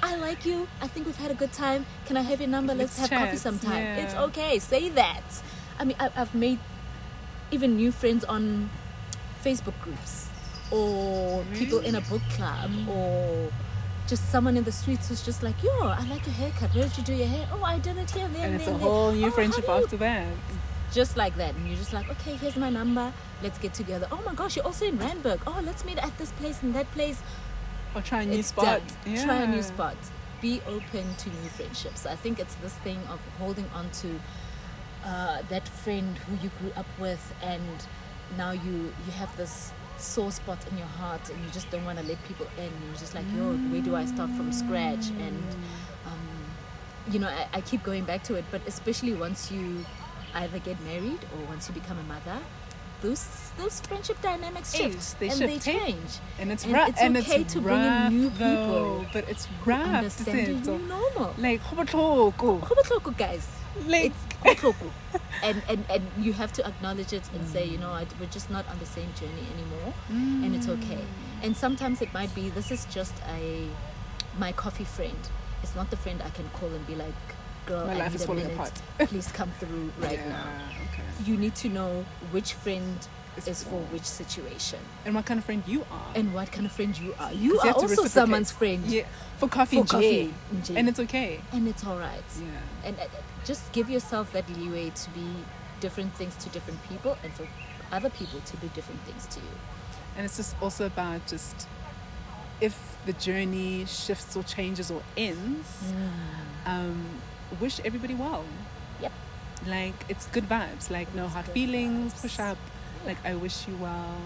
I 0.03 0.15
like 0.17 0.45
you. 0.45 0.67
I 0.81 0.87
think 0.87 1.05
we've 1.05 1.15
had 1.15 1.31
a 1.31 1.33
good 1.33 1.53
time. 1.53 1.85
Can 2.07 2.17
I 2.17 2.23
have 2.23 2.41
your 2.41 2.49
number? 2.49 2.73
Let's, 2.75 2.99
Let's 2.99 3.09
have 3.09 3.19
coffee 3.21 3.37
sometime. 3.37 3.81
It's 3.99 4.13
okay. 4.13 4.59
Say 4.59 4.89
that. 4.89 5.23
I 5.79 5.85
mean, 5.85 5.95
I've 5.97 6.35
made 6.35 6.59
even 7.51 7.77
new 7.77 7.93
friends 7.93 8.25
on 8.25 8.69
Facebook 9.45 9.79
groups 9.81 10.27
or 10.71 11.45
people 11.53 11.79
in 11.79 11.95
a 11.95 12.01
book 12.01 12.21
club 12.31 12.69
Mm. 12.71 12.87
or 12.89 13.51
just 14.11 14.29
someone 14.29 14.57
in 14.57 14.65
the 14.65 14.71
streets 14.73 15.07
who's 15.07 15.23
just 15.23 15.41
like, 15.41 15.63
yo, 15.63 15.71
I 15.83 16.05
like 16.09 16.25
your 16.25 16.35
haircut. 16.35 16.75
Where 16.75 16.83
did 16.83 16.97
you 16.97 17.03
do 17.03 17.13
your 17.13 17.27
hair? 17.27 17.47
Oh, 17.53 17.63
I 17.63 17.79
did 17.79 17.97
it 17.97 18.11
here 18.11 18.25
and 18.25 18.35
there. 18.35 18.45
and 18.45 18.55
it's 18.55 18.65
there, 18.65 18.75
a 18.75 18.77
there." 18.77 18.87
whole 18.87 19.11
new 19.13 19.27
"Oh, 19.27 19.31
friendship 19.31 19.69
after 19.69 19.95
that. 19.97 20.27
Just 20.91 21.15
like 21.15 21.37
that. 21.37 21.55
And 21.55 21.65
you're 21.65 21.77
just 21.77 21.93
like, 21.93 22.09
okay, 22.11 22.35
here's 22.35 22.57
my 22.57 22.69
number. 22.69 23.13
Let's 23.41 23.57
get 23.57 23.73
together. 23.73 24.07
Oh 24.11 24.21
my 24.25 24.33
gosh, 24.33 24.57
you're 24.57 24.65
also 24.65 24.85
in 24.85 24.97
Randburg. 24.97 25.39
Oh, 25.47 25.61
let's 25.63 25.85
meet 25.85 25.97
at 25.97 26.17
this 26.17 26.31
place 26.33 26.61
and 26.61 26.75
that 26.75 26.91
place. 26.91 27.21
Or 27.95 28.01
try 28.01 28.23
a 28.23 28.25
new 28.25 28.39
It's 28.39 28.49
spot. 28.49 28.81
Yeah. 29.05 29.23
Try 29.23 29.37
a 29.43 29.47
new 29.47 29.63
spot. 29.63 29.95
Be 30.41 30.61
open 30.67 31.05
to 31.15 31.29
new 31.29 31.49
friendships. 31.57 32.05
I 32.05 32.15
think 32.17 32.37
it's 32.37 32.55
this 32.55 32.73
thing 32.85 32.99
of 33.09 33.21
holding 33.39 33.69
on 33.73 33.89
to 34.01 34.19
uh, 35.05 35.41
that 35.47 35.65
friend 35.69 36.17
who 36.17 36.33
you 36.43 36.51
grew 36.59 36.73
up 36.75 36.91
with, 36.99 37.23
and 37.41 37.87
now 38.37 38.51
you 38.51 38.91
you 39.05 39.11
have 39.21 39.31
this 39.37 39.71
sore 40.01 40.31
spot 40.31 40.59
in 40.71 40.77
your 40.77 40.87
heart, 40.87 41.29
and 41.29 41.43
you 41.43 41.49
just 41.51 41.69
don't 41.71 41.85
want 41.85 41.99
to 41.99 42.05
let 42.05 42.23
people 42.27 42.47
in. 42.57 42.71
You're 42.87 42.95
just 42.99 43.13
like, 43.15 43.25
yo, 43.35 43.53
where 43.71 43.81
do 43.81 43.95
I 43.95 44.05
start 44.05 44.29
from 44.31 44.51
scratch? 44.51 45.09
And 45.09 45.43
um, 46.05 46.19
you 47.11 47.19
know, 47.19 47.27
I, 47.27 47.47
I 47.53 47.61
keep 47.61 47.83
going 47.83 48.03
back 48.05 48.23
to 48.25 48.35
it, 48.35 48.45
but 48.51 48.61
especially 48.67 49.13
once 49.13 49.51
you 49.51 49.85
either 50.35 50.59
get 50.59 50.79
married 50.83 51.19
or 51.33 51.45
once 51.47 51.67
you 51.67 51.73
become 51.73 51.97
a 51.99 52.03
mother. 52.03 52.39
Those, 53.01 53.27
those 53.57 53.81
friendship 53.81 54.21
dynamics 54.21 54.75
shift 54.75 55.19
they 55.19 55.29
and 55.29 55.37
shift, 55.39 55.65
they 55.65 55.71
change. 55.73 56.19
And 56.39 56.51
it's 56.51 56.63
And 56.65 56.73
rough. 56.73 56.89
it's 56.89 57.01
and 57.01 57.17
okay 57.17 57.41
it's 57.41 57.53
to 57.53 57.59
bring 57.61 57.79
in 57.83 58.09
new 58.21 58.29
though, 58.29 58.99
people 58.99 59.05
But 59.11 59.27
it's 59.27 59.47
rough. 59.65 59.87
understand 59.87 60.39
isn't 60.39 60.67
new 60.67 60.87
normal. 60.87 61.33
like. 61.37 61.61
Go 62.37 62.75
guys. 63.17 63.47
Like, 63.87 64.13
It's 64.45 64.63
and, 65.43 65.61
and 65.69 65.85
and 65.89 66.03
you 66.19 66.33
have 66.33 66.51
to 66.53 66.65
acknowledge 66.65 67.13
it 67.13 67.23
and 67.33 67.47
say, 67.47 67.65
you 67.65 67.77
know, 67.77 67.91
what, 67.91 68.07
we're 68.19 68.25
just 68.27 68.49
not 68.49 68.67
on 68.67 68.79
the 68.79 68.85
same 68.85 69.11
journey 69.13 69.45
anymore, 69.55 69.93
and 70.09 70.55
it's 70.55 70.67
okay. 70.67 70.95
Mm. 70.95 71.43
And 71.45 71.57
sometimes 71.57 72.01
it 72.01 72.13
might 72.13 72.33
be 72.35 72.49
this 72.49 72.71
is 72.71 72.85
just 72.85 73.13
a 73.27 73.67
my 74.37 74.51
coffee 74.51 74.83
friend. 74.83 75.17
It's 75.63 75.75
not 75.75 75.89
the 75.89 75.97
friend 75.97 76.21
I 76.23 76.29
can 76.29 76.49
call 76.49 76.69
and 76.69 76.85
be 76.87 76.95
like, 76.95 77.13
girl, 77.65 77.85
My 77.85 77.93
I 77.93 77.97
life 77.97 78.11
need 78.11 78.15
is 78.15 78.23
a 78.23 78.27
falling 78.27 78.47
minute. 78.47 78.55
apart." 78.55 79.09
Please 79.09 79.31
come 79.31 79.51
through 79.59 79.91
right 79.99 80.19
yeah, 80.25 80.29
now. 80.29 80.45
Okay. 80.93 81.03
You 81.25 81.37
need 81.37 81.55
to 81.55 81.69
know 81.69 82.05
which 82.31 82.53
friend 82.53 82.97
It's 83.37 83.47
is 83.47 83.63
for 83.63 83.79
which 83.93 84.03
situation 84.03 84.79
And 85.05 85.15
what 85.15 85.25
kind 85.25 85.37
of 85.37 85.45
friend 85.45 85.63
you 85.65 85.85
are. 85.91 86.11
and 86.15 86.33
what 86.33 86.51
kind 86.51 86.65
of 86.65 86.71
friend 86.73 86.97
you 86.97 87.15
are. 87.19 87.31
you 87.33 87.59
are 87.59 87.73
to 87.73 87.79
also 87.79 88.05
someone's 88.05 88.51
friend 88.51 88.85
Yeah. 88.85 89.03
For 89.37 89.47
coffee 89.47 89.77
for 89.77 89.81
and 89.81 89.89
coffee. 89.89 90.33
J. 90.63 90.75
And 90.75 90.89
it's 90.89 90.99
okay. 90.99 91.39
and 91.53 91.67
it's 91.67 91.85
all 91.85 91.97
right. 91.97 92.23
Yeah. 92.39 92.87
and 92.87 92.99
uh, 92.99 93.05
just 93.45 93.71
give 93.71 93.89
yourself 93.89 94.31
that 94.33 94.49
leeway 94.49 94.89
to 94.91 95.09
be 95.11 95.27
different 95.79 96.13
things 96.15 96.35
to 96.43 96.49
different 96.49 96.79
people 96.89 97.17
and 97.23 97.33
for 97.33 97.47
other 97.91 98.09
people 98.09 98.39
to 98.41 98.57
be 98.57 98.67
different 98.69 99.01
things 99.01 99.25
to 99.27 99.39
you 99.39 99.55
and 100.15 100.25
it's 100.25 100.37
just 100.37 100.55
also 100.61 100.85
about 100.85 101.25
just 101.27 101.67
if 102.59 102.97
the 103.05 103.13
journey 103.13 103.85
shifts 103.85 104.35
or 104.35 104.43
changes 104.43 104.91
or 104.91 105.01
ends, 105.17 105.67
um, 106.65 107.03
wish 107.59 107.79
everybody 107.83 108.13
well. 108.13 108.45
Yep. 109.01 109.11
Like 109.67 109.95
it's 110.09 110.27
good 110.27 110.47
vibes. 110.47 110.91
Like 110.91 111.13
no 111.15 111.27
hard 111.27 111.47
feelings. 111.47 112.13
vibes. 112.13 112.21
Push 112.21 112.39
up. 112.39 112.57
Like 113.05 113.17
I 113.25 113.35
wish 113.35 113.67
you 113.67 113.75
well. 113.77 114.17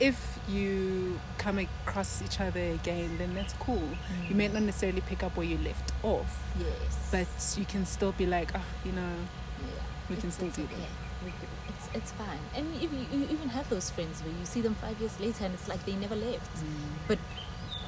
If 0.00 0.38
you 0.48 1.20
come 1.38 1.58
across 1.58 2.20
each 2.22 2.40
other 2.40 2.60
again, 2.60 3.16
then 3.18 3.34
that's 3.34 3.52
cool. 3.54 3.88
You 4.28 4.34
mm. 4.34 4.36
may 4.36 4.48
not 4.48 4.62
necessarily 4.62 5.02
pick 5.02 5.22
up 5.22 5.36
where 5.36 5.46
you 5.46 5.56
left 5.58 5.92
off, 6.02 6.42
Yes. 6.58 7.08
but 7.12 7.58
you 7.58 7.64
can 7.64 7.86
still 7.86 8.10
be 8.12 8.26
like, 8.26 8.50
oh, 8.56 8.64
you 8.84 8.90
know, 8.90 9.14
yeah. 9.60 9.82
we 10.10 10.16
can 10.16 10.32
still 10.32 10.48
it's 10.48 10.56
do 10.56 10.64
okay. 10.64 10.74
this. 10.74 10.90
We 11.24 11.32
It's, 11.68 11.88
it's 11.94 12.12
fine. 12.12 12.40
And 12.56 12.66
if 12.82 12.92
you, 12.92 13.06
you 13.12 13.24
even 13.30 13.50
have 13.50 13.70
those 13.70 13.88
friends 13.90 14.20
where 14.22 14.34
you 14.36 14.44
see 14.44 14.60
them 14.60 14.74
five 14.74 14.98
years 14.98 15.18
later 15.20 15.44
and 15.44 15.54
it's 15.54 15.68
like 15.68 15.86
they 15.86 15.94
never 15.94 16.16
left. 16.16 16.52
Mm. 16.56 16.64
But 17.06 17.18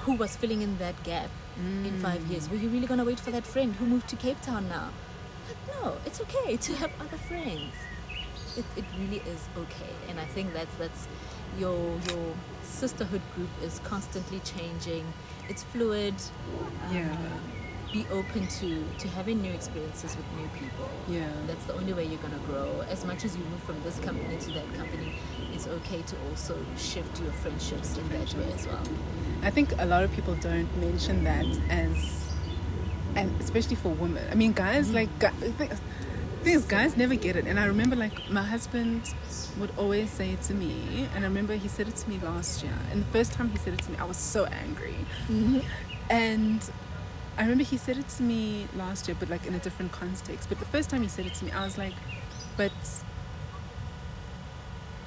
who 0.02 0.14
was 0.14 0.36
filling 0.36 0.62
in 0.62 0.78
that 0.78 1.02
gap 1.02 1.30
in 1.56 1.92
mm. 1.92 2.00
five 2.00 2.24
years? 2.26 2.48
Were 2.48 2.56
you 2.56 2.68
really 2.68 2.86
going 2.86 2.98
to 2.98 3.04
wait 3.04 3.18
for 3.18 3.32
that 3.32 3.44
friend 3.44 3.74
who 3.74 3.84
moved 3.84 4.08
to 4.10 4.16
Cape 4.16 4.40
Town 4.42 4.68
now? 4.68 4.90
But 5.48 5.74
no, 5.74 5.96
it's 6.06 6.20
okay 6.20 6.56
to 6.56 6.74
have 6.76 6.92
other 7.00 7.16
friends. 7.16 7.72
It, 8.56 8.64
it 8.76 8.84
really 8.98 9.22
is 9.26 9.48
okay. 9.56 9.92
And 10.08 10.18
I 10.18 10.24
think 10.24 10.52
that's, 10.52 10.74
that's 10.76 11.08
your, 11.58 11.76
your 12.10 12.34
sisterhood 12.62 13.22
group 13.34 13.50
is 13.62 13.80
constantly 13.84 14.40
changing. 14.40 15.04
It's 15.48 15.62
fluid. 15.64 16.14
Um, 16.88 16.96
Yeah. 16.96 17.16
Be 17.92 18.04
open 18.10 18.46
to, 18.48 18.84
to 18.98 19.08
having 19.08 19.40
new 19.40 19.52
experiences 19.52 20.16
with 20.16 20.26
new 20.36 20.48
people. 20.58 20.90
Yeah. 21.08 21.28
That's 21.46 21.64
the 21.66 21.74
only 21.74 21.92
way 21.92 22.04
you're 22.04 22.18
gonna 22.20 22.42
grow. 22.46 22.84
As 22.90 23.04
much 23.04 23.24
as 23.24 23.36
you 23.36 23.44
move 23.44 23.62
from 23.62 23.80
this 23.84 23.98
company 24.00 24.36
to 24.38 24.50
that 24.50 24.74
company, 24.74 25.14
it's 25.54 25.66
okay 25.68 26.02
to 26.02 26.16
also 26.28 26.58
shift 26.76 27.20
your 27.22 27.32
friendships 27.32 27.96
in 27.96 28.06
that 28.08 28.34
way 28.34 28.52
as 28.52 28.66
well. 28.66 28.82
I 29.42 29.50
think 29.50 29.72
a 29.78 29.86
lot 29.86 30.02
of 30.02 30.12
people 30.12 30.34
don't 30.34 30.68
mention 30.78 31.22
that 31.24 31.46
as, 31.70 32.24
and 33.14 33.40
especially 33.40 33.76
for 33.76 33.90
women. 33.90 34.24
I 34.30 34.34
mean, 34.34 34.52
guys 34.52 34.90
like 34.92 35.08
gu- 35.20 35.30
the 35.56 35.78
thing 36.46 36.54
thing 36.54 36.62
is, 36.62 36.70
guys 36.70 36.96
never 36.96 37.14
get 37.14 37.36
it. 37.36 37.46
And 37.46 37.58
I 37.58 37.66
remember 37.66 37.96
like 37.96 38.30
my 38.30 38.42
husband 38.42 39.14
would 39.58 39.70
always 39.76 40.10
say 40.10 40.30
it 40.30 40.42
to 40.42 40.54
me, 40.54 41.08
and 41.14 41.24
I 41.24 41.28
remember 41.28 41.54
he 41.56 41.68
said 41.68 41.88
it 41.88 41.96
to 41.96 42.08
me 42.08 42.18
last 42.22 42.62
year. 42.62 42.72
And 42.92 43.02
the 43.02 43.06
first 43.06 43.32
time 43.32 43.50
he 43.50 43.58
said 43.58 43.74
it 43.74 43.82
to 43.82 43.90
me, 43.90 43.98
I 43.98 44.04
was 44.04 44.16
so 44.16 44.44
angry. 44.46 44.94
And 46.08 46.62
I 47.36 47.42
remember 47.42 47.64
he 47.64 47.76
said 47.76 47.98
it 47.98 48.08
to 48.10 48.22
me 48.22 48.68
last 48.76 49.08
year, 49.08 49.16
but 49.18 49.28
like 49.28 49.44
in 49.44 49.54
a 49.54 49.58
different 49.58 49.90
context. 49.90 50.48
But 50.48 50.60
the 50.60 50.64
first 50.66 50.88
time 50.88 51.02
he 51.02 51.08
said 51.08 51.26
it 51.26 51.34
to 51.34 51.44
me, 51.44 51.50
I 51.50 51.64
was 51.64 51.76
like, 51.76 51.94
but 52.56 52.70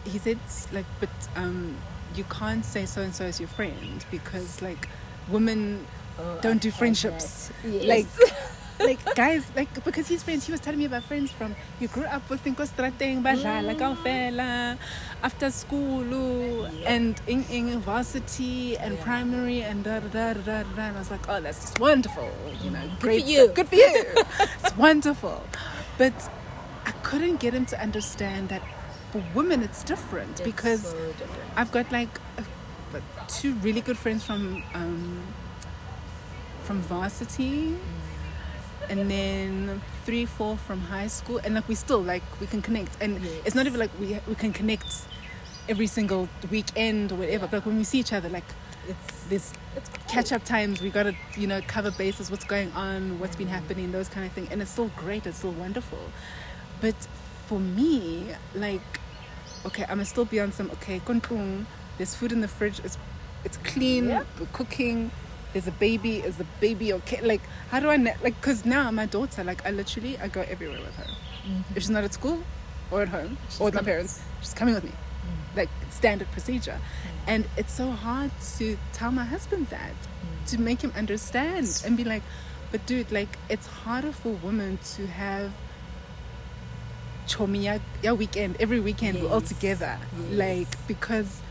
he 0.04 0.18
said 0.18 0.40
like, 0.74 0.86
but 1.00 1.10
um, 1.38 1.78
you 2.16 2.26
can't 2.26 2.66
say 2.66 2.86
so 2.86 3.02
and 3.02 3.16
so 3.16 3.24
is 3.24 3.40
your 3.40 3.48
friend 3.48 4.06
because 4.12 4.62
like 4.62 4.90
women 5.30 5.88
Oh, 6.20 6.38
don't 6.42 6.62
do 6.62 6.70
friendships. 6.70 7.50
Yes. 7.64 7.86
Like, 7.86 8.08
like 8.80 8.99
guys, 9.15 9.45
like 9.55 9.84
because 9.84 10.07
his 10.07 10.23
friends, 10.23 10.45
he 10.45 10.51
was 10.51 10.61
telling 10.61 10.80
me 10.80 10.86
about 10.86 11.03
friends 11.03 11.32
from 11.32 11.55
you 11.80 11.88
grew 11.88 12.05
up 12.05 12.30
with 12.30 12.43
Inko 12.45 12.65
Strateng, 12.67 13.21
Badlala, 13.21 13.75
Kaufela, 13.77 14.77
after 15.23 15.51
school, 15.51 16.65
and 16.86 17.21
in, 17.27 17.43
in 17.49 17.80
varsity 17.80 18.77
and 18.77 18.95
Yeah. 18.97 19.03
primary 19.03 19.61
and 19.61 19.84
da 19.84 19.99
da 19.99 20.07
da 20.07 20.34
da 20.34 20.63
da. 20.63 20.82
And 20.82 20.95
I 20.95 20.99
was 20.99 21.11
like, 21.11 21.27
oh, 21.30 21.41
that's 21.41 21.59
just 21.61 21.80
wonderful, 21.80 22.32
you 22.63 22.71
know, 22.71 22.82
Good 22.99 23.21
for 23.21 23.27
you. 23.30 23.47
good 23.49 23.67
for 23.69 23.75
you. 23.75 24.05
it's 24.63 24.75
wonderful, 24.77 25.43
but 25.97 26.13
I 26.86 26.91
couldn't 27.03 27.39
get 27.39 27.53
him 27.53 27.65
to 27.67 27.82
understand 27.82 28.49
that 28.49 28.61
for 29.11 29.23
women 29.34 29.63
it's 29.63 29.84
different 29.84 30.32
It's 30.32 30.41
because 30.41 30.82
so 30.91 30.97
different. 31.17 31.49
I've 31.55 31.71
got 31.71 31.91
like 31.91 32.09
like, 32.93 33.03
two 33.27 33.53
really 33.55 33.82
good 33.82 33.97
friends 33.97 34.23
from 34.23 34.63
um, 34.73 35.21
from 36.63 36.82
varsity, 36.82 37.75
and 38.90 39.10
then 39.10 39.82
three, 40.06 40.26
four 40.26 40.58
from 40.58 40.82
high 40.82 41.08
school, 41.08 41.40
and 41.44 41.56
like 41.56 41.68
we 41.68 41.76
still 41.76 42.02
like 42.02 42.24
we 42.42 42.48
can 42.48 42.62
connect, 42.62 42.92
and 43.02 43.22
Yes. 43.22 43.32
it's 43.46 43.56
not 43.56 43.66
even 43.68 43.80
like 43.80 43.92
we 44.00 44.20
we 44.28 44.36
can 44.36 44.52
connect 44.54 44.92
every 45.68 45.88
single 45.88 46.28
weekend 46.52 47.12
or 47.12 47.16
whatever. 47.16 47.46
Yeah. 47.46 47.52
But 47.52 47.58
like 47.58 47.66
when 47.66 47.78
we 47.78 47.84
see 47.84 48.00
each 48.00 48.14
other, 48.14 48.30
like 48.30 48.46
It's 48.88 49.24
this 49.30 49.54
it's 49.76 49.90
cool. 49.90 50.04
catch 50.08 50.32
up 50.32 50.44
times, 50.44 50.82
we 50.82 50.90
gotta 50.90 51.14
you 51.38 51.48
know 51.48 51.62
cover 51.68 51.92
bases, 51.92 52.32
what's 52.32 52.46
going 52.46 52.72
on, 52.74 53.20
what's 53.20 53.36
been 53.36 53.48
happening, 53.50 53.92
those 53.92 54.10
kind 54.10 54.26
of 54.26 54.32
thing, 54.34 54.48
and 54.52 54.62
it's 54.62 54.72
still 54.72 54.92
great, 54.96 55.28
it's 55.28 55.38
still 55.38 55.52
wonderful. 55.52 56.00
But 56.82 56.96
for 57.48 57.60
me, 57.60 58.26
like, 58.56 58.82
okay, 59.66 59.86
I'm 59.90 60.04
still 60.06 60.26
be 60.26 60.40
on 60.40 60.52
some 60.52 60.72
okay, 60.72 61.02
there's 61.98 62.16
food 62.16 62.32
in 62.32 62.42
the 62.42 62.48
fridge, 62.48 62.80
it's 62.84 62.98
it's 63.46 63.58
clean, 63.58 64.10
Yeah. 64.10 64.24
cooking. 64.54 65.12
There's 65.54 65.68
a 65.68 65.72
baby. 65.72 66.18
Is 66.18 66.38
the 66.38 66.45
baby 66.60 66.93
okay? 66.93 67.22
Like, 67.22 67.41
how 67.70 67.80
do 67.80 67.89
I 67.89 67.97
ne- 67.97 68.16
like? 68.24 68.39
Cause 68.41 68.66
now 68.66 68.91
my 68.91 69.06
daughter, 69.06 69.43
like, 69.43 69.66
I 69.66 69.72
literally 69.72 70.18
I 70.18 70.28
go 70.28 70.41
everywhere 70.41 70.80
with 70.80 70.95
her. 70.97 71.04
Mm-hmm. 71.04 71.76
If 71.76 71.84
she's 71.84 71.89
not 71.89 72.04
at 72.04 72.14
school 72.14 72.43
or 72.91 73.02
at 73.02 73.10
home 73.10 73.38
She's 73.50 73.62
or 73.62 73.66
with 73.66 73.76
my 73.76 73.82
parents, 73.82 74.22
she's 74.41 74.54
coming 74.54 74.76
with 74.76 74.84
me. 74.84 74.91
Mm. 74.91 75.58
Like 75.58 75.70
standard 75.89 76.30
procedure. 76.32 76.80
Mm. 76.80 77.28
And 77.28 77.45
it's 77.58 77.74
so 77.74 77.91
hard 77.91 78.32
to 78.58 78.78
tell 78.93 79.12
my 79.12 79.26
husband 79.26 79.68
that, 79.68 79.93
mm. 79.93 80.50
to 80.52 80.62
make 80.62 80.82
him 80.82 80.93
understand 80.95 81.82
and 81.86 81.97
be 81.97 82.04
like, 82.04 82.24
but 82.72 82.86
dude, 82.86 83.12
like 83.12 83.38
it's 83.50 83.68
harder 83.68 84.12
for 84.12 84.30
women 84.30 84.78
to 84.95 85.08
have 85.08 85.52
chomi 87.28 87.64
ya, 87.64 87.80
ya 88.04 88.14
weekend 88.14 88.58
every 88.60 88.80
weekend 88.80 89.22
we're 89.22 89.30
all 89.30 89.41
together. 89.41 89.97
Yes. 90.30 90.38
Like 90.38 90.88
because 90.88 91.41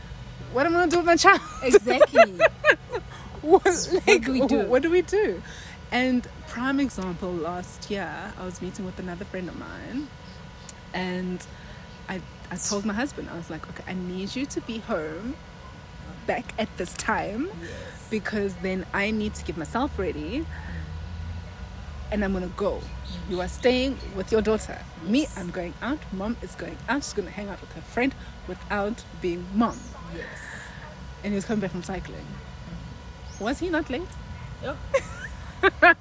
what 0.53 0.65
am 0.65 0.75
I 0.75 0.79
gonna 0.79 0.91
do 0.91 0.97
with 0.97 1.05
my 1.05 1.15
child? 1.15 1.41
exactly. 1.63 2.39
what, 3.41 3.89
like, 4.07 4.25
do 4.25 4.33
we 4.33 4.47
do? 4.47 4.61
What 4.65 4.81
do 4.81 4.89
we 4.89 5.01
do? 5.01 5.41
And 5.91 6.27
prime 6.47 6.79
example, 6.79 7.31
last 7.31 7.89
year 7.89 8.33
I 8.37 8.45
was 8.45 8.61
meeting 8.61 8.85
with 8.85 8.99
another 8.99 9.25
friend 9.25 9.49
of 9.49 9.57
mine, 9.57 10.07
and 10.93 11.45
I 12.07 12.21
I 12.51 12.55
told 12.57 12.85
my 12.85 12.93
husband 12.93 13.29
I 13.31 13.37
was 13.37 13.49
like, 13.49 13.67
okay, 13.69 13.83
I 13.87 13.93
need 13.93 14.35
you 14.35 14.45
to 14.47 14.61
be 14.61 14.79
home 14.79 15.35
back 16.27 16.53
at 16.59 16.67
this 16.77 16.93
time 16.93 17.49
yes. 17.61 18.07
because 18.11 18.53
then 18.55 18.85
I 18.93 19.11
need 19.11 19.33
to 19.35 19.45
get 19.45 19.57
myself 19.57 19.97
ready, 19.97 20.45
and 22.11 22.23
I'm 22.23 22.33
gonna 22.33 22.47
go. 22.57 22.81
You 23.29 23.41
are 23.41 23.47
staying 23.47 23.97
with 24.15 24.31
your 24.31 24.41
daughter. 24.41 24.77
Me, 25.03 25.27
I'm 25.37 25.49
going 25.49 25.73
out. 25.81 25.99
Mom 26.11 26.37
is 26.41 26.53
going 26.55 26.77
out. 26.87 27.03
She's 27.03 27.13
gonna 27.13 27.31
hang 27.31 27.49
out 27.49 27.61
with 27.61 27.71
her 27.73 27.81
friend 27.81 28.13
without 28.47 29.03
being 29.21 29.45
mom. 29.55 29.79
Yes. 30.15 30.25
And 31.23 31.31
he 31.31 31.35
was 31.35 31.45
coming 31.45 31.61
back 31.61 31.71
from 31.71 31.83
cycling. 31.83 32.25
Was 33.39 33.59
he 33.59 33.69
not 33.69 33.89
late? 33.89 34.07
Yeah. 34.61 34.75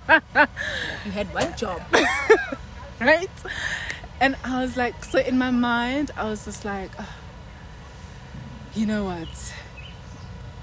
you 1.04 1.10
had 1.12 1.32
one 1.32 1.56
job. 1.56 1.82
right? 3.00 3.30
And 4.20 4.36
I 4.44 4.60
was 4.60 4.76
like, 4.76 5.04
so 5.04 5.20
in 5.20 5.38
my 5.38 5.50
mind, 5.50 6.10
I 6.16 6.24
was 6.24 6.44
just 6.44 6.64
like, 6.64 6.90
"Ah, 6.98 7.16
you 8.74 8.86
know 8.86 9.04
what? 9.04 9.54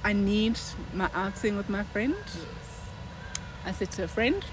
I 0.03 0.13
need 0.13 0.59
my 0.93 1.09
outing 1.13 1.55
with 1.57 1.69
my 1.69 1.83
friend. 1.83 2.15
Yes. 2.25 2.81
I 3.65 3.71
said 3.71 3.91
to 3.91 4.03
a 4.03 4.07
friend, 4.07 4.45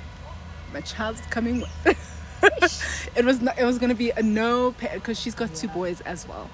my 0.72 0.80
child's 0.80 1.20
coming 1.22 1.60
with. 1.60 2.08
it 3.16 3.24
was 3.24 3.40
not, 3.40 3.58
it 3.58 3.64
was 3.64 3.78
going 3.78 3.90
to 3.90 3.96
be 3.96 4.10
a 4.10 4.22
no 4.22 4.72
because 4.72 5.18
she's 5.18 5.34
got 5.34 5.54
two 5.54 5.68
boys 5.68 6.00
as 6.02 6.26
well. 6.26 6.50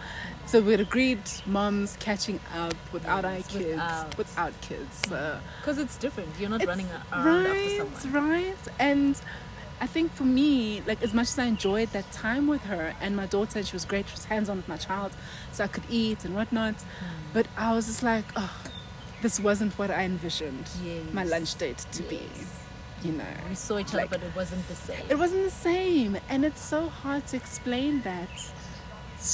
So 0.46 0.60
we'd 0.60 0.80
agreed 0.80 1.20
moms 1.46 1.96
catching 2.00 2.40
up 2.54 2.74
without 2.92 3.24
our 3.24 3.36
kids, 3.36 3.66
without. 3.66 4.18
without 4.18 4.60
kids. 4.62 5.02
Because 5.02 5.78
it's 5.78 5.96
different. 5.98 6.30
You're 6.40 6.48
not 6.48 6.64
running 6.64 6.88
around 7.12 7.44
right, 7.44 7.46
after 7.46 8.00
someone. 8.00 8.30
Right, 8.30 8.56
and 8.78 9.20
I 9.80 9.86
think 9.86 10.12
for 10.12 10.24
me, 10.24 10.82
like 10.86 11.02
as 11.02 11.14
much 11.14 11.28
as 11.28 11.38
I 11.38 11.44
enjoyed 11.44 11.90
that 11.92 12.10
time 12.12 12.48
with 12.48 12.62
her 12.62 12.94
and 13.00 13.14
my 13.14 13.26
daughter, 13.26 13.62
she 13.62 13.74
was 13.74 13.84
great. 13.84 14.08
She 14.08 14.14
was 14.14 14.24
hands 14.24 14.48
on 14.48 14.56
with 14.56 14.68
my 14.68 14.76
child, 14.76 15.12
so 15.52 15.64
I 15.64 15.68
could 15.68 15.84
eat 15.90 16.24
and 16.24 16.34
whatnot. 16.34 16.74
Hmm. 16.74 17.06
But 17.32 17.46
I 17.56 17.74
was 17.74 17.86
just 17.86 18.02
like, 18.02 18.24
oh, 18.34 18.62
this 19.22 19.38
wasn't 19.38 19.78
what 19.78 19.90
I 19.90 20.04
envisioned 20.04 20.68
my 21.12 21.24
lunch 21.24 21.56
date 21.56 21.84
to 21.92 22.02
be. 22.04 22.20
You 23.02 23.12
know, 23.12 23.24
We 23.48 23.54
saw 23.54 23.78
each 23.78 23.94
other, 23.94 24.06
but 24.10 24.22
it 24.22 24.34
wasn't 24.34 24.66
the 24.68 24.74
same. 24.74 25.04
it 25.08 25.16
wasn't 25.18 25.44
the 25.44 25.50
same, 25.50 26.18
and 26.28 26.44
it's 26.44 26.60
so 26.60 26.88
hard 26.88 27.26
to 27.28 27.36
explain 27.36 28.02
that 28.02 28.28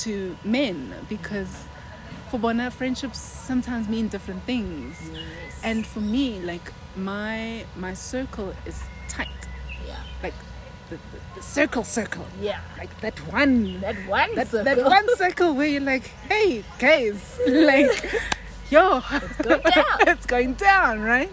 to 0.00 0.36
men 0.44 0.92
because 1.08 1.64
for 2.30 2.38
Bona, 2.38 2.70
friendships 2.70 3.18
sometimes 3.18 3.88
mean 3.88 4.08
different 4.08 4.42
things. 4.44 4.96
yes. 5.12 5.60
And 5.62 5.86
for 5.86 6.00
me, 6.00 6.40
like 6.40 6.72
my 6.96 7.64
my 7.76 7.94
circle 7.94 8.52
is 8.66 8.82
tight. 9.08 9.28
yeah, 9.86 9.96
like 10.22 10.34
the, 10.90 10.96
the, 10.96 11.20
the 11.36 11.42
circle 11.42 11.84
circle 11.84 12.26
yeah, 12.40 12.60
like 12.76 13.00
that 13.00 13.18
one 13.32 13.80
that 13.80 13.96
one 14.06 14.34
that, 14.34 14.48
circle. 14.48 14.64
that 14.64 14.84
one 14.84 15.16
circle 15.16 15.54
where 15.54 15.66
you're 15.66 15.80
like 15.80 16.08
hey 16.28 16.62
guys 16.78 17.40
like 17.48 18.12
yo 18.70 19.00
Go 19.42 19.58
down. 19.60 19.84
it's 20.12 20.26
going 20.26 20.52
down 20.54 21.00
right 21.00 21.32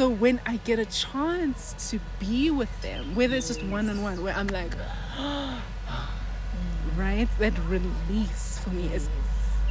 so 0.00 0.08
when 0.08 0.40
i 0.46 0.56
get 0.64 0.78
a 0.78 0.86
chance 0.86 1.74
to 1.90 2.00
be 2.18 2.50
with 2.50 2.80
them 2.80 3.14
whether 3.14 3.36
it's 3.36 3.48
just 3.48 3.62
one 3.64 3.90
on 3.90 4.00
one 4.00 4.22
where 4.22 4.34
i'm 4.34 4.46
like 4.46 4.72
right 6.96 7.28
that 7.38 7.52
release 7.68 8.58
for 8.64 8.70
me 8.70 8.86
is 8.94 9.10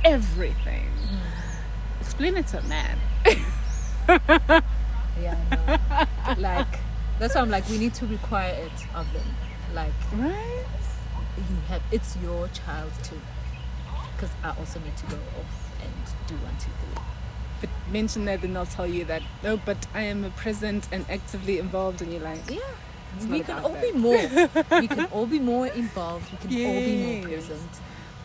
everything 0.06 0.86
Explain 2.02 2.38
it 2.38 2.48
to 2.48 2.60
a 2.60 2.64
man. 2.64 2.98
Yeah, 5.22 5.36
I 5.52 6.34
know. 6.36 6.42
like 6.42 6.80
that's 7.20 7.36
why 7.36 7.42
I'm 7.42 7.50
like, 7.50 7.68
we 7.70 7.78
need 7.78 7.94
to 7.96 8.06
require 8.08 8.54
it 8.54 8.72
of 8.96 9.12
them. 9.14 9.24
Like 9.74 9.92
Right? 10.14 10.66
you 11.38 11.56
have, 11.68 11.82
it's 11.92 12.18
your 12.18 12.48
child 12.50 12.92
too. 13.04 13.20
Because 14.16 14.32
I 14.44 14.50
also 14.58 14.80
need 14.80 14.96
to 14.98 15.06
go 15.08 15.18
off 15.40 15.72
and 15.84 16.28
do 16.28 16.36
one, 16.36 16.56
three. 16.58 16.79
But 17.62 17.70
mention 17.92 18.26
that, 18.26 18.42
then 18.42 18.54
they'll 18.54 18.66
tell 18.66 18.88
you 18.88 19.04
that, 19.06 19.22
no, 19.44 19.58
but 19.58 19.78
I 19.94 20.04
am 20.04 20.32
present 20.38 20.88
and 20.92 21.06
actively 21.10 21.60
involved, 21.60 22.02
and 22.02 22.12
you're 22.14 22.22
like, 22.22 22.42
Yeah. 22.50 22.60
We 23.28 23.40
can 23.42 23.58
all 23.66 23.74
be 23.74 23.92
more. 23.92 24.22
we 24.80 24.88
can 24.88 25.06
all 25.12 25.26
be 25.26 25.40
more 25.40 25.66
involved. 25.68 26.32
We 26.32 26.38
can 26.38 26.66
all 26.68 26.80
be 26.82 27.04
more 27.04 27.28
present. 27.28 27.70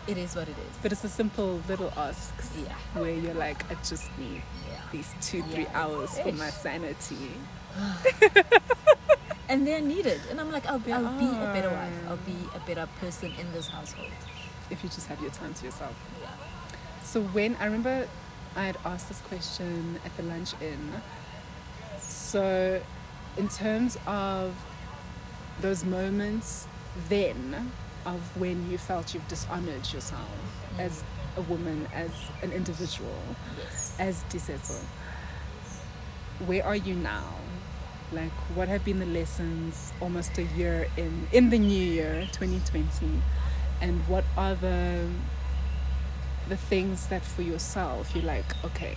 It 0.07 0.19
is 0.19 0.37
what 0.37 0.47
it 0.47 0.51
is. 0.69 0.77
but 0.83 0.93
it's 0.93 1.03
a 1.05 1.09
simple 1.09 1.63
little 1.69 1.91
asks 1.97 2.51
Yeah. 2.63 2.75
where 3.01 3.11
you're 3.11 3.33
like, 3.35 3.65
I 3.71 3.75
just 3.77 4.07
need 4.19 4.43
Yeah. 4.69 4.81
these 4.93 5.09
two, 5.23 5.43
three 5.45 5.67
hours 5.73 6.19
for 6.19 6.33
my 6.33 6.51
sanity. 6.51 7.31
and 9.49 9.67
they're 9.67 9.81
needed. 9.81 10.21
And 10.31 10.41
I'm 10.41 10.53
like, 10.53 10.67
I'll, 10.67 10.79
They 10.79 10.93
I'll 10.93 11.19
be 11.19 11.27
a 11.27 11.53
better 11.53 11.71
wife. 11.71 11.93
I'll 12.09 12.17
be 12.19 12.37
a 12.55 12.59
better 12.67 12.87
person 13.01 13.33
in 13.41 13.51
this 13.53 13.69
household. 13.69 14.11
If 14.71 14.83
you 14.83 14.91
just 14.91 15.07
have 15.09 15.21
your 15.21 15.31
time 15.31 15.55
to 15.55 15.65
yourself. 15.65 15.95
Yeah. 16.23 16.29
So 17.03 17.23
when 17.23 17.57
I 17.57 17.65
remember 17.65 18.07
I 18.57 18.65
had 18.67 18.77
asked 18.85 19.09
this 19.09 19.21
question 19.23 19.99
at 20.05 20.17
the 20.17 20.23
lunch 20.23 20.53
in. 20.61 20.93
So 22.01 22.81
in 23.37 23.49
terms 23.49 23.99
of 24.07 24.55
those 25.61 25.85
moments 25.85 26.67
then 27.09 27.71
of 28.07 28.21
when 28.39 28.71
you 28.71 28.79
felt 28.79 29.15
you've 29.15 29.27
dishonored 29.29 29.93
yourself 29.93 30.29
Mm. 30.77 30.81
as 30.81 31.03
a 31.37 31.41
woman, 31.43 31.89
as 31.93 32.11
an 32.43 32.53
individual, 32.53 33.19
Yes. 33.59 33.95
as 33.99 34.23
Disetso, 34.31 34.79
where 36.47 36.65
are 36.65 36.77
you 36.77 36.95
now? 36.95 37.25
Like 38.13 38.33
what 38.55 38.69
have 38.69 38.85
been 38.85 38.99
the 39.01 39.07
lessons 39.07 39.93
almost 40.01 40.37
a 40.39 40.43
year 40.43 40.87
in 40.97 41.27
in 41.33 41.51
the 41.51 41.59
new 41.59 41.83
year 41.99 42.29
2020 42.33 43.23
and 43.81 44.07
what 44.07 44.25
are 44.37 44.55
the 44.55 45.09
the 46.49 46.57
things 46.57 47.07
that 47.09 47.23
for 47.23 47.43
yourself 47.43 48.15
you're 48.15 48.25
like 48.25 48.45
okay 48.65 48.97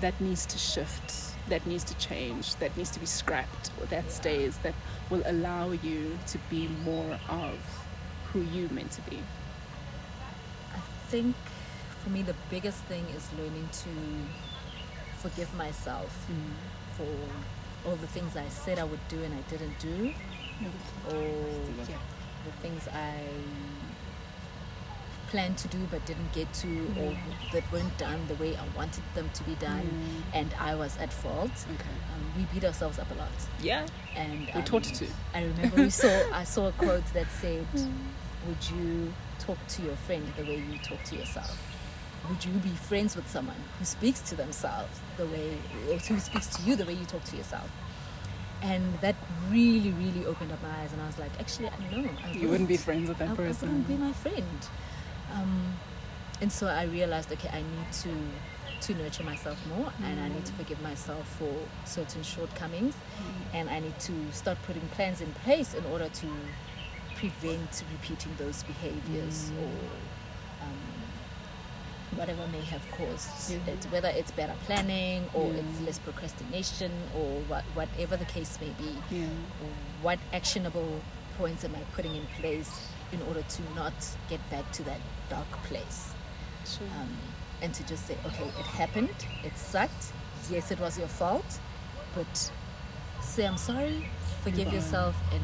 that 0.00 0.18
needs 0.20 0.46
to 0.46 0.58
shift 0.58 1.34
that 1.48 1.66
needs 1.66 1.84
to 1.84 1.96
change 1.98 2.54
that 2.56 2.76
needs 2.76 2.90
to 2.90 3.00
be 3.00 3.06
scrapped 3.06 3.70
or 3.80 3.86
that 3.86 4.10
stays 4.10 4.58
that 4.58 4.74
will 5.10 5.22
allow 5.26 5.70
you 5.70 6.18
to 6.26 6.38
be 6.50 6.68
more 6.84 7.18
of 7.28 7.58
who 8.32 8.40
you 8.40 8.68
meant 8.70 8.90
to 8.90 9.00
be 9.02 9.18
I 10.74 10.80
think 11.10 11.34
for 12.08 12.14
me, 12.14 12.22
the 12.22 12.34
biggest 12.48 12.78
thing 12.84 13.04
is 13.14 13.28
learning 13.36 13.68
to 13.70 13.90
forgive 15.18 15.52
myself 15.54 16.26
for 16.96 17.06
all 17.86 17.96
the 17.96 18.06
things 18.06 18.36
I 18.36 18.48
said 18.48 18.78
I 18.78 18.84
would 18.84 19.06
do 19.08 19.22
and 19.22 19.34
I 19.34 19.42
didn't 19.50 19.78
do, 19.78 20.14
or 21.10 21.22
yeah. 21.88 21.98
the 22.46 22.52
things 22.62 22.88
I 22.88 23.14
planned 25.28 25.56
to 25.58 25.68
do 25.68 25.78
but 25.90 26.04
didn't 26.06 26.32
get 26.32 26.52
to, 26.62 26.68
or 27.00 27.10
Mm. 27.12 27.52
that 27.52 27.64
weren't 27.72 27.96
done 27.98 28.20
the 28.28 28.34
way 28.42 28.56
I 28.56 28.66
wanted 28.76 29.02
them 29.14 29.28
to 29.34 29.42
be 29.44 29.54
done, 29.56 29.86
Mm. 29.86 30.38
and 30.40 30.54
I 30.58 30.74
was 30.74 30.96
at 30.98 31.12
fault. 31.12 31.56
okay 31.74 31.96
Um, 32.14 32.22
we 32.36 32.42
beat 32.52 32.64
ourselves 32.64 32.98
up 32.98 33.10
a 33.10 33.14
lot, 33.14 33.36
yeah 33.60 33.86
and 34.16 34.48
um, 34.54 34.62
taught 34.64 34.84
to 35.00 35.06
I 35.34 35.40
remember 35.44 35.76
we 35.82 35.90
saw 35.90 36.12
I 36.42 36.44
saw 36.44 36.68
a 36.68 36.72
quote 36.72 37.06
that 37.14 37.26
said, 37.40 37.66
"Would 38.46 38.62
you 38.74 39.12
talk 39.46 39.58
to 39.74 39.82
your 39.82 39.96
friend 40.06 40.24
the 40.36 40.44
way 40.44 40.56
you 40.70 40.78
talk 40.90 41.02
to 41.10 41.14
yourself? 41.16 41.56
Would 42.28 42.44
you 42.44 42.52
be 42.70 42.74
friends 42.90 43.14
with 43.16 43.28
someone 43.36 43.62
who 43.78 43.84
speaks 43.84 44.20
to 44.30 44.34
themselves 44.34 44.94
the 45.16 45.26
way, 45.34 45.50
or 45.88 45.96
who 45.98 46.18
speaks 46.20 46.46
to 46.54 46.62
you 46.66 46.74
the 46.76 46.84
way 46.88 46.94
you 46.94 47.04
talk 47.14 47.24
to 47.32 47.36
yourself?" 47.36 47.70
And 48.60 48.82
that 49.04 49.14
really, 49.50 49.92
really 49.92 50.24
opened 50.26 50.50
up 50.52 50.60
my 50.62 50.74
eyes, 50.82 50.92
and 50.92 51.00
I 51.00 51.06
was 51.06 51.18
like, 51.24 51.30
"Actually, 51.38 51.68
I 51.68 51.78
know 51.92 51.98
I 52.00 52.02
don't 52.02 52.34
know. 52.34 52.40
you 52.40 52.48
wouldn't 52.48 52.68
be 52.68 52.76
friends 52.76 53.08
with 53.08 53.18
that 53.18 53.28
I, 53.28 53.32
I 53.32 53.34
wouldn't 53.34 53.86
be 53.94 53.94
my 54.08 54.12
friend." 54.24 54.60
Um, 55.34 55.74
and 56.40 56.50
so 56.52 56.66
I 56.66 56.84
realized, 56.84 57.32
okay, 57.32 57.48
I 57.52 57.58
need 57.62 57.92
to 58.02 58.10
to 58.80 58.94
nurture 58.94 59.24
myself 59.24 59.58
more, 59.76 59.92
and 60.04 60.20
I 60.20 60.28
need 60.28 60.44
to 60.46 60.52
forgive 60.52 60.80
myself 60.82 61.26
for 61.36 61.52
certain 61.84 62.22
shortcomings 62.22 62.94
and 63.52 63.68
I 63.68 63.80
need 63.80 63.98
to 64.00 64.12
start 64.30 64.56
putting 64.64 64.82
plans 64.94 65.20
in 65.20 65.32
place 65.44 65.74
in 65.74 65.84
order 65.86 66.08
to 66.08 66.26
prevent 67.16 67.82
repeating 67.90 68.32
those 68.38 68.62
behaviors 68.62 69.50
Mm. 69.50 69.58
or 69.64 69.72
um, 70.62 70.78
whatever 72.18 72.46
may 72.52 72.60
have 72.60 72.82
caused 72.92 73.50
it, 73.50 73.84
whether 73.90 74.10
it's 74.14 74.30
better 74.30 74.54
planning 74.66 75.24
or 75.34 75.52
it's 75.52 75.80
less 75.84 75.98
procrastination 75.98 76.92
or 77.16 77.40
what, 77.48 77.64
whatever 77.74 78.16
the 78.16 78.26
case 78.26 78.58
may 78.60 78.70
be. 78.78 78.94
yeah 79.10 79.26
What 80.02 80.20
actionable 80.32 81.00
points 81.36 81.64
am 81.64 81.74
I 81.74 81.80
putting 81.96 82.14
in 82.14 82.26
place 82.40 82.70
in 83.12 83.22
order 83.22 83.42
to 83.42 83.62
not 83.74 83.94
get 84.28 84.40
back 84.50 84.70
to 84.72 84.82
that 84.84 85.00
dark 85.30 85.50
place? 85.64 86.12
sure 86.66 86.86
um, 87.00 87.08
and 87.62 87.74
to 87.74 87.86
just 87.86 88.06
say, 88.06 88.16
okay, 88.26 88.44
it 88.44 88.66
happened, 88.66 89.14
it 89.44 89.56
sucked, 89.56 90.12
yes, 90.50 90.70
it 90.70 90.78
was 90.78 90.98
your 90.98 91.08
fault, 91.08 91.58
but 92.14 92.52
say 93.20 93.46
I'm 93.46 93.56
sorry, 93.56 94.06
forgive 94.42 94.72
yourself, 94.72 95.16
and 95.32 95.42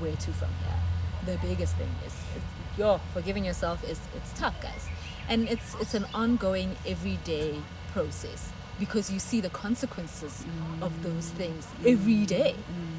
where 0.00 0.16
to 0.16 0.32
from 0.32 0.48
here. 0.48 1.34
The 1.36 1.46
biggest 1.46 1.76
thing 1.76 1.88
is, 2.06 2.12
is 2.12 2.42
yo, 2.76 3.00
forgiving 3.12 3.44
yourself 3.44 3.82
is 3.88 3.98
it's 4.14 4.38
tough, 4.38 4.60
guys, 4.60 4.88
and 5.28 5.48
it's 5.48 5.74
it's 5.80 5.94
an 5.94 6.06
ongoing, 6.12 6.76
everyday 6.86 7.56
process 7.92 8.52
because 8.78 9.10
you 9.10 9.18
see 9.18 9.40
the 9.40 9.50
consequences 9.50 10.44
of 10.82 11.02
those 11.02 11.28
things 11.30 11.66
every 11.86 12.26
day. 12.26 12.56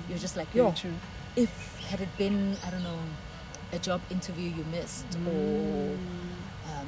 You're 0.09 0.17
just 0.17 0.37
like, 0.37 0.53
yo, 0.55 0.73
if 1.35 1.51
had 1.85 1.99
it 2.01 2.09
been, 2.17 2.55
I 2.65 2.71
don't 2.71 2.83
know, 2.83 2.97
a 3.73 3.79
job 3.79 4.01
interview 4.09 4.49
you 4.49 4.63
missed 4.71 5.05
or 5.27 5.95
um, 6.71 6.87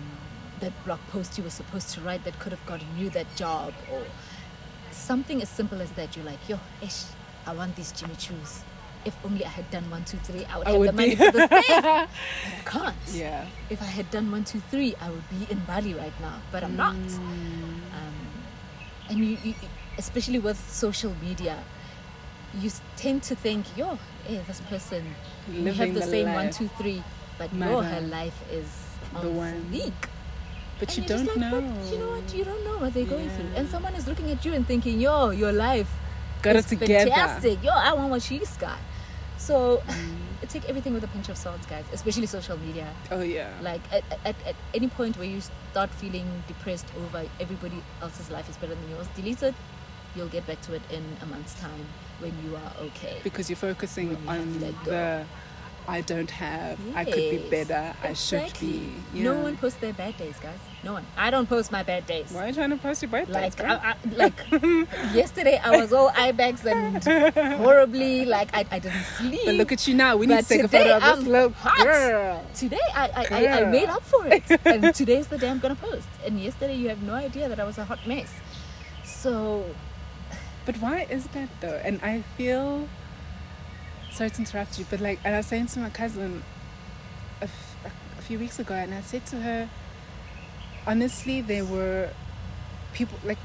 that 0.60 0.72
blog 0.86 1.00
post 1.12 1.38
you 1.38 1.44
were 1.44 1.50
supposed 1.50 1.90
to 1.92 2.02
write 2.02 2.24
that 2.24 2.38
could 2.40 2.52
have 2.52 2.66
gotten 2.66 2.88
you 2.98 3.10
that 3.12 3.28
job 3.36 3.74
or 3.92 4.02
something 4.92 5.42
as 5.42 5.50
simple 5.50 5.82
as 5.82 5.92
that. 5.92 6.16
You're 6.16 6.26
like 6.26 6.40
yo 6.50 6.60
ish 6.82 7.04
i 7.46 7.54
want 7.54 7.76
these 7.76 7.92
jimmy 7.92 8.16
choos. 8.16 8.62
If 9.06 9.16
only 9.24 9.46
i 9.46 9.50
had 9.50 9.70
done 9.72 9.90
one 9.90 10.04
two 10.06 10.18
three 10.18 10.46
i 10.46 10.58
would 10.58 10.68
I 10.68 10.72
have 10.72 10.80
would 10.80 10.90
the 10.90 10.94
money 10.94 11.10
be- 11.12 11.16
for 11.16 11.32
this 11.32 11.50
thing 11.50 11.64
i 11.70 12.08
can't. 12.66 12.96
Yeah. 13.14 13.46
If 13.70 13.82
i 13.82 13.86
had 13.86 14.10
done 14.12 14.32
one 14.32 14.44
two 14.44 14.62
three 14.72 14.96
i 15.02 15.10
would 15.10 15.28
be 15.30 15.52
in 15.52 15.60
bali 15.68 15.94
right 15.94 16.14
now 16.22 16.42
but 16.52 16.64
i'm 16.64 16.76
not. 16.76 16.96
Mm. 16.96 17.20
um, 17.98 18.16
and 19.10 19.18
you, 19.20 19.38
you 19.44 19.54
especially 19.98 20.40
with 20.40 20.58
social 20.70 21.14
media 21.22 21.58
you 22.60 22.72
tend 22.96 23.24
to 23.24 23.36
think 23.36 23.66
yo 23.78 23.98
hey 24.26 24.42
this 24.48 24.62
person 24.62 25.04
we 25.50 25.72
have 25.74 25.94
the, 25.94 26.00
the 26.00 26.06
same 26.06 26.26
one 26.34 26.46
life. 26.48 26.58
two 26.58 26.68
three 26.78 27.04
but 27.38 27.52
Mother. 27.54 27.72
yo 27.72 27.82
her 27.82 28.02
life 28.02 28.40
is 28.52 28.70
The 29.14 29.20
on 29.20 29.36
one. 29.36 29.66
but 30.80 30.90
and 30.90 30.98
you 30.98 31.04
don't 31.08 31.26
like, 31.28 31.38
know 31.38 31.62
But 31.62 31.92
you 31.92 31.98
know 32.00 32.10
what? 32.12 32.34
You 32.36 32.44
don't 32.46 32.64
know 32.64 32.78
what 32.78 32.94
they're 32.94 33.06
going 33.06 33.30
through. 33.30 33.50
And 33.56 33.68
someone 33.70 33.94
is 33.96 34.08
looking 34.08 34.30
at 34.32 34.44
you 34.46 34.54
and 34.54 34.66
thinking, 34.68 35.00
yo, 35.00 35.30
your 35.32 35.52
life 35.52 35.90
got 36.42 36.56
is 36.56 36.66
it 36.72 36.80
together 36.80 37.10
fantastic. 37.10 37.64
Yo, 37.64 37.72
I 37.72 37.94
want 37.94 38.10
what 38.12 38.22
she's 38.22 38.56
got. 38.58 38.78
So 39.38 39.82
Mm. 39.88 40.18
take 40.50 40.70
everything 40.70 40.94
with 40.94 41.04
a 41.04 41.08
pinch 41.10 41.28
of 41.30 41.36
salt, 41.38 41.60
guys, 41.70 41.84
especially 41.92 42.26
social 42.28 42.58
media. 42.58 42.88
oh 43.12 43.22
yeah 43.22 43.50
Like 43.62 43.82
at, 43.92 44.04
at, 44.24 44.36
at 44.48 44.56
any 44.74 44.88
point 44.88 45.18
where 45.18 45.28
you 45.28 45.42
start 45.72 45.90
feeling 45.92 46.26
depressed 46.48 46.88
over 46.98 47.26
everybody 47.40 47.84
else's 48.02 48.30
life 48.32 48.50
is 48.50 48.56
better 48.58 48.74
than 48.76 48.90
yours, 48.90 49.08
delete 49.16 49.44
it. 49.44 49.56
You'll 50.18 50.28
get 50.28 50.48
back 50.48 50.60
to 50.62 50.74
it 50.74 50.82
in 50.90 51.04
a 51.22 51.26
month's 51.28 51.54
time 51.62 51.86
when 52.20 52.34
you 52.44 52.56
are 52.56 52.72
okay. 52.88 53.18
because 53.24 53.50
you're 53.50 53.56
focusing 53.58 54.10
you 54.12 54.18
on 54.28 54.60
the 54.60 55.26
I 55.90 56.02
don't 56.02 56.30
have 56.32 56.78
I 56.96 57.06
could 57.06 57.16
be 57.16 57.38
Yes, 57.38 57.50
better 57.50 57.96
I 58.04 58.14
should 58.14 58.42
exactly. 58.42 58.90
be 59.14 59.22
No 59.22 59.40
one 59.40 59.56
posts 59.56 59.80
their 59.80 59.94
bad 59.94 60.18
days, 60.18 60.36
guys. 60.40 60.58
No 60.84 60.94
one. 60.94 61.06
I 61.16 61.30
don't 61.30 61.48
post 61.48 61.72
my 61.72 61.82
bad 61.84 62.06
days. 62.06 62.32
why 62.32 62.44
are 62.44 62.48
you 62.48 62.54
trying 62.54 62.72
to 62.72 62.78
post 62.78 63.02
your 63.02 63.10
bad 63.12 63.30
Like, 63.30 63.62
I, 63.62 63.76
I, 63.76 63.96
like 64.16 64.34
yesterday, 65.14 65.62
I 65.64 65.78
was 65.80 65.94
all 65.94 66.12
eye 66.16 66.34
bags 66.34 66.66
and 66.66 67.02
horribly 67.58 68.26
like 68.26 68.50
I, 68.54 68.66
I 68.70 68.80
didn't 68.80 69.04
sleep. 69.18 69.42
but 69.46 69.56
look 69.56 69.72
at 69.72 69.88
you 69.88 69.94
now 69.94 70.18
we 70.18 70.26
need 70.26 70.36
But 70.36 70.42
to 70.46 70.50
take 70.50 70.64
a 70.64 70.68
photo 70.68 70.98
of 70.98 71.24
this 71.26 71.54
hot. 71.56 71.84
girl 71.86 72.46
today 72.54 72.80
I, 72.94 73.08
I, 73.16 73.28
I, 73.46 73.62
I 73.62 73.66
made 73.66 73.88
up 73.90 74.04
for 74.04 74.28
it, 74.28 74.44
and 74.66 74.94
today's 74.94 75.28
the 75.28 75.38
day 75.38 75.50
I'm 75.50 75.60
gonna 75.60 75.76
post. 75.76 76.08
And 76.26 76.40
yesterday, 76.40 76.76
you 76.76 76.90
have 76.90 77.02
no 77.04 77.14
idea 77.14 77.48
that 77.48 77.60
I 77.60 77.64
was 77.64 77.78
a 77.78 77.86
hot 77.86 78.06
mess. 78.06 78.30
So 79.06 79.64
But 80.68 80.76
why 80.82 81.08
is 81.10 81.26
that 81.28 81.48
though? 81.62 81.80
And 81.84 82.00
I 82.04 82.24
feel 82.36 82.90
sorry 84.12 84.30
to 84.32 84.40
interrupt 84.40 84.78
you, 84.78 84.86
but 84.90 85.00
like, 85.00 85.18
and 85.24 85.34
I 85.34 85.38
was 85.38 85.46
saying 85.46 85.68
to 85.68 85.80
my 85.80 85.90
cousin 85.90 86.44
a, 87.40 87.46
f- 87.46 87.78
a 88.18 88.22
few 88.22 88.38
weeks 88.38 88.60
ago, 88.60 88.74
and 88.76 88.94
I 88.94 89.00
said 89.00 89.26
to 89.28 89.38
her, 89.38 89.70
honestly, 90.86 91.40
there 91.40 91.64
were 91.64 92.10
people 92.92 93.18
like 93.24 93.38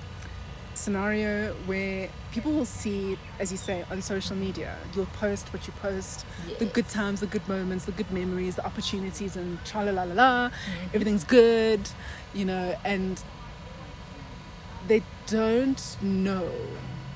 scenario 0.75 1.55
where 1.67 2.09
people 2.33 2.51
will 2.51 2.65
see, 2.65 3.17
as 3.39 3.53
you 3.53 3.59
say, 3.59 3.85
on 3.89 4.03
social 4.03 4.35
media. 4.35 4.77
You'll 4.97 5.07
post 5.07 5.53
what 5.53 5.65
you 5.69 5.73
post, 5.75 6.27
the 6.59 6.65
good 6.65 6.89
times, 6.89 7.21
the 7.21 7.29
good 7.29 7.47
moments, 7.49 7.85
the 7.85 7.93
good 7.93 8.11
memories, 8.11 8.57
the 8.57 8.67
opportunities, 8.67 9.37
and 9.37 9.65
tra 9.65 9.85
la 9.85 9.93
la 9.93 10.03
la 10.03 10.15
la. 10.15 10.49
Mhm. 10.49 10.55
Everything's 10.95 11.23
good, 11.25 11.89
you 12.35 12.45
know, 12.47 12.77
and 12.85 13.23
they 14.89 15.05
don't 15.29 15.97
know 16.03 16.51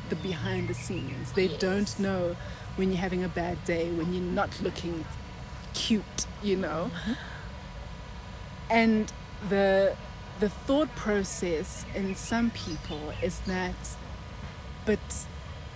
the 0.09 0.17
behind 0.17 0.69
the 0.69 0.75
scenes. 0.75 1.33
They 1.33 1.47
Yes. 1.47 1.61
don't 1.61 1.99
know 1.99 2.37
when 2.77 2.91
you're 2.91 3.01
having 3.01 3.25
a 3.25 3.29
bad 3.29 3.65
day, 3.65 3.91
when 3.91 4.13
you're 4.13 4.23
not 4.23 4.51
looking 4.63 5.05
cute, 5.75 6.27
you 6.43 6.57
know. 6.57 6.91
Mm-hmm. 6.93 7.13
And 8.71 9.13
the 9.49 9.97
the 10.41 10.49
thought 10.51 10.95
process 10.95 11.87
in 11.95 12.15
some 12.15 12.51
people 12.51 13.13
is 13.23 13.41
that 13.41 13.75
but 14.85 14.99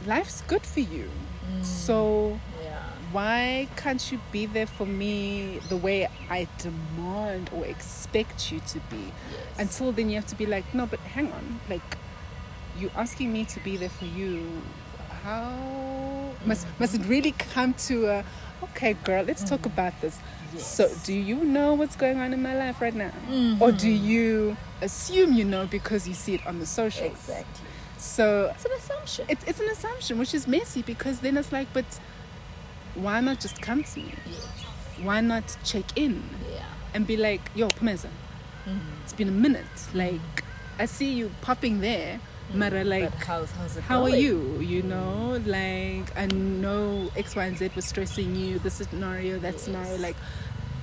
life's 0.07 0.43
good 0.43 0.67
for 0.67 0.81
you. 0.81 1.09
Mm. 1.51 1.65
So 1.65 2.39
Yeah. 2.63 2.79
why 3.11 3.69
can't 3.77 4.13
you 4.13 4.21
be 4.31 4.45
there 4.47 4.67
for 4.67 4.87
me 4.87 5.61
the 5.71 5.77
way 5.77 6.09
I 6.29 6.47
demand 6.59 7.49
or 7.55 7.65
expect 7.65 8.53
you 8.53 8.61
to 8.69 8.79
be? 8.91 8.97
Yes. 9.33 9.59
Until 9.59 9.93
then, 9.93 10.11
you 10.11 10.17
have 10.17 10.27
to 10.29 10.37
be 10.37 10.47
like, 10.47 10.65
no, 10.75 10.85
but 10.87 11.01
hang 11.01 11.33
on, 11.33 11.61
like, 11.69 11.97
you 12.79 12.91
asking 12.97 13.33
me 13.33 13.45
to 13.47 13.61
be 13.61 13.77
there 13.77 13.89
for 13.91 14.07
you. 14.07 14.47
How 15.23 16.33
must 16.45 16.67
must 16.79 16.95
it 16.95 17.03
really 17.07 17.33
come 17.33 17.75
to 17.89 18.07
a? 18.07 18.25
Okay, 18.63 18.93
girl, 19.05 19.25
let's 19.25 19.43
talk 19.45 19.67
about 19.67 19.99
this. 20.01 20.19
So, 20.59 20.91
do 21.05 21.13
you 21.15 21.37
know 21.45 21.75
what's 21.75 21.95
going 21.97 22.19
on 22.19 22.33
in 22.35 22.43
my 22.43 22.55
life 22.57 22.81
right 22.81 22.95
now, 22.95 23.13
Mm-hmm. 23.31 23.63
or 23.63 23.71
do 23.73 23.89
you 23.89 24.57
assume 24.83 25.33
you 25.33 25.45
know 25.45 25.67
because 25.67 26.09
you 26.09 26.15
see 26.15 26.35
it 26.35 26.47
on 26.47 26.59
the 26.59 26.67
socials? 26.67 27.13
Exactly. 27.13 27.67
So 27.99 28.51
It's 28.55 28.65
an 28.65 28.73
assumption. 28.79 29.27
it's 29.29 29.45
it's 29.47 29.61
an 29.61 29.69
assumption, 29.69 30.19
which 30.19 30.35
is 30.35 30.47
messy 30.49 30.83
because 30.83 31.21
then 31.21 31.37
it's 31.37 31.53
like, 31.53 31.69
but 31.73 31.85
why 32.95 33.21
not 33.21 33.41
just 33.41 33.61
come 33.63 33.85
to 33.85 34.01
me? 34.01 34.13
yes. 34.27 34.47
Why 35.03 35.21
not 35.21 35.57
check 35.65 35.85
in 35.97 36.23
Yeah. 36.53 36.65
and 36.95 37.07
be 37.07 37.17
like, 37.17 37.43
yo, 37.55 37.69
Pumeza, 37.69 38.09
Mm-hmm. 38.67 39.03
it's 39.05 39.13
been 39.15 39.29
a 39.29 39.33
minute. 39.47 39.77
Like, 39.95 40.45
I 40.79 40.87
see 40.87 41.13
you 41.13 41.31
popping 41.43 41.81
there, 41.81 42.21
Mara, 42.55 42.83
like, 42.85 43.05
Mm. 43.05 43.11
but 43.19 43.27
how's 43.27 43.51
how's 43.53 43.77
it 43.77 43.85
how 43.85 44.03
are 44.03 44.09
you? 44.09 44.59
You 44.61 44.83
know, 44.83 45.41
like, 45.47 46.11
I 46.19 46.27
know 46.27 47.11
X, 47.17 47.37
Y, 47.37 47.45
and 47.45 47.57
Z 47.57 47.71
was 47.77 47.85
stressing 47.85 48.35
you, 48.35 48.59
this 48.59 48.75
scenario, 48.75 49.39
that 49.39 49.55
Yes. 49.55 49.63
scenario, 49.63 49.97
like, 49.99 50.17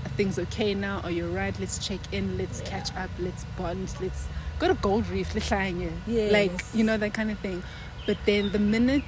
are 0.06 0.10
things 0.16 0.40
okay 0.40 0.74
now? 0.74 1.02
Are 1.04 1.12
you 1.12 1.28
right? 1.30 1.58
Let's 1.60 1.78
check 1.86 2.00
in, 2.14 2.38
let's 2.38 2.62
Yeah. 2.62 2.70
catch 2.70 2.96
up, 2.96 3.10
let's 3.20 3.44
bond, 3.58 3.92
let's 4.02 4.28
go 4.60 4.68
to 4.70 4.76
Gold 4.76 5.08
Reef, 5.10 5.36
let's. 5.36 5.92
Yes. 6.08 6.32
Like, 6.32 6.64
you 6.74 6.84
know, 6.86 6.98
that 6.98 7.14
kind 7.14 7.32
of 7.32 7.40
thing. 7.40 7.62
But 8.06 8.18
then 8.26 8.52
the 8.52 8.60
minute 8.60 9.04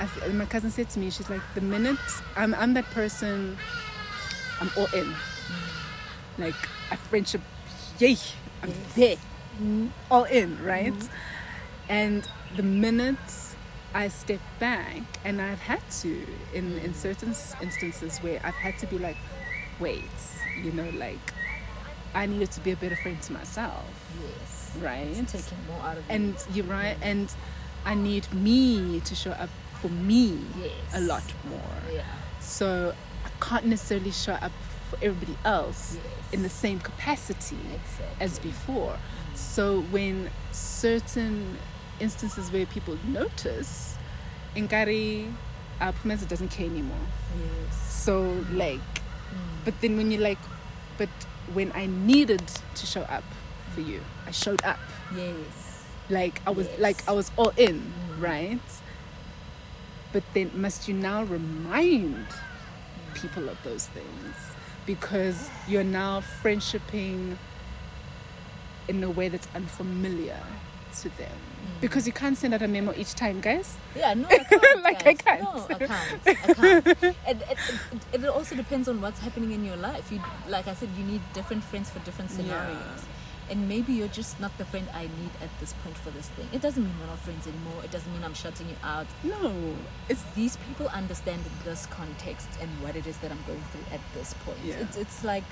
I 0.00 0.08
my 0.32 0.46
cousin 0.46 0.70
said 0.70 0.88
to 0.90 0.98
me, 0.98 1.10
she's 1.10 1.28
like, 1.28 1.42
the 1.54 1.60
minute 1.60 1.98
I'm, 2.36 2.54
I'm 2.54 2.72
that 2.74 2.86
person, 2.92 3.58
I'm 4.60 4.70
all 4.76 4.88
in. 4.94 5.14
Like, 6.38 6.54
a 6.90 6.96
friendship, 6.96 7.42
yay, 7.98 8.16
I'm 8.62 8.70
Yes. 8.70 8.94
there, 8.96 9.16
all 10.10 10.24
in, 10.24 10.62
right? 10.64 10.94
And 11.88 12.26
the 12.56 12.62
minute 12.62 13.16
I 13.94 14.08
step 14.08 14.40
back, 14.58 15.02
and 15.24 15.40
I've 15.40 15.60
had 15.60 15.82
to, 16.02 16.26
in, 16.54 16.78
in 16.78 16.94
certain 16.94 17.34
instances 17.60 18.18
where 18.18 18.40
I've 18.44 18.54
had 18.54 18.78
to 18.78 18.86
be 18.86 18.98
like, 18.98 19.16
wait, 19.80 20.02
you 20.62 20.72
know, 20.72 20.88
like, 20.96 21.18
I 22.14 22.26
needed 22.26 22.50
to 22.52 22.60
be 22.60 22.72
a 22.72 22.76
better 22.76 22.96
friend 22.96 23.20
to 23.22 23.32
myself, 23.32 23.84
Yes. 24.22 24.72
right? 24.80 25.06
It's 25.06 25.32
taking 25.32 25.58
more 25.66 25.80
out 25.80 25.96
of 25.98 26.04
you. 26.08 26.14
and 26.14 26.34
you're 26.52 26.66
right 26.66 26.96
and 27.02 27.32
i 27.84 27.94
need 27.96 28.32
me 28.32 29.00
to 29.00 29.14
show 29.14 29.32
up 29.32 29.48
for 29.80 29.88
me 29.88 30.38
Yes. 30.60 30.70
a 30.94 31.00
lot 31.00 31.24
more 31.48 31.60
Yeah. 31.92 32.02
so 32.40 32.94
i 33.24 33.44
can't 33.44 33.66
necessarily 33.66 34.12
show 34.12 34.34
up 34.34 34.52
for 34.90 34.98
everybody 35.02 35.36
else 35.44 35.96
Yes. 35.96 36.32
in 36.32 36.42
the 36.42 36.48
same 36.48 36.78
capacity 36.78 37.56
Exactly. 37.74 38.06
as 38.20 38.38
before 38.38 38.98
so 39.34 39.80
when 39.90 40.30
certain 40.52 41.56
instances 42.00 42.50
where 42.52 42.66
people 42.66 42.96
notice 43.06 43.96
Ngari 44.56 45.32
uh, 45.80 45.92
Pumeza 45.92 46.26
doesn't 46.28 46.50
care 46.50 46.66
anymore 46.66 46.96
Yes. 47.38 47.92
so 48.04 48.44
like 48.52 48.80
Mm. 49.32 49.64
but 49.64 49.80
then 49.80 49.96
when 49.96 50.10
you're 50.10 50.20
like 50.20 50.38
but 50.98 51.08
when 51.54 51.72
i 51.72 51.86
needed 51.86 52.42
to 52.74 52.84
show 52.86 53.00
up 53.02 53.24
for 53.74 53.80
you 53.80 54.02
i 54.26 54.30
showed 54.30 54.62
up 54.62 54.78
Yes. 55.16 55.84
like 56.10 56.42
i 56.46 56.50
was 56.50 56.66
Yes. 56.68 56.78
like 56.80 57.08
i 57.08 57.12
was 57.12 57.30
all 57.38 57.52
in 57.56 57.80
Mm. 57.80 58.20
right 58.22 58.60
but 60.12 60.22
then 60.34 60.50
must 60.54 60.86
you 60.86 60.92
now 60.94 61.22
remind 61.24 62.26
people 63.14 63.48
of 63.48 63.56
those 63.64 63.86
things 63.88 64.36
because 64.84 65.48
you're 65.66 65.82
now 65.84 66.20
friendshiping 66.42 67.38
in 68.96 69.04
a 69.04 69.10
way 69.10 69.28
that's 69.28 69.48
unfamiliar 69.54 70.38
to 71.00 71.08
them 71.18 71.38
Mm. 71.62 71.80
because 71.80 72.08
you 72.08 72.12
can't 72.12 72.36
send 72.36 72.52
out 72.54 72.60
a 72.62 72.66
memo 72.66 72.92
each 72.96 73.14
time 73.14 73.40
guys 73.40 73.76
Yeah, 73.94 74.14
no, 74.14 74.26
I 74.28 74.38
can't. 74.50 74.82
Like, 74.82 75.06
I 75.06 75.14
can't. 75.14 75.42
No, 75.42 75.66
I 75.70 75.74
can't. 75.74 76.20
I 76.26 76.34
can't. 76.34 76.86
And 77.28 77.38
it, 77.52 77.58
it, 78.12 78.24
it 78.24 78.26
also 78.26 78.56
depends 78.56 78.88
on 78.88 79.00
what's 79.00 79.20
happening 79.20 79.52
in 79.52 79.64
your 79.64 79.76
life. 79.76 80.10
You, 80.10 80.18
like 80.48 80.66
I 80.66 80.74
said, 80.74 80.88
you 80.98 81.04
need 81.04 81.20
different 81.34 81.62
friends 81.62 81.88
for 81.88 82.00
different 82.00 82.30
Yeah. 82.32 82.36
scenarios. 82.38 83.00
And 83.48 83.68
maybe 83.68 83.92
you're 83.92 84.08
just 84.22 84.40
not 84.40 84.50
the 84.58 84.64
friend 84.64 84.88
I 84.92 85.02
need 85.02 85.30
at 85.40 85.50
this 85.60 85.72
point 85.84 85.96
for 85.98 86.10
this 86.10 86.28
thing. 86.30 86.48
It 86.52 86.62
doesn't 86.62 86.82
mean 86.82 86.94
we're 87.00 87.06
not 87.06 87.20
friends 87.20 87.46
anymore. 87.46 87.78
It 87.84 87.92
doesn't 87.92 88.12
mean 88.12 88.24
I'm 88.24 88.34
shutting 88.34 88.68
you 88.68 88.76
out. 88.82 89.06
no 89.22 89.54
it's 90.08 90.22
These 90.34 90.56
people 90.66 90.88
understand 90.88 91.42
this 91.64 91.86
context 91.86 92.48
and 92.60 92.68
what 92.82 92.96
it 92.96 93.06
is 93.06 93.16
that 93.18 93.30
I'm 93.30 93.44
going 93.46 93.62
through 93.70 93.86
at 93.96 94.00
this 94.14 94.34
point. 94.44 94.58
Yeah. 94.64 94.82
It's, 94.82 94.96
it's 94.96 95.22
like 95.22 95.44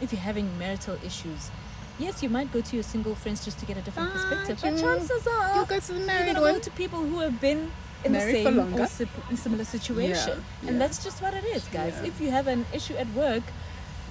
if 0.00 0.10
you're 0.12 0.26
having 0.32 0.48
marital 0.58 0.96
issues, 1.06 1.50
yes, 1.98 2.22
you 2.22 2.28
might 2.28 2.52
go 2.52 2.60
to 2.60 2.76
your 2.76 2.82
single 2.82 3.14
friends 3.14 3.44
just 3.44 3.58
to 3.60 3.66
get 3.66 3.76
a 3.76 3.82
different 3.82 4.10
Ah, 4.10 4.14
perspective. 4.14 4.58
But 4.62 4.80
chances 4.80 5.26
are 5.26 5.54
you'll 5.56 5.64
go 5.66 5.80
to 5.80 5.92
the 5.92 5.98
you're 6.00 6.26
gonna 6.26 6.40
one 6.40 6.54
go 6.54 6.60
to 6.60 6.70
people 6.72 7.00
who 7.00 7.18
have 7.20 7.40
been 7.40 7.70
in 8.04 8.12
Married 8.12 8.44
the 8.46 8.50
same 8.50 8.74
or 8.74 8.86
si- 8.86 9.36
similar 9.36 9.64
situation, 9.64 10.42
Yeah, 10.62 10.68
and 10.70 10.80
that's 10.80 11.02
just 11.04 11.22
what 11.22 11.34
it 11.34 11.44
is, 11.44 11.64
guys. 11.68 11.94
Yeah. 12.02 12.08
If 12.08 12.20
you 12.20 12.30
have 12.32 12.46
an 12.48 12.66
issue 12.72 12.94
at 12.96 13.06
work, 13.14 13.42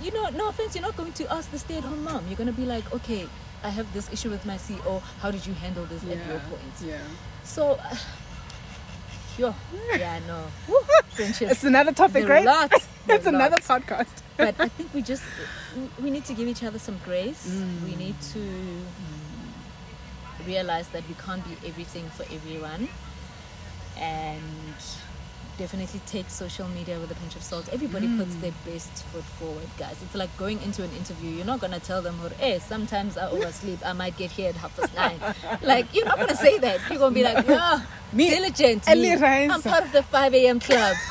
you 0.02 0.12
know, 0.12 0.30
no 0.30 0.48
offense, 0.50 0.76
you're 0.76 0.82
not 0.82 0.96
going 0.96 1.12
to 1.14 1.32
ask 1.34 1.52
the 1.52 1.60
stay-at-home 1.60 2.04
mom. 2.04 2.26
You're 2.28 2.38
gonna 2.38 2.54
be 2.54 2.66
like, 2.66 2.86
okay, 2.94 3.28
I 3.64 3.70
have 3.70 3.92
this 3.94 4.12
issue 4.12 4.30
with 4.30 4.46
my 4.46 4.56
CEO. 4.58 5.02
How 5.22 5.30
did 5.30 5.46
you 5.46 5.54
handle 5.54 5.86
this 5.86 6.04
at 6.04 6.26
your 6.26 6.40
point? 6.40 6.76
yeah 6.86 6.98
So, 7.44 7.74
uh, 7.74 7.96
yo, 9.38 9.54
yeah, 9.98 10.20
no, 10.28 10.44
Woo, 10.68 10.78
friendship. 11.12 11.52
it's 11.52 11.64
another 11.64 11.92
topic 11.94 12.28
right 12.28 12.46
it's 13.10 13.26
another 13.26 13.58
lot. 13.68 13.82
podcast 13.82 14.08
but 14.38 14.56
I 14.60 14.68
think 14.78 14.94
we 14.94 15.02
just 15.02 15.24
we- 16.02 16.10
need 16.12 16.26
to 16.26 16.34
give 16.34 16.48
each 16.48 16.64
other 16.64 16.80
some 16.80 17.00
grace. 17.06 17.48
Mm. 17.48 17.84
We 17.84 17.96
need 17.96 18.16
to 18.34 18.40
realize 20.48 20.88
that 20.90 21.04
we 21.08 21.16
can't 21.26 21.44
be 21.46 21.68
everything 21.68 22.10
for 22.10 22.24
everyone, 22.34 22.90
and 23.98 24.42
definitely 25.62 26.02
take 26.08 26.28
social 26.30 26.68
media 26.78 26.96
with 27.02 27.12
a 27.12 27.16
pinch 27.22 27.36
of 27.40 27.44
salt. 27.44 27.66
Everybody 27.78 28.08
puts 28.20 28.34
Mm. 28.36 28.42
their 28.44 28.56
best 28.66 28.92
foot 29.12 29.24
forward, 29.40 29.70
guys. 29.78 29.98
It's 30.06 30.16
like 30.22 30.32
going 30.44 30.60
into 30.68 30.82
an 30.88 30.92
interview. 31.02 31.30
You're 31.38 31.46
not 31.54 31.60
gonna 31.64 31.80
tell 31.90 32.02
them, 32.02 32.16
"Hey, 32.44 32.56
sometimes 32.74 33.18
I 33.18 33.26
oversleep. 33.36 33.80
I 33.92 33.94
might 33.94 34.16
get 34.18 34.32
here 34.38 34.50
at 34.50 34.56
half 34.64 34.74
past 34.78 34.94
nine. 35.04 35.20
like 35.74 35.86
you're 35.94 36.10
not 36.12 36.18
gonna 36.22 36.36
say 36.48 36.58
that. 36.66 36.78
You're 36.90 37.00
gonna 37.04 37.14
be 37.22 37.24
like, 37.30 37.46
"Yeah, 37.48 37.82
Me, 38.20 38.30
diligent. 38.36 38.88
me. 38.88 39.16
rise." 39.28 39.52
I'm 39.56 39.62
part 39.62 39.84
of 39.86 39.92
the 39.98 40.04
5 40.04 40.34
a.m. 40.34 40.60
club." 40.60 40.96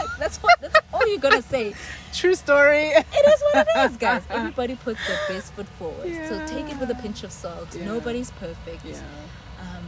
that's 0.22 0.38
what. 0.38 0.56
That's 0.62 0.78
all 0.94 1.06
you're 1.10 1.24
gonna 1.26 1.42
say. 1.56 1.74
true 2.20 2.34
story 2.34 2.86
It 3.18 3.24
is 3.34 3.40
what 3.52 3.66
it 3.68 3.78
is, 3.90 3.96
guys. 4.06 4.22
Everybody 4.30 4.74
puts 4.86 5.00
their 5.06 5.20
best 5.28 5.52
foot 5.54 5.68
forward. 5.78 6.10
So 6.28 6.34
take 6.54 6.66
it 6.72 6.78
with 6.82 6.90
a 6.90 6.98
pinch 7.04 7.22
of 7.22 7.32
salt. 7.32 7.68
Yeah. 7.74 7.84
Nobody's 7.92 8.30
perfect. 8.44 8.82
yeah 8.84 8.98
Um, 9.66 9.86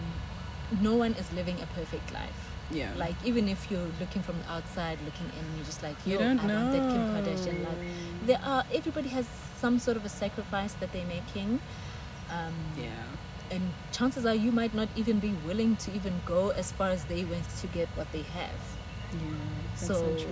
no 0.89 0.95
one 1.05 1.13
is 1.23 1.27
living 1.41 1.59
a 1.67 1.69
perfect 1.79 2.13
life. 2.21 2.41
Yeah 2.71 2.93
Like 2.97 3.17
even 3.25 3.49
if 3.49 3.71
you're 3.71 3.91
looking 4.01 4.23
from 4.23 4.39
the 4.41 4.51
outside, 4.53 4.99
looking 5.05 5.27
in, 5.39 5.57
you're 5.57 5.65
just 5.67 5.83
like, 5.83 5.97
you 6.07 6.19
don't 6.19 6.41
I 6.41 6.47
know 6.47 6.61
want 6.65 6.73
that 6.73 6.85
Kim 6.93 7.03
Kardashian 7.13 7.65
life. 7.65 7.79
There 8.27 8.41
are 8.45 8.65
everybody 8.73 9.09
has 9.09 9.27
some 9.59 9.79
sort 9.79 9.97
of 9.97 10.05
a 10.05 10.09
sacrifice 10.09 10.73
that 10.75 10.93
they're 10.93 11.07
making. 11.07 11.61
Um, 12.31 12.55
yeah 12.77 12.91
and 13.51 13.75
chances 13.93 14.25
are 14.25 14.35
you 14.35 14.51
might 14.51 14.73
not 14.73 14.89
even 14.97 15.19
be 15.19 15.35
willing 15.47 15.77
to 15.77 15.93
even 15.95 16.15
go 16.25 16.51
as 16.51 16.73
far 16.73 16.89
as 16.89 17.05
they 17.05 17.23
went 17.25 17.47
to 17.61 17.67
get 17.67 17.87
what 17.97 18.11
they 18.13 18.23
have. 18.23 18.61
yeah 19.13 19.29
so, 19.77 19.95
So- 19.95 20.27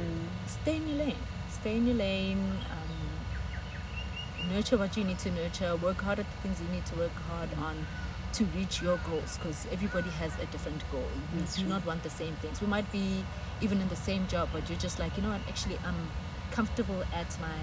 stay 0.46 0.76
in 0.76 0.88
your 0.88 0.98
lane 1.04 1.16
stay 1.50 1.76
in 1.76 1.86
your 1.86 1.96
lane 1.96 2.40
um, 2.76 4.48
nurture 4.54 4.78
what 4.78 4.96
you 4.96 5.04
need 5.04 5.18
to 5.18 5.30
nurture 5.30 5.76
work 5.76 6.00
hard 6.00 6.18
at 6.18 6.26
the 6.30 6.38
things 6.42 6.60
you 6.62 6.68
need 6.74 6.86
to 6.86 6.94
work 6.96 7.12
hard 7.28 7.50
on 7.68 7.86
to 8.32 8.44
reach 8.56 8.80
your 8.82 8.98
goals 9.08 9.36
because 9.38 9.66
everybody 9.72 10.10
has 10.10 10.32
a 10.40 10.46
different 10.46 10.82
goal 10.92 11.08
we 11.34 11.40
That's 11.40 11.56
do 11.56 11.62
true. 11.62 11.70
not 11.70 11.84
want 11.86 12.02
the 12.02 12.10
same 12.10 12.34
things 12.36 12.60
we 12.60 12.66
might 12.66 12.90
be 12.92 13.24
even 13.60 13.80
in 13.80 13.88
the 13.88 13.96
same 13.96 14.26
job 14.28 14.48
but 14.52 14.68
you're 14.68 14.78
just 14.78 14.98
like 14.98 15.16
you 15.16 15.22
know 15.22 15.30
what 15.30 15.40
actually 15.48 15.78
i'm 15.84 15.96
comfortable 16.52 17.02
at 17.14 17.30
my 17.40 17.58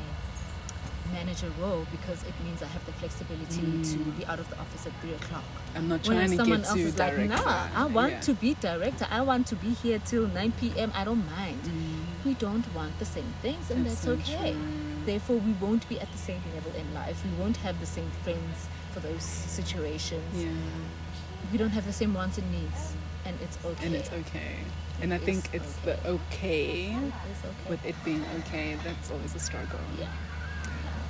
manager 1.13 1.49
role 1.61 1.86
because 1.91 2.22
it 2.24 2.34
means 2.43 2.61
i 2.61 2.65
have 2.68 2.86
the 2.86 2.91
flexibility 2.93 3.61
to 3.91 3.97
Mm. 3.97 4.18
be 4.20 4.26
out 4.26 4.39
of 4.39 4.49
the 4.49 4.57
office 4.59 4.86
at 4.86 4.93
three 5.01 5.13
o'clock 5.13 5.43
I'm 5.76 5.88
not 5.88 6.05
Whereas 6.07 6.07
trying 6.07 6.30
to 6.32 6.36
someone 6.38 6.61
get 6.61 6.70
else 6.70 6.80
to 6.82 6.88
is 6.88 6.97
like, 6.99 7.15
director. 7.15 7.45
nah, 7.45 7.68
I 7.76 7.86
want 7.86 8.11
Yeah. 8.13 8.20
to 8.22 8.34
be 8.34 8.53
director. 8.55 9.07
I 9.11 9.22
want 9.22 9.45
to 9.47 9.55
be 9.55 9.70
here 9.74 9.99
till 10.03 10.28
9 10.28 10.51
p.m. 10.59 10.91
I 10.95 11.03
don't 11.03 11.24
mind. 11.30 11.61
Mm. 11.63 12.26
We 12.26 12.34
don't 12.34 12.65
want 12.74 12.97
the 12.97 13.05
same 13.05 13.32
things, 13.43 13.70
and 13.70 13.86
that's, 13.86 13.99
so 13.99 14.13
okay. 14.13 14.53
true. 14.53 14.61
Therefore 15.07 15.37
we 15.37 15.53
won't 15.53 15.87
be 15.89 15.99
at 15.99 16.11
the 16.11 16.17
same 16.29 16.41
level 16.53 16.71
in 16.81 16.87
life. 16.93 17.17
We 17.25 17.31
won't 17.41 17.57
have 17.65 17.79
the 17.79 17.85
same 17.97 18.11
friends 18.23 18.67
for 18.93 18.99
those 18.99 19.23
situations. 19.23 20.33
Yeah. 20.35 20.49
We 21.51 21.57
don't 21.57 21.71
have 21.71 21.85
the 21.85 21.93
same 22.01 22.13
wants 22.13 22.37
and 22.37 22.51
needs, 22.51 22.93
and 23.25 23.35
it's 23.41 23.57
okay. 23.65 23.85
And 23.85 23.95
it's 23.95 24.11
okay. 24.21 24.55
And 25.01 25.13
I 25.13 25.17
think 25.27 25.49
it's 25.53 25.73
the 25.87 25.95
okay 26.07 26.95
okay. 26.95 27.69
with 27.69 27.83
it 27.85 27.95
being 28.03 28.23
okay 28.39 28.75
that's 28.83 29.09
always 29.11 29.33
a 29.35 29.39
struggle. 29.39 29.79
yeah. 29.97 30.07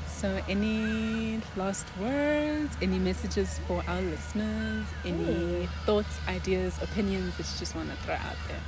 So, 0.08 0.30
any 0.50 1.40
last 1.56 1.86
words, 2.00 2.76
any 2.82 2.98
messages 3.00 3.60
for 3.68 3.84
our 3.88 4.02
listeners, 4.02 4.86
any 5.06 5.66
Hmm. 5.66 5.86
thoughts, 5.86 6.16
ideas, 6.28 6.74
opinions 6.82 7.38
that 7.38 7.46
you 7.52 7.56
just 7.60 7.76
want 7.76 7.90
to 7.92 7.96
throw 8.04 8.16
out 8.16 8.40
there? 8.48 8.64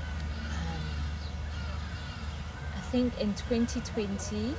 Um, 0.54 0.86
I 2.78 2.82
think 2.92 3.20
in 3.20 3.34
2020, 3.34 4.54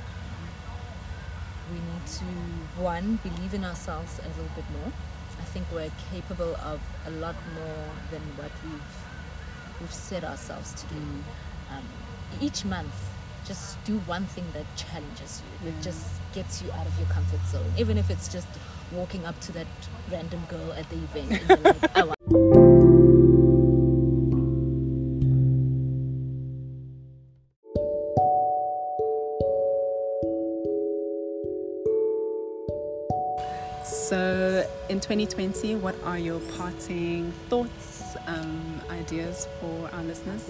we 1.71 1.77
need 1.77 2.05
to 2.05 2.25
one 2.81 3.19
believe 3.23 3.53
in 3.53 3.63
ourselves 3.63 4.19
a 4.19 4.27
little 4.27 4.51
bit 4.55 4.65
more. 4.71 4.91
I 5.39 5.43
think 5.43 5.65
we're 5.73 5.91
capable 6.11 6.55
of 6.57 6.81
a 7.07 7.11
lot 7.11 7.35
more 7.55 7.87
than 8.11 8.21
what 8.37 8.51
we've 8.63 8.95
we've 9.79 9.93
set 9.93 10.23
ourselves 10.23 10.73
to 10.73 10.87
do. 10.87 11.01
Um, 11.71 11.83
each 12.39 12.63
month, 12.65 12.93
just 13.45 13.83
do 13.83 13.97
one 13.99 14.25
thing 14.25 14.45
that 14.53 14.65
challenges 14.75 15.41
you, 15.41 15.71
that 15.71 15.81
just 15.81 16.05
gets 16.33 16.61
you 16.61 16.71
out 16.71 16.85
of 16.85 16.97
your 16.99 17.07
comfort 17.07 17.39
zone, 17.47 17.73
even 17.77 17.97
if 17.97 18.09
it's 18.09 18.27
just 18.27 18.47
walking 18.91 19.25
up 19.25 19.39
to 19.41 19.51
that 19.53 19.67
random 20.11 20.41
girl 20.47 20.73
at 20.73 20.89
the 20.89 20.97
event 20.97 21.31
and 21.31 21.49
you're 21.49 21.73
like, 21.73 21.95
I 21.97 22.03
want 22.03 22.60
2020, 35.11 35.75
what 35.75 35.93
are 36.05 36.17
your 36.17 36.39
parting 36.55 37.33
thoughts, 37.49 38.15
um, 38.27 38.79
ideas 38.89 39.45
for 39.59 39.89
our 39.91 40.03
listeners 40.03 40.49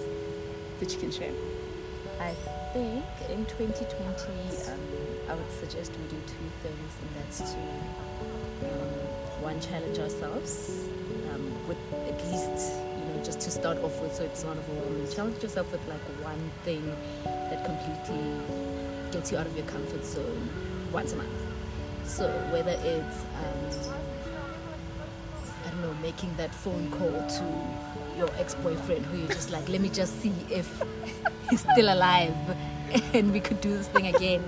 that 0.78 0.92
you 0.92 1.00
can 1.00 1.10
share? 1.10 1.32
I 2.20 2.32
think 2.72 3.02
in 3.28 3.44
2020, 3.46 4.70
um, 4.70 4.78
I 5.28 5.34
would 5.34 5.50
suggest 5.58 5.90
we 5.90 6.04
do 6.04 6.22
two 6.28 6.46
things, 6.62 6.92
and 7.00 7.10
that's 7.16 7.40
to 7.40 7.58
um, 7.58 9.42
one 9.42 9.60
challenge 9.60 9.98
ourselves 9.98 10.84
um, 11.34 11.66
with 11.66 11.78
at 12.06 12.24
least 12.30 12.72
you 13.00 13.04
know 13.06 13.24
just 13.24 13.40
to 13.40 13.50
start 13.50 13.78
off 13.78 14.00
with, 14.00 14.14
so 14.14 14.22
it's 14.22 14.44
not 14.44 14.56
overwhelming. 14.56 15.12
Challenge 15.12 15.42
yourself 15.42 15.72
with 15.72 15.84
like 15.88 16.06
one 16.22 16.52
thing 16.64 16.84
that 17.24 17.64
completely 17.64 19.10
gets 19.10 19.32
you 19.32 19.38
out 19.38 19.46
of 19.48 19.56
your 19.56 19.66
comfort 19.66 20.04
zone 20.04 20.48
once 20.92 21.14
a 21.14 21.16
month. 21.16 21.30
So 22.04 22.28
whether 22.52 22.78
it's 22.84 23.24
making 26.02 26.34
that 26.36 26.54
phone 26.54 26.90
call 26.90 27.26
to 27.28 27.44
your 28.18 28.28
ex-boyfriend 28.38 29.06
who 29.06 29.18
you're 29.18 29.28
just 29.28 29.50
like, 29.50 29.68
let 29.68 29.80
me 29.80 29.88
just 29.88 30.20
see 30.20 30.32
if 30.50 30.82
he's 31.48 31.60
still 31.60 31.92
alive 31.92 32.34
and 33.14 33.32
we 33.32 33.40
could 33.40 33.60
do 33.60 33.70
this 33.76 33.88
thing 33.88 34.14
again. 34.14 34.44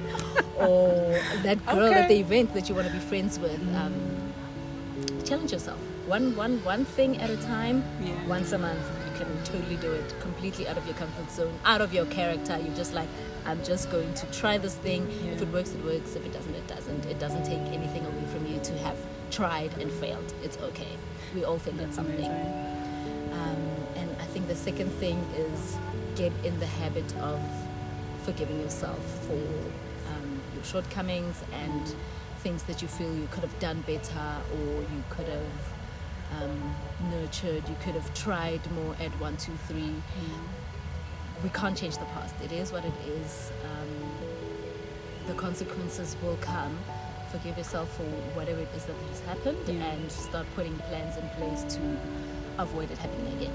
Or 0.56 1.18
that 1.42 1.64
girl 1.66 1.92
at 1.94 2.08
the 2.08 2.16
event 2.16 2.52
that 2.54 2.68
you 2.68 2.74
want 2.74 2.86
to 2.88 2.92
be 2.92 2.98
friends 2.98 3.38
with. 3.38 3.60
Um, 3.74 3.94
challenge 5.24 5.52
yourself. 5.52 5.78
One, 6.06 6.36
one, 6.36 6.62
one 6.64 6.84
thing 6.84 7.16
at 7.18 7.30
a 7.30 7.36
time, 7.38 7.82
Yeah. 8.02 8.12
once 8.26 8.52
a 8.52 8.58
month. 8.58 8.78
You 9.06 9.24
can 9.24 9.44
totally 9.44 9.76
do 9.76 9.92
it 9.92 10.14
completely 10.20 10.68
out 10.68 10.76
of 10.76 10.84
your 10.86 10.94
comfort 10.96 11.30
zone, 11.30 11.54
out 11.64 11.80
of 11.80 11.94
your 11.94 12.04
character. 12.06 12.58
You're 12.58 12.74
just 12.76 12.92
like, 12.92 13.08
I'm 13.46 13.62
just 13.64 13.90
going 13.90 14.12
to 14.14 14.26
try 14.26 14.58
this 14.58 14.74
thing. 14.74 15.08
If 15.32 15.40
it 15.40 15.48
works, 15.48 15.72
it 15.72 15.82
works. 15.84 16.14
If 16.14 16.26
it 16.26 16.32
doesn't, 16.32 16.54
it 16.54 16.66
doesn't. 16.66 17.06
It 17.06 17.18
doesn't 17.18 17.44
take 17.44 17.60
anything 17.72 18.04
away 18.04 18.24
from 18.32 18.46
you 18.46 18.60
to 18.60 18.72
have 18.78 18.96
tried 19.34 19.76
and 19.78 19.90
failed. 19.90 20.32
It's 20.44 20.56
okay. 20.58 20.96
We 21.34 21.44
all 21.44 21.58
think 21.58 21.78
that's 21.78 21.96
something. 21.96 22.30
Um, 23.32 23.58
and 23.96 24.08
I 24.20 24.24
think 24.26 24.46
the 24.46 24.54
second 24.54 24.90
thing 24.90 25.18
is 25.36 25.76
get 26.14 26.32
in 26.44 26.58
the 26.60 26.66
habit 26.66 27.12
of 27.16 27.40
forgiving 28.22 28.60
yourself 28.60 29.04
for 29.26 29.32
um, 29.32 30.40
your 30.54 30.62
shortcomings 30.62 31.42
and 31.52 31.94
things 32.38 32.62
that 32.64 32.80
you 32.80 32.86
feel 32.86 33.12
you 33.12 33.26
could 33.32 33.42
have 33.42 33.58
done 33.58 33.80
better 33.86 34.36
or 34.52 34.80
you 34.82 35.02
could 35.10 35.26
have 35.26 36.42
um, 36.42 36.76
nurtured, 37.10 37.68
you 37.68 37.76
could 37.82 37.94
have 37.94 38.14
tried 38.14 38.60
more 38.72 38.94
at 39.00 39.10
one, 39.20 39.36
two, 39.36 39.52
three. 39.66 39.94
We 41.42 41.48
can't 41.50 41.76
change 41.76 41.98
the 41.98 42.04
past. 42.06 42.34
It 42.42 42.52
is 42.52 42.70
what 42.70 42.84
it 42.84 42.94
is. 43.06 43.50
Um, 43.64 44.10
the 45.26 45.34
consequences 45.34 46.16
will 46.22 46.38
come. 46.40 46.78
Forgive 47.34 47.58
yourself 47.58 47.90
for 47.96 48.04
whatever 48.38 48.60
it 48.60 48.68
is 48.76 48.84
that 48.84 48.94
has 49.10 49.20
happened 49.22 49.58
Yeah. 49.66 49.90
and 49.90 50.12
start 50.12 50.46
putting 50.54 50.76
plans 50.88 51.16
in 51.16 51.28
place 51.30 51.64
to 51.74 51.80
avoid 52.58 52.92
it 52.92 52.98
happening 52.98 53.32
again. 53.38 53.50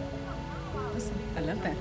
Awesome. 0.93 1.15
I 1.37 1.39
love 1.39 1.63
that. 1.63 1.77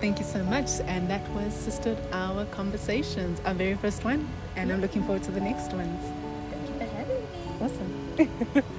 Thank 0.00 0.18
you 0.18 0.24
so 0.24 0.42
much. 0.42 0.68
And 0.84 1.08
that 1.08 1.22
was 1.30 1.54
Sisterhood 1.54 2.02
Hour 2.12 2.44
Conversations, 2.46 3.40
our 3.46 3.54
very 3.54 3.74
first 3.76 4.04
one. 4.04 4.26
And 4.56 4.72
I'm 4.72 4.80
looking 4.80 5.04
forward 5.04 5.22
to 5.22 5.30
the 5.30 5.40
next 5.40 5.72
ones. 5.72 6.02
Thank 6.50 6.68
you 6.70 6.74
for 6.74 6.96
having 6.96 7.22
me. 7.22 8.56
Awesome. 8.58 8.64